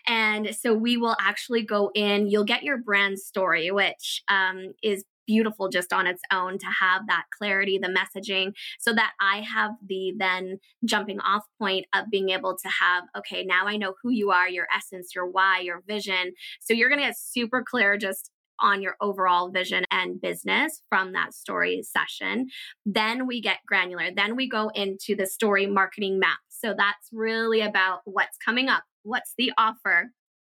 And 0.08 0.54
so 0.56 0.74
we 0.74 0.96
will 0.96 1.16
actually 1.20 1.62
go 1.62 1.90
in, 1.94 2.28
you'll 2.28 2.44
get 2.44 2.64
your 2.64 2.78
brand 2.78 3.18
story, 3.20 3.70
which 3.72 4.22
um, 4.28 4.74
is 4.82 5.04
beautiful 5.26 5.68
just 5.68 5.92
on 5.92 6.06
its 6.06 6.22
own 6.32 6.58
to 6.58 6.66
have 6.66 7.02
that 7.08 7.24
clarity, 7.36 7.78
the 7.78 7.88
messaging, 7.88 8.52
so 8.78 8.92
that 8.94 9.12
I 9.20 9.40
have 9.42 9.72
the 9.86 10.14
then 10.18 10.58
jumping 10.84 11.20
off 11.20 11.44
point 11.58 11.86
of 11.94 12.10
being 12.10 12.30
able 12.30 12.56
to 12.56 12.68
have, 12.68 13.04
okay, 13.18 13.44
now 13.44 13.66
I 13.66 13.76
know 13.76 13.94
who 14.02 14.10
you 14.10 14.30
are, 14.30 14.48
your 14.48 14.66
essence, 14.74 15.14
your 15.14 15.26
why, 15.26 15.60
your 15.60 15.82
vision. 15.86 16.32
So 16.60 16.74
you're 16.74 16.88
going 16.90 17.00
to 17.00 17.06
get 17.06 17.18
super 17.18 17.64
clear 17.68 17.96
just 17.96 18.30
on 18.60 18.82
your 18.82 18.96
overall 19.00 19.50
vision 19.50 19.84
and 19.90 20.20
business 20.20 20.82
from 20.88 21.12
that 21.12 21.34
story 21.34 21.82
session. 21.82 22.48
Then 22.86 23.26
we 23.26 23.40
get 23.40 23.58
granular. 23.66 24.10
Then 24.14 24.36
we 24.36 24.48
go 24.48 24.70
into 24.74 25.14
the 25.16 25.26
story 25.26 25.66
marketing 25.66 26.18
map. 26.18 26.38
So 26.48 26.74
that's 26.76 27.08
really 27.12 27.60
about 27.60 28.00
what's 28.04 28.38
coming 28.44 28.68
up, 28.68 28.84
what's 29.02 29.34
the 29.36 29.52
offer, 29.58 30.10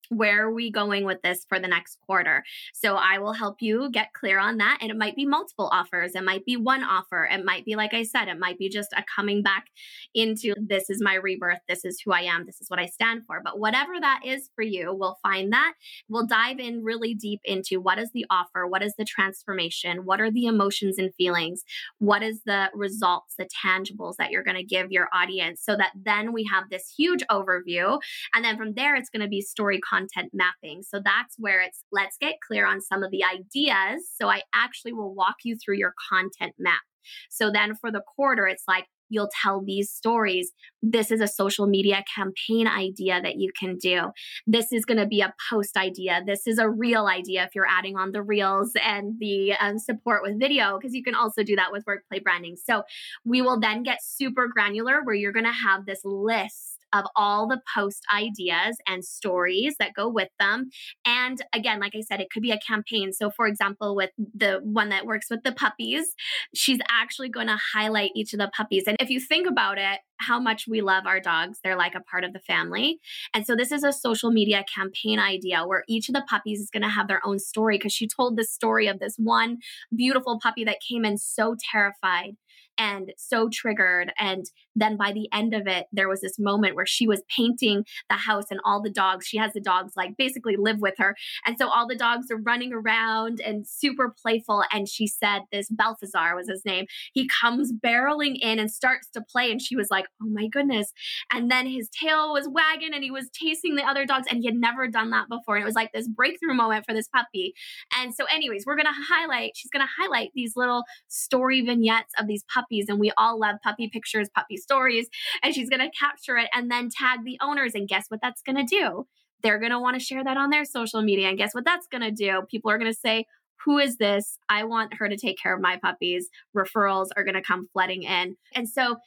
where 0.09 0.45
are 0.45 0.53
we 0.53 0.71
going 0.71 1.05
with 1.05 1.21
this 1.21 1.45
for 1.47 1.59
the 1.59 1.67
next 1.67 1.99
quarter? 2.05 2.43
So 2.73 2.95
I 2.95 3.19
will 3.19 3.33
help 3.33 3.57
you 3.61 3.89
get 3.91 4.13
clear 4.13 4.39
on 4.39 4.57
that. 4.57 4.79
And 4.81 4.91
it 4.91 4.97
might 4.97 5.15
be 5.15 5.25
multiple 5.25 5.69
offers. 5.71 6.15
It 6.15 6.23
might 6.23 6.45
be 6.45 6.57
one 6.57 6.83
offer. 6.83 7.27
It 7.31 7.45
might 7.45 7.63
be, 7.63 7.75
like 7.75 7.93
I 7.93 8.03
said, 8.03 8.27
it 8.27 8.39
might 8.39 8.57
be 8.57 8.69
just 8.69 8.91
a 8.93 9.03
coming 9.15 9.43
back 9.43 9.67
into 10.15 10.53
this 10.59 10.89
is 10.89 11.01
my 11.01 11.15
rebirth. 11.15 11.59
This 11.67 11.85
is 11.85 12.01
who 12.03 12.11
I 12.11 12.21
am. 12.21 12.45
This 12.45 12.59
is 12.59 12.69
what 12.69 12.79
I 12.79 12.87
stand 12.87 13.25
for. 13.25 13.41
But 13.43 13.59
whatever 13.59 13.93
that 13.99 14.21
is 14.25 14.49
for 14.55 14.63
you, 14.63 14.93
we'll 14.93 15.19
find 15.21 15.53
that. 15.53 15.73
We'll 16.09 16.25
dive 16.25 16.59
in 16.59 16.83
really 16.83 17.13
deep 17.13 17.41
into 17.43 17.79
what 17.79 17.99
is 17.99 18.09
the 18.13 18.25
offer? 18.29 18.67
What 18.67 18.83
is 18.83 18.95
the 18.97 19.05
transformation? 19.05 20.05
What 20.05 20.19
are 20.19 20.31
the 20.31 20.47
emotions 20.47 20.97
and 20.97 21.13
feelings? 21.15 21.63
What 21.99 22.23
is 22.23 22.41
the 22.45 22.69
results, 22.73 23.35
the 23.37 23.47
tangibles 23.65 24.15
that 24.17 24.31
you're 24.31 24.43
going 24.43 24.57
to 24.57 24.63
give 24.63 24.91
your 24.91 25.07
audience 25.13 25.61
so 25.63 25.75
that 25.75 25.91
then 25.95 26.33
we 26.33 26.43
have 26.45 26.69
this 26.69 26.93
huge 26.97 27.23
overview. 27.29 27.99
And 28.33 28.43
then 28.43 28.57
from 28.57 28.73
there, 28.73 28.95
it's 28.95 29.09
going 29.09 29.21
to 29.21 29.27
be 29.27 29.41
story 29.41 29.79
content 29.79 29.98
content 29.99 30.31
mapping. 30.33 30.83
So 30.83 31.01
that's 31.03 31.35
where 31.37 31.61
it's 31.61 31.83
let's 31.91 32.17
get 32.19 32.35
clear 32.45 32.65
on 32.65 32.81
some 32.81 33.03
of 33.03 33.11
the 33.11 33.23
ideas. 33.23 34.09
So 34.19 34.29
I 34.29 34.41
actually 34.53 34.93
will 34.93 35.13
walk 35.13 35.35
you 35.43 35.57
through 35.57 35.77
your 35.77 35.93
content 36.09 36.53
map. 36.57 36.81
So 37.29 37.51
then 37.51 37.75
for 37.75 37.91
the 37.91 38.01
quarter, 38.15 38.47
it's 38.47 38.63
like, 38.67 38.85
you'll 39.11 39.31
tell 39.41 39.63
these 39.65 39.89
stories. 39.89 40.51
This 40.83 41.09
is 41.09 41.19
a 41.19 41.27
social 41.27 41.65
media 41.65 42.03
campaign 42.15 42.67
idea 42.67 43.19
that 43.19 43.37
you 43.37 43.51
can 43.59 43.75
do. 43.77 44.11
This 44.45 44.71
is 44.71 44.85
going 44.85 44.99
to 44.99 45.07
be 45.07 45.21
a 45.21 45.33
post 45.49 45.75
idea. 45.77 46.21
This 46.27 46.45
is 46.45 46.59
a 46.59 46.69
real 46.69 47.07
idea 47.07 47.43
if 47.43 47.55
you're 47.55 47.65
adding 47.67 47.97
on 47.97 48.11
the 48.11 48.21
reels 48.21 48.71
and 48.85 49.15
the 49.19 49.53
um, 49.53 49.79
support 49.79 50.21
with 50.21 50.39
video, 50.39 50.77
because 50.77 50.93
you 50.93 51.03
can 51.03 51.15
also 51.15 51.41
do 51.41 51.55
that 51.55 51.71
with 51.71 51.85
workplay 51.85 52.21
branding. 52.21 52.55
So 52.63 52.83
we 53.25 53.41
will 53.41 53.59
then 53.59 53.81
get 53.81 53.97
super 54.03 54.47
granular 54.47 55.01
where 55.03 55.15
you're 55.15 55.31
going 55.31 55.45
to 55.45 55.51
have 55.51 55.87
this 55.87 56.01
list 56.03 56.78
of 56.93 57.05
all 57.15 57.47
the 57.47 57.61
post 57.75 58.03
ideas 58.13 58.77
and 58.87 59.03
stories 59.03 59.75
that 59.79 59.93
go 59.95 60.07
with 60.07 60.29
them. 60.39 60.69
And 61.05 61.41
again, 61.53 61.79
like 61.79 61.93
I 61.95 62.01
said, 62.01 62.19
it 62.19 62.29
could 62.31 62.43
be 62.43 62.51
a 62.51 62.59
campaign. 62.59 63.13
So, 63.13 63.29
for 63.29 63.47
example, 63.47 63.95
with 63.95 64.11
the 64.17 64.59
one 64.63 64.89
that 64.89 65.05
works 65.05 65.27
with 65.29 65.43
the 65.43 65.51
puppies, 65.51 66.13
she's 66.53 66.79
actually 66.89 67.29
going 67.29 67.47
to 67.47 67.57
highlight 67.73 68.11
each 68.15 68.33
of 68.33 68.39
the 68.39 68.51
puppies. 68.55 68.83
And 68.87 68.97
if 68.99 69.09
you 69.09 69.19
think 69.19 69.47
about 69.47 69.77
it, 69.77 69.99
how 70.19 70.39
much 70.39 70.65
we 70.67 70.81
love 70.81 71.05
our 71.05 71.19
dogs. 71.19 71.59
They're 71.63 71.77
like 71.77 71.95
a 71.95 72.01
part 72.01 72.23
of 72.23 72.33
the 72.33 72.39
family. 72.39 72.99
And 73.33 73.45
so 73.45 73.55
this 73.55 73.71
is 73.71 73.83
a 73.83 73.93
social 73.93 74.31
media 74.31 74.63
campaign 74.73 75.19
idea 75.19 75.65
where 75.65 75.83
each 75.87 76.09
of 76.09 76.13
the 76.13 76.25
puppies 76.29 76.59
is 76.59 76.69
going 76.69 76.83
to 76.83 76.89
have 76.89 77.07
their 77.07 77.25
own 77.25 77.39
story 77.39 77.77
because 77.77 77.93
she 77.93 78.07
told 78.07 78.37
the 78.37 78.43
story 78.43 78.87
of 78.87 78.99
this 78.99 79.15
one 79.17 79.57
beautiful 79.95 80.39
puppy 80.41 80.63
that 80.65 80.79
came 80.87 81.05
in 81.05 81.17
so 81.17 81.55
terrified 81.71 82.35
and 82.77 83.11
so 83.17 83.49
triggered. 83.51 84.11
And 84.17 84.45
then 84.81 84.97
by 84.97 85.11
the 85.11 85.27
end 85.33 85.53
of 85.53 85.67
it, 85.67 85.87
there 85.91 86.09
was 86.09 86.21
this 86.21 86.39
moment 86.39 86.75
where 86.75 86.85
she 86.85 87.07
was 87.07 87.21
painting 87.35 87.85
the 88.09 88.15
house 88.15 88.45
and 88.51 88.59
all 88.65 88.81
the 88.81 88.89
dogs, 88.89 89.27
she 89.27 89.37
has 89.37 89.53
the 89.53 89.61
dogs 89.61 89.93
like 89.95 90.17
basically 90.17 90.55
live 90.57 90.79
with 90.79 90.95
her. 90.97 91.15
And 91.45 91.57
so 91.57 91.69
all 91.69 91.87
the 91.87 91.95
dogs 91.95 92.31
are 92.31 92.37
running 92.37 92.73
around 92.73 93.41
and 93.41 93.67
super 93.67 94.13
playful. 94.21 94.63
And 94.71 94.87
she 94.87 95.07
said, 95.07 95.41
This 95.51 95.69
Balthazar 95.69 96.35
was 96.35 96.49
his 96.49 96.63
name. 96.65 96.85
He 97.13 97.27
comes 97.27 97.71
barreling 97.73 98.37
in 98.41 98.59
and 98.59 98.71
starts 98.71 99.09
to 99.11 99.21
play. 99.21 99.51
And 99.51 99.61
she 99.61 99.75
was 99.75 99.89
like, 99.89 100.05
Oh 100.21 100.27
my 100.29 100.47
goodness. 100.47 100.91
And 101.31 101.49
then 101.49 101.67
his 101.67 101.89
tail 101.89 102.33
was 102.33 102.47
wagging 102.47 102.93
and 102.93 103.03
he 103.03 103.11
was 103.11 103.29
chasing 103.33 103.75
the 103.75 103.83
other 103.83 104.05
dogs. 104.05 104.27
And 104.29 104.39
he 104.39 104.45
had 104.45 104.55
never 104.55 104.87
done 104.87 105.09
that 105.11 105.29
before. 105.29 105.55
And 105.55 105.63
it 105.63 105.65
was 105.65 105.75
like 105.75 105.91
this 105.93 106.07
breakthrough 106.07 106.53
moment 106.53 106.85
for 106.87 106.93
this 106.93 107.07
puppy. 107.07 107.53
And 107.97 108.13
so, 108.13 108.25
anyways, 108.31 108.65
we're 108.65 108.75
going 108.75 108.85
to 108.85 109.13
highlight, 109.13 109.51
she's 109.55 109.71
going 109.71 109.85
to 109.85 109.91
highlight 110.01 110.31
these 110.35 110.53
little 110.55 110.83
story 111.07 111.61
vignettes 111.61 112.13
of 112.17 112.27
these 112.27 112.43
puppies. 112.53 112.85
And 112.89 112.99
we 112.99 113.11
all 113.17 113.39
love 113.39 113.57
puppy 113.63 113.89
pictures, 113.89 114.29
puppy 114.35 114.57
stories. 114.69 115.07
And 115.41 115.53
she's 115.53 115.69
going 115.69 115.81
to 115.81 115.89
capture 115.97 116.37
it 116.37 116.49
and 116.53 116.69
then 116.69 116.89
tag 116.89 117.19
the 117.25 117.37
owners. 117.41 117.73
And 117.73 117.87
guess 117.87 118.05
what 118.09 118.21
that's 118.21 118.41
going 118.41 118.55
to 118.55 118.63
do? 118.63 119.07
They're 119.41 119.59
going 119.59 119.71
to 119.71 119.79
want 119.79 119.97
to 119.97 120.05
share 120.05 120.23
that 120.23 120.37
on 120.37 120.49
their 120.49 120.65
social 120.65 121.01
media. 121.01 121.29
And 121.29 121.37
guess 121.37 121.55
what 121.55 121.65
that's 121.65 121.87
going 121.87 122.03
to 122.03 122.11
do? 122.11 122.41
People 122.51 122.69
are 122.71 122.77
going 122.77 122.91
to 122.91 122.97
say, 122.97 123.25
who 123.65 123.77
is 123.77 123.97
this? 123.97 124.37
I 124.47 124.63
want 124.63 124.93
her 124.99 125.09
to 125.09 125.17
take 125.17 125.37
care 125.41 125.55
of 125.55 125.61
my 125.61 125.77
puppies. 125.77 126.29
Referrals 126.55 127.07
are 127.15 127.23
going 127.23 127.35
to 127.35 127.41
come 127.41 127.67
flooding 127.73 128.03
in. 128.03 128.35
And 128.55 128.69
so 128.69 128.97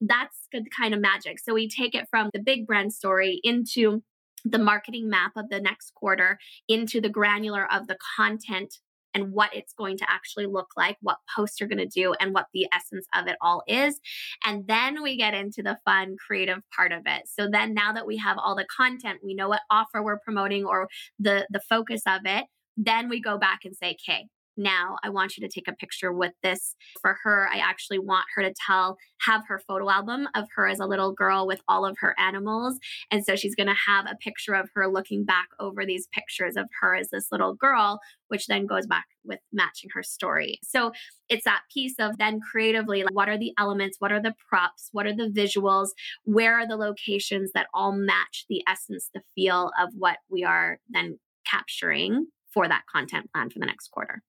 that's 0.00 0.48
the 0.52 0.64
kind 0.76 0.94
of 0.94 1.00
magic. 1.00 1.38
So 1.38 1.54
we 1.54 1.68
take 1.68 1.94
it 1.94 2.08
from 2.10 2.30
the 2.32 2.40
big 2.40 2.66
brand 2.66 2.92
story 2.92 3.40
into 3.44 4.02
the 4.44 4.58
marketing 4.58 5.08
map 5.08 5.32
of 5.36 5.48
the 5.48 5.60
next 5.60 5.94
quarter, 5.94 6.38
into 6.68 7.00
the 7.00 7.08
granular 7.08 7.72
of 7.72 7.86
the 7.86 7.96
content 8.16 8.78
and 9.14 9.32
what 9.32 9.54
it's 9.54 9.72
going 9.72 9.96
to 9.98 10.06
actually 10.08 10.46
look 10.46 10.70
like, 10.76 10.96
what 11.00 11.18
posts 11.34 11.60
you're 11.60 11.68
going 11.68 11.78
to 11.78 11.86
do, 11.86 12.14
and 12.20 12.34
what 12.34 12.46
the 12.52 12.66
essence 12.72 13.06
of 13.14 13.26
it 13.26 13.36
all 13.40 13.62
is. 13.66 14.00
And 14.44 14.66
then 14.66 15.02
we 15.02 15.16
get 15.16 15.34
into 15.34 15.62
the 15.62 15.78
fun, 15.84 16.16
creative 16.24 16.62
part 16.74 16.92
of 16.92 17.02
it. 17.06 17.22
So 17.26 17.48
then 17.50 17.74
now 17.74 17.92
that 17.92 18.06
we 18.06 18.16
have 18.18 18.38
all 18.38 18.56
the 18.56 18.66
content, 18.74 19.20
we 19.22 19.34
know 19.34 19.48
what 19.48 19.62
offer 19.70 20.02
we're 20.02 20.18
promoting 20.18 20.64
or 20.64 20.88
the 21.18 21.46
the 21.50 21.60
focus 21.60 22.02
of 22.06 22.22
it, 22.24 22.46
then 22.76 23.08
we 23.08 23.20
go 23.20 23.38
back 23.38 23.60
and 23.64 23.76
say, 23.76 23.96
okay, 24.00 24.26
now 24.56 24.96
I 25.02 25.10
want 25.10 25.36
you 25.36 25.46
to 25.46 25.52
take 25.52 25.68
a 25.68 25.74
picture 25.74 26.12
with 26.12 26.32
this. 26.42 26.74
For 27.00 27.16
her, 27.22 27.48
I 27.52 27.58
actually 27.58 27.98
want 27.98 28.26
her 28.34 28.42
to 28.42 28.54
tell, 28.66 28.98
have 29.26 29.42
her 29.48 29.60
photo 29.66 29.90
album 29.90 30.28
of 30.34 30.48
her 30.54 30.68
as 30.68 30.80
a 30.80 30.86
little 30.86 31.12
girl 31.12 31.46
with 31.46 31.60
all 31.68 31.84
of 31.84 31.96
her 32.00 32.14
animals. 32.18 32.78
And 33.10 33.24
so 33.24 33.36
she's 33.36 33.54
going 33.54 33.68
to 33.68 33.76
have 33.86 34.06
a 34.06 34.16
picture 34.16 34.54
of 34.54 34.68
her 34.74 34.88
looking 34.88 35.24
back 35.24 35.48
over 35.58 35.86
these 35.86 36.08
pictures 36.12 36.56
of 36.56 36.68
her 36.80 36.94
as 36.94 37.10
this 37.10 37.28
little 37.32 37.54
girl, 37.54 38.00
which 38.28 38.46
then 38.46 38.66
goes 38.66 38.86
back 38.86 39.06
with 39.24 39.38
matching 39.52 39.90
her 39.94 40.02
story. 40.02 40.58
So 40.62 40.92
it's 41.28 41.44
that 41.44 41.62
piece 41.72 41.94
of 41.98 42.18
then 42.18 42.40
creatively, 42.40 43.04
like, 43.04 43.14
what 43.14 43.28
are 43.28 43.38
the 43.38 43.52
elements? 43.58 43.96
What 44.00 44.12
are 44.12 44.20
the 44.20 44.34
props? 44.48 44.88
What 44.92 45.06
are 45.06 45.14
the 45.14 45.30
visuals? 45.30 45.88
Where 46.24 46.58
are 46.58 46.66
the 46.66 46.76
locations 46.76 47.52
that 47.52 47.68
all 47.72 47.92
match 47.92 48.46
the 48.48 48.62
essence, 48.68 49.10
the 49.14 49.22
feel 49.34 49.70
of 49.80 49.90
what 49.96 50.18
we 50.28 50.44
are 50.44 50.78
then 50.90 51.18
capturing 51.50 52.26
for 52.52 52.68
that 52.68 52.82
content 52.92 53.30
plan 53.32 53.48
for 53.48 53.58
the 53.58 53.66
next 53.66 53.88
quarter? 53.88 54.22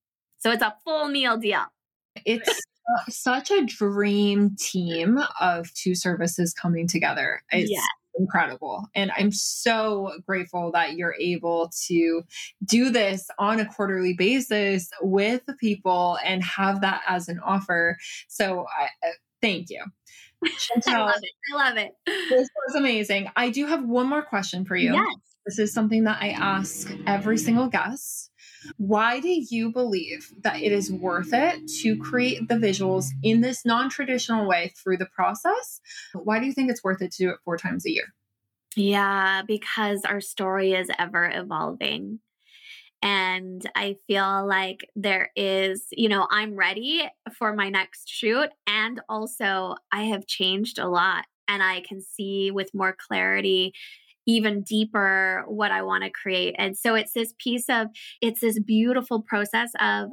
So 0.44 0.52
it's 0.52 0.62
a 0.62 0.74
full 0.84 1.08
meal 1.08 1.38
deal. 1.38 1.62
It's 2.26 2.60
such 3.08 3.50
a 3.50 3.64
dream 3.64 4.54
team 4.58 5.18
of 5.40 5.72
two 5.72 5.94
services 5.94 6.52
coming 6.52 6.86
together. 6.86 7.42
It's 7.50 7.70
yeah. 7.70 7.80
incredible. 8.18 8.84
And 8.94 9.10
I'm 9.16 9.32
so 9.32 10.12
grateful 10.26 10.70
that 10.72 10.96
you're 10.96 11.16
able 11.18 11.70
to 11.86 12.22
do 12.62 12.90
this 12.90 13.26
on 13.38 13.58
a 13.58 13.64
quarterly 13.64 14.12
basis 14.12 14.90
with 15.00 15.40
people 15.58 16.18
and 16.22 16.44
have 16.44 16.82
that 16.82 17.00
as 17.08 17.30
an 17.30 17.40
offer. 17.40 17.96
So 18.28 18.66
I, 18.78 18.84
uh, 19.06 19.12
thank 19.40 19.70
you. 19.70 19.82
Chantel, 20.44 20.88
I 20.88 21.00
love 21.06 21.20
it. 21.22 21.32
I 21.54 21.56
love 21.56 21.76
it. 21.78 21.92
This 22.28 22.50
was 22.66 22.74
amazing. 22.76 23.30
I 23.34 23.48
do 23.48 23.64
have 23.64 23.82
one 23.82 24.10
more 24.10 24.22
question 24.22 24.66
for 24.66 24.76
you. 24.76 24.92
Yes. 24.92 25.06
This 25.46 25.58
is 25.58 25.72
something 25.72 26.04
that 26.04 26.18
I 26.20 26.30
ask 26.30 26.90
every 27.06 27.38
single 27.38 27.68
guest. 27.68 28.30
Why 28.76 29.20
do 29.20 29.28
you 29.28 29.70
believe 29.70 30.32
that 30.42 30.60
it 30.60 30.72
is 30.72 30.92
worth 30.92 31.32
it 31.32 31.66
to 31.82 31.96
create 31.96 32.48
the 32.48 32.54
visuals 32.54 33.08
in 33.22 33.40
this 33.40 33.64
non 33.64 33.90
traditional 33.90 34.46
way 34.46 34.72
through 34.76 34.98
the 34.98 35.06
process? 35.06 35.80
Why 36.12 36.38
do 36.38 36.46
you 36.46 36.52
think 36.52 36.70
it's 36.70 36.84
worth 36.84 37.02
it 37.02 37.12
to 37.12 37.24
do 37.24 37.30
it 37.30 37.38
four 37.44 37.56
times 37.56 37.86
a 37.86 37.90
year? 37.90 38.14
Yeah, 38.76 39.42
because 39.46 40.04
our 40.04 40.20
story 40.20 40.72
is 40.72 40.90
ever 40.98 41.30
evolving. 41.32 42.20
And 43.02 43.68
I 43.76 43.96
feel 44.06 44.46
like 44.46 44.88
there 44.96 45.30
is, 45.36 45.86
you 45.92 46.08
know, 46.08 46.26
I'm 46.30 46.56
ready 46.56 47.06
for 47.36 47.54
my 47.54 47.68
next 47.68 48.08
shoot. 48.08 48.48
And 48.66 49.00
also, 49.08 49.74
I 49.92 50.04
have 50.04 50.26
changed 50.26 50.78
a 50.78 50.88
lot 50.88 51.26
and 51.46 51.62
I 51.62 51.82
can 51.86 52.00
see 52.00 52.50
with 52.50 52.72
more 52.72 52.96
clarity 52.98 53.74
even 54.26 54.62
deeper 54.62 55.44
what 55.46 55.70
I 55.70 55.82
want 55.82 56.04
to 56.04 56.10
create. 56.10 56.54
And 56.58 56.76
so 56.76 56.94
it's 56.94 57.12
this 57.12 57.34
piece 57.38 57.68
of 57.68 57.88
it's 58.20 58.40
this 58.40 58.58
beautiful 58.58 59.22
process 59.22 59.70
of 59.80 60.10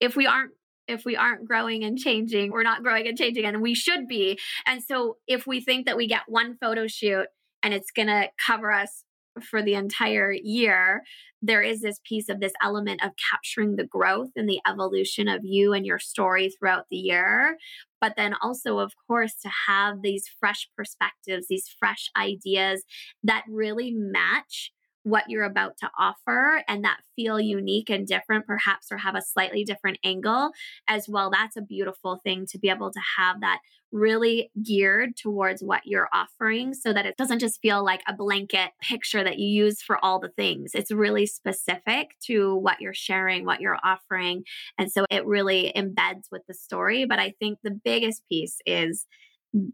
if 0.00 0.16
we 0.16 0.26
aren't 0.26 0.52
if 0.88 1.04
we 1.04 1.14
aren't 1.14 1.46
growing 1.46 1.84
and 1.84 1.96
changing, 1.96 2.50
we're 2.50 2.64
not 2.64 2.82
growing 2.82 3.06
and 3.06 3.16
changing 3.16 3.44
and 3.44 3.62
we 3.62 3.74
should 3.74 4.08
be. 4.08 4.38
And 4.66 4.82
so 4.82 5.18
if 5.28 5.46
we 5.46 5.60
think 5.60 5.86
that 5.86 5.96
we 5.96 6.08
get 6.08 6.22
one 6.26 6.56
photo 6.60 6.88
shoot 6.88 7.26
and 7.62 7.72
it's 7.72 7.92
going 7.92 8.08
to 8.08 8.28
cover 8.44 8.72
us 8.72 9.04
for 9.42 9.62
the 9.62 9.74
entire 9.74 10.32
year, 10.32 11.02
there 11.42 11.62
is 11.62 11.80
this 11.80 12.00
piece 12.04 12.28
of 12.28 12.40
this 12.40 12.52
element 12.62 13.04
of 13.04 13.12
capturing 13.30 13.76
the 13.76 13.86
growth 13.86 14.30
and 14.36 14.48
the 14.48 14.60
evolution 14.68 15.28
of 15.28 15.40
you 15.44 15.72
and 15.72 15.86
your 15.86 15.98
story 15.98 16.50
throughout 16.50 16.86
the 16.90 16.96
year. 16.96 17.56
But 18.00 18.14
then 18.16 18.34
also, 18.42 18.78
of 18.78 18.92
course, 19.06 19.34
to 19.42 19.50
have 19.68 20.02
these 20.02 20.28
fresh 20.40 20.68
perspectives, 20.76 21.46
these 21.48 21.68
fresh 21.78 22.10
ideas 22.16 22.84
that 23.22 23.44
really 23.48 23.92
match 23.92 24.72
what 25.02 25.24
you're 25.28 25.44
about 25.44 25.76
to 25.78 25.90
offer 25.98 26.62
and 26.68 26.84
that 26.84 26.98
feel 27.16 27.40
unique 27.40 27.88
and 27.90 28.06
different, 28.06 28.46
perhaps, 28.46 28.88
or 28.90 28.98
have 28.98 29.14
a 29.14 29.22
slightly 29.22 29.64
different 29.64 29.98
angle 30.04 30.50
as 30.88 31.08
well. 31.08 31.30
That's 31.30 31.56
a 31.56 31.62
beautiful 31.62 32.20
thing 32.22 32.46
to 32.50 32.58
be 32.58 32.68
able 32.68 32.90
to 32.90 33.00
have 33.18 33.40
that 33.40 33.60
really 33.92 34.50
geared 34.62 35.16
towards 35.16 35.62
what 35.62 35.80
you're 35.84 36.08
offering 36.12 36.74
so 36.74 36.92
that 36.92 37.06
it 37.06 37.16
doesn't 37.16 37.40
just 37.40 37.60
feel 37.60 37.84
like 37.84 38.02
a 38.06 38.14
blanket 38.14 38.70
picture 38.80 39.24
that 39.24 39.38
you 39.38 39.48
use 39.48 39.82
for 39.82 40.02
all 40.04 40.20
the 40.20 40.28
things. 40.28 40.70
It's 40.74 40.92
really 40.92 41.26
specific 41.26 42.10
to 42.26 42.54
what 42.54 42.80
you're 42.80 42.94
sharing, 42.94 43.44
what 43.44 43.60
you're 43.60 43.78
offering. 43.82 44.44
And 44.78 44.92
so 44.92 45.06
it 45.10 45.26
really 45.26 45.72
embeds 45.76 46.30
with 46.30 46.42
the 46.46 46.54
story. 46.54 47.04
But 47.04 47.18
I 47.18 47.34
think 47.40 47.58
the 47.62 47.70
biggest 47.84 48.22
piece 48.28 48.58
is 48.64 49.06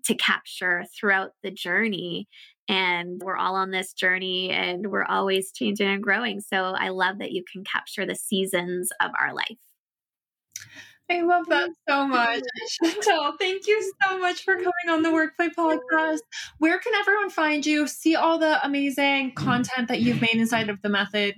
to 0.05 0.15
capture 0.15 0.85
throughout 0.99 1.33
the 1.43 1.51
journey 1.51 2.29
and 2.69 3.21
we're 3.23 3.37
all 3.37 3.55
on 3.55 3.71
this 3.71 3.93
journey 3.93 4.51
and 4.51 4.89
we're 4.89 5.05
always 5.05 5.53
changing 5.53 5.89
and 5.89 6.03
growing. 6.03 6.41
So 6.41 6.57
I 6.57 6.89
love 6.89 7.19
that 7.19 7.33
you 7.33 7.45
can 7.51 7.65
capture 7.65 8.05
the 8.05 8.17
seasons 8.17 8.91
of 9.01 9.11
our 9.21 9.35
life. 9.35 9.59
I 11.09 11.23
love 11.23 11.47
that 11.47 11.71
so 11.89 12.07
much. 12.07 12.43
Chantel, 12.83 13.35
thank 13.39 13.69
you 13.69 13.93
so 14.03 14.19
much 14.19 14.43
for 14.43 14.57
coming 14.57 14.89
on 14.89 15.03
the 15.03 15.11
Workplay 15.11 15.51
podcast. 15.57 16.19
Where 16.59 16.81
can 16.81 16.95
everyone 16.95 17.31
find 17.31 17.65
you? 17.65 17.87
See 17.87 18.17
all 18.17 18.39
the 18.39 18.65
amazing 18.67 19.31
mm. 19.31 19.35
content 19.37 19.87
that 19.89 20.01
you've 20.01 20.21
made 20.21 20.35
inside 20.35 20.69
of 20.69 20.83
the 20.83 20.89
method? 20.89 21.37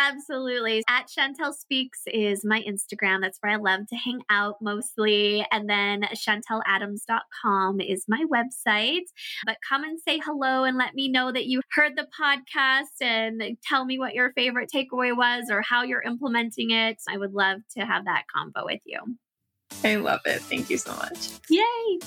Absolutely. 0.00 0.82
At 0.88 1.08
Chantel 1.08 1.52
Speaks 1.52 2.00
is 2.06 2.42
my 2.42 2.62
Instagram. 2.62 3.20
That's 3.20 3.36
where 3.40 3.52
I 3.52 3.56
love 3.56 3.86
to 3.88 3.96
hang 3.96 4.22
out 4.30 4.56
mostly. 4.62 5.46
And 5.52 5.68
then 5.68 6.04
chanteladams.com 6.14 7.80
is 7.82 8.06
my 8.08 8.24
website. 8.32 9.04
But 9.44 9.58
come 9.68 9.84
and 9.84 10.00
say 10.00 10.18
hello 10.24 10.64
and 10.64 10.78
let 10.78 10.94
me 10.94 11.08
know 11.08 11.30
that 11.32 11.46
you 11.46 11.60
heard 11.72 11.96
the 11.96 12.08
podcast 12.18 13.02
and 13.02 13.42
tell 13.62 13.84
me 13.84 13.98
what 13.98 14.14
your 14.14 14.32
favorite 14.32 14.70
takeaway 14.74 15.14
was 15.14 15.50
or 15.50 15.60
how 15.60 15.82
you're 15.82 16.00
implementing 16.00 16.70
it. 16.70 16.96
I 17.06 17.18
would 17.18 17.34
love 17.34 17.58
to 17.76 17.84
have 17.84 18.06
that 18.06 18.24
combo 18.34 18.64
with 18.64 18.80
you. 18.86 19.00
I 19.84 19.96
love 19.96 20.20
it. 20.24 20.40
Thank 20.40 20.70
you 20.70 20.78
so 20.78 20.92
much. 20.94 21.28
Yay. 21.50 21.98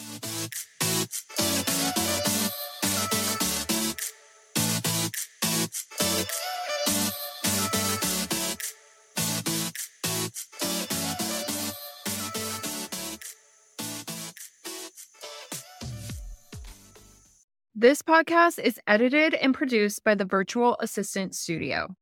This 17.84 18.02
podcast 18.02 18.60
is 18.60 18.80
edited 18.88 19.34
and 19.34 19.54
produced 19.54 20.06
by 20.06 20.16
the 20.16 20.24
Virtual 20.24 20.78
Assistant 20.80 21.36
Studio. 21.36 21.98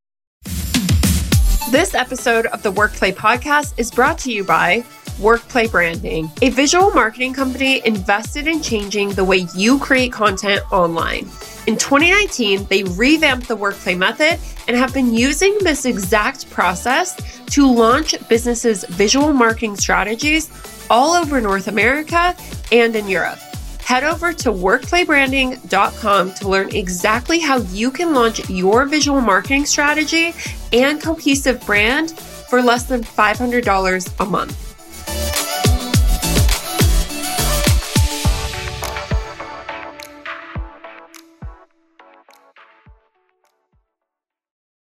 This 1.72 1.96
episode 1.96 2.46
of 2.46 2.62
the 2.62 2.72
Workplay 2.72 3.12
Podcast 3.12 3.74
is 3.80 3.90
brought 3.90 4.20
to 4.20 4.32
you 4.32 4.44
by 4.44 4.82
Workplay 5.18 5.72
Branding, 5.72 6.30
a 6.44 6.50
visual 6.50 6.92
marketing 6.92 7.34
company 7.34 7.82
invested 7.84 8.46
in 8.46 8.62
changing 8.62 9.10
the 9.10 9.26
way 9.26 9.48
you 9.56 9.80
create 9.80 10.14
content 10.14 10.62
online. 10.72 11.28
In 11.66 11.78
2019, 11.78 12.66
they 12.66 12.84
revamped 12.84 13.48
the 13.48 13.58
workplay 13.58 13.98
method 13.98 14.40
and 14.68 14.78
have 14.78 14.94
been 14.94 15.16
using 15.16 15.58
this 15.62 15.86
exact 15.86 16.48
process 16.52 17.16
to 17.48 17.66
launch 17.66 18.14
businesses' 18.30 18.84
visual 18.90 19.34
marketing 19.34 19.76
strategies 19.78 20.52
all 20.92 21.16
over 21.16 21.42
North 21.42 21.68
America 21.68 22.36
and 22.72 22.96
in 22.96 23.08
Europe. 23.08 23.40
Head 23.92 24.06
over 24.06 24.32
to 24.32 24.54
workplaybranding.com 24.54 26.34
to 26.36 26.48
learn 26.48 26.74
exactly 26.74 27.40
how 27.40 27.58
you 27.58 27.92
can 27.92 28.14
launch 28.14 28.50
your 28.50 28.86
visual 28.86 29.20
marketing 29.20 29.66
strategy 29.66 30.34
and 30.72 31.02
cohesive 31.02 31.60
brand 31.66 32.12
for 32.12 32.62
less 32.62 32.86
than 32.86 33.04
$500 33.04 34.20
a 34.22 34.26
month. 34.26 34.71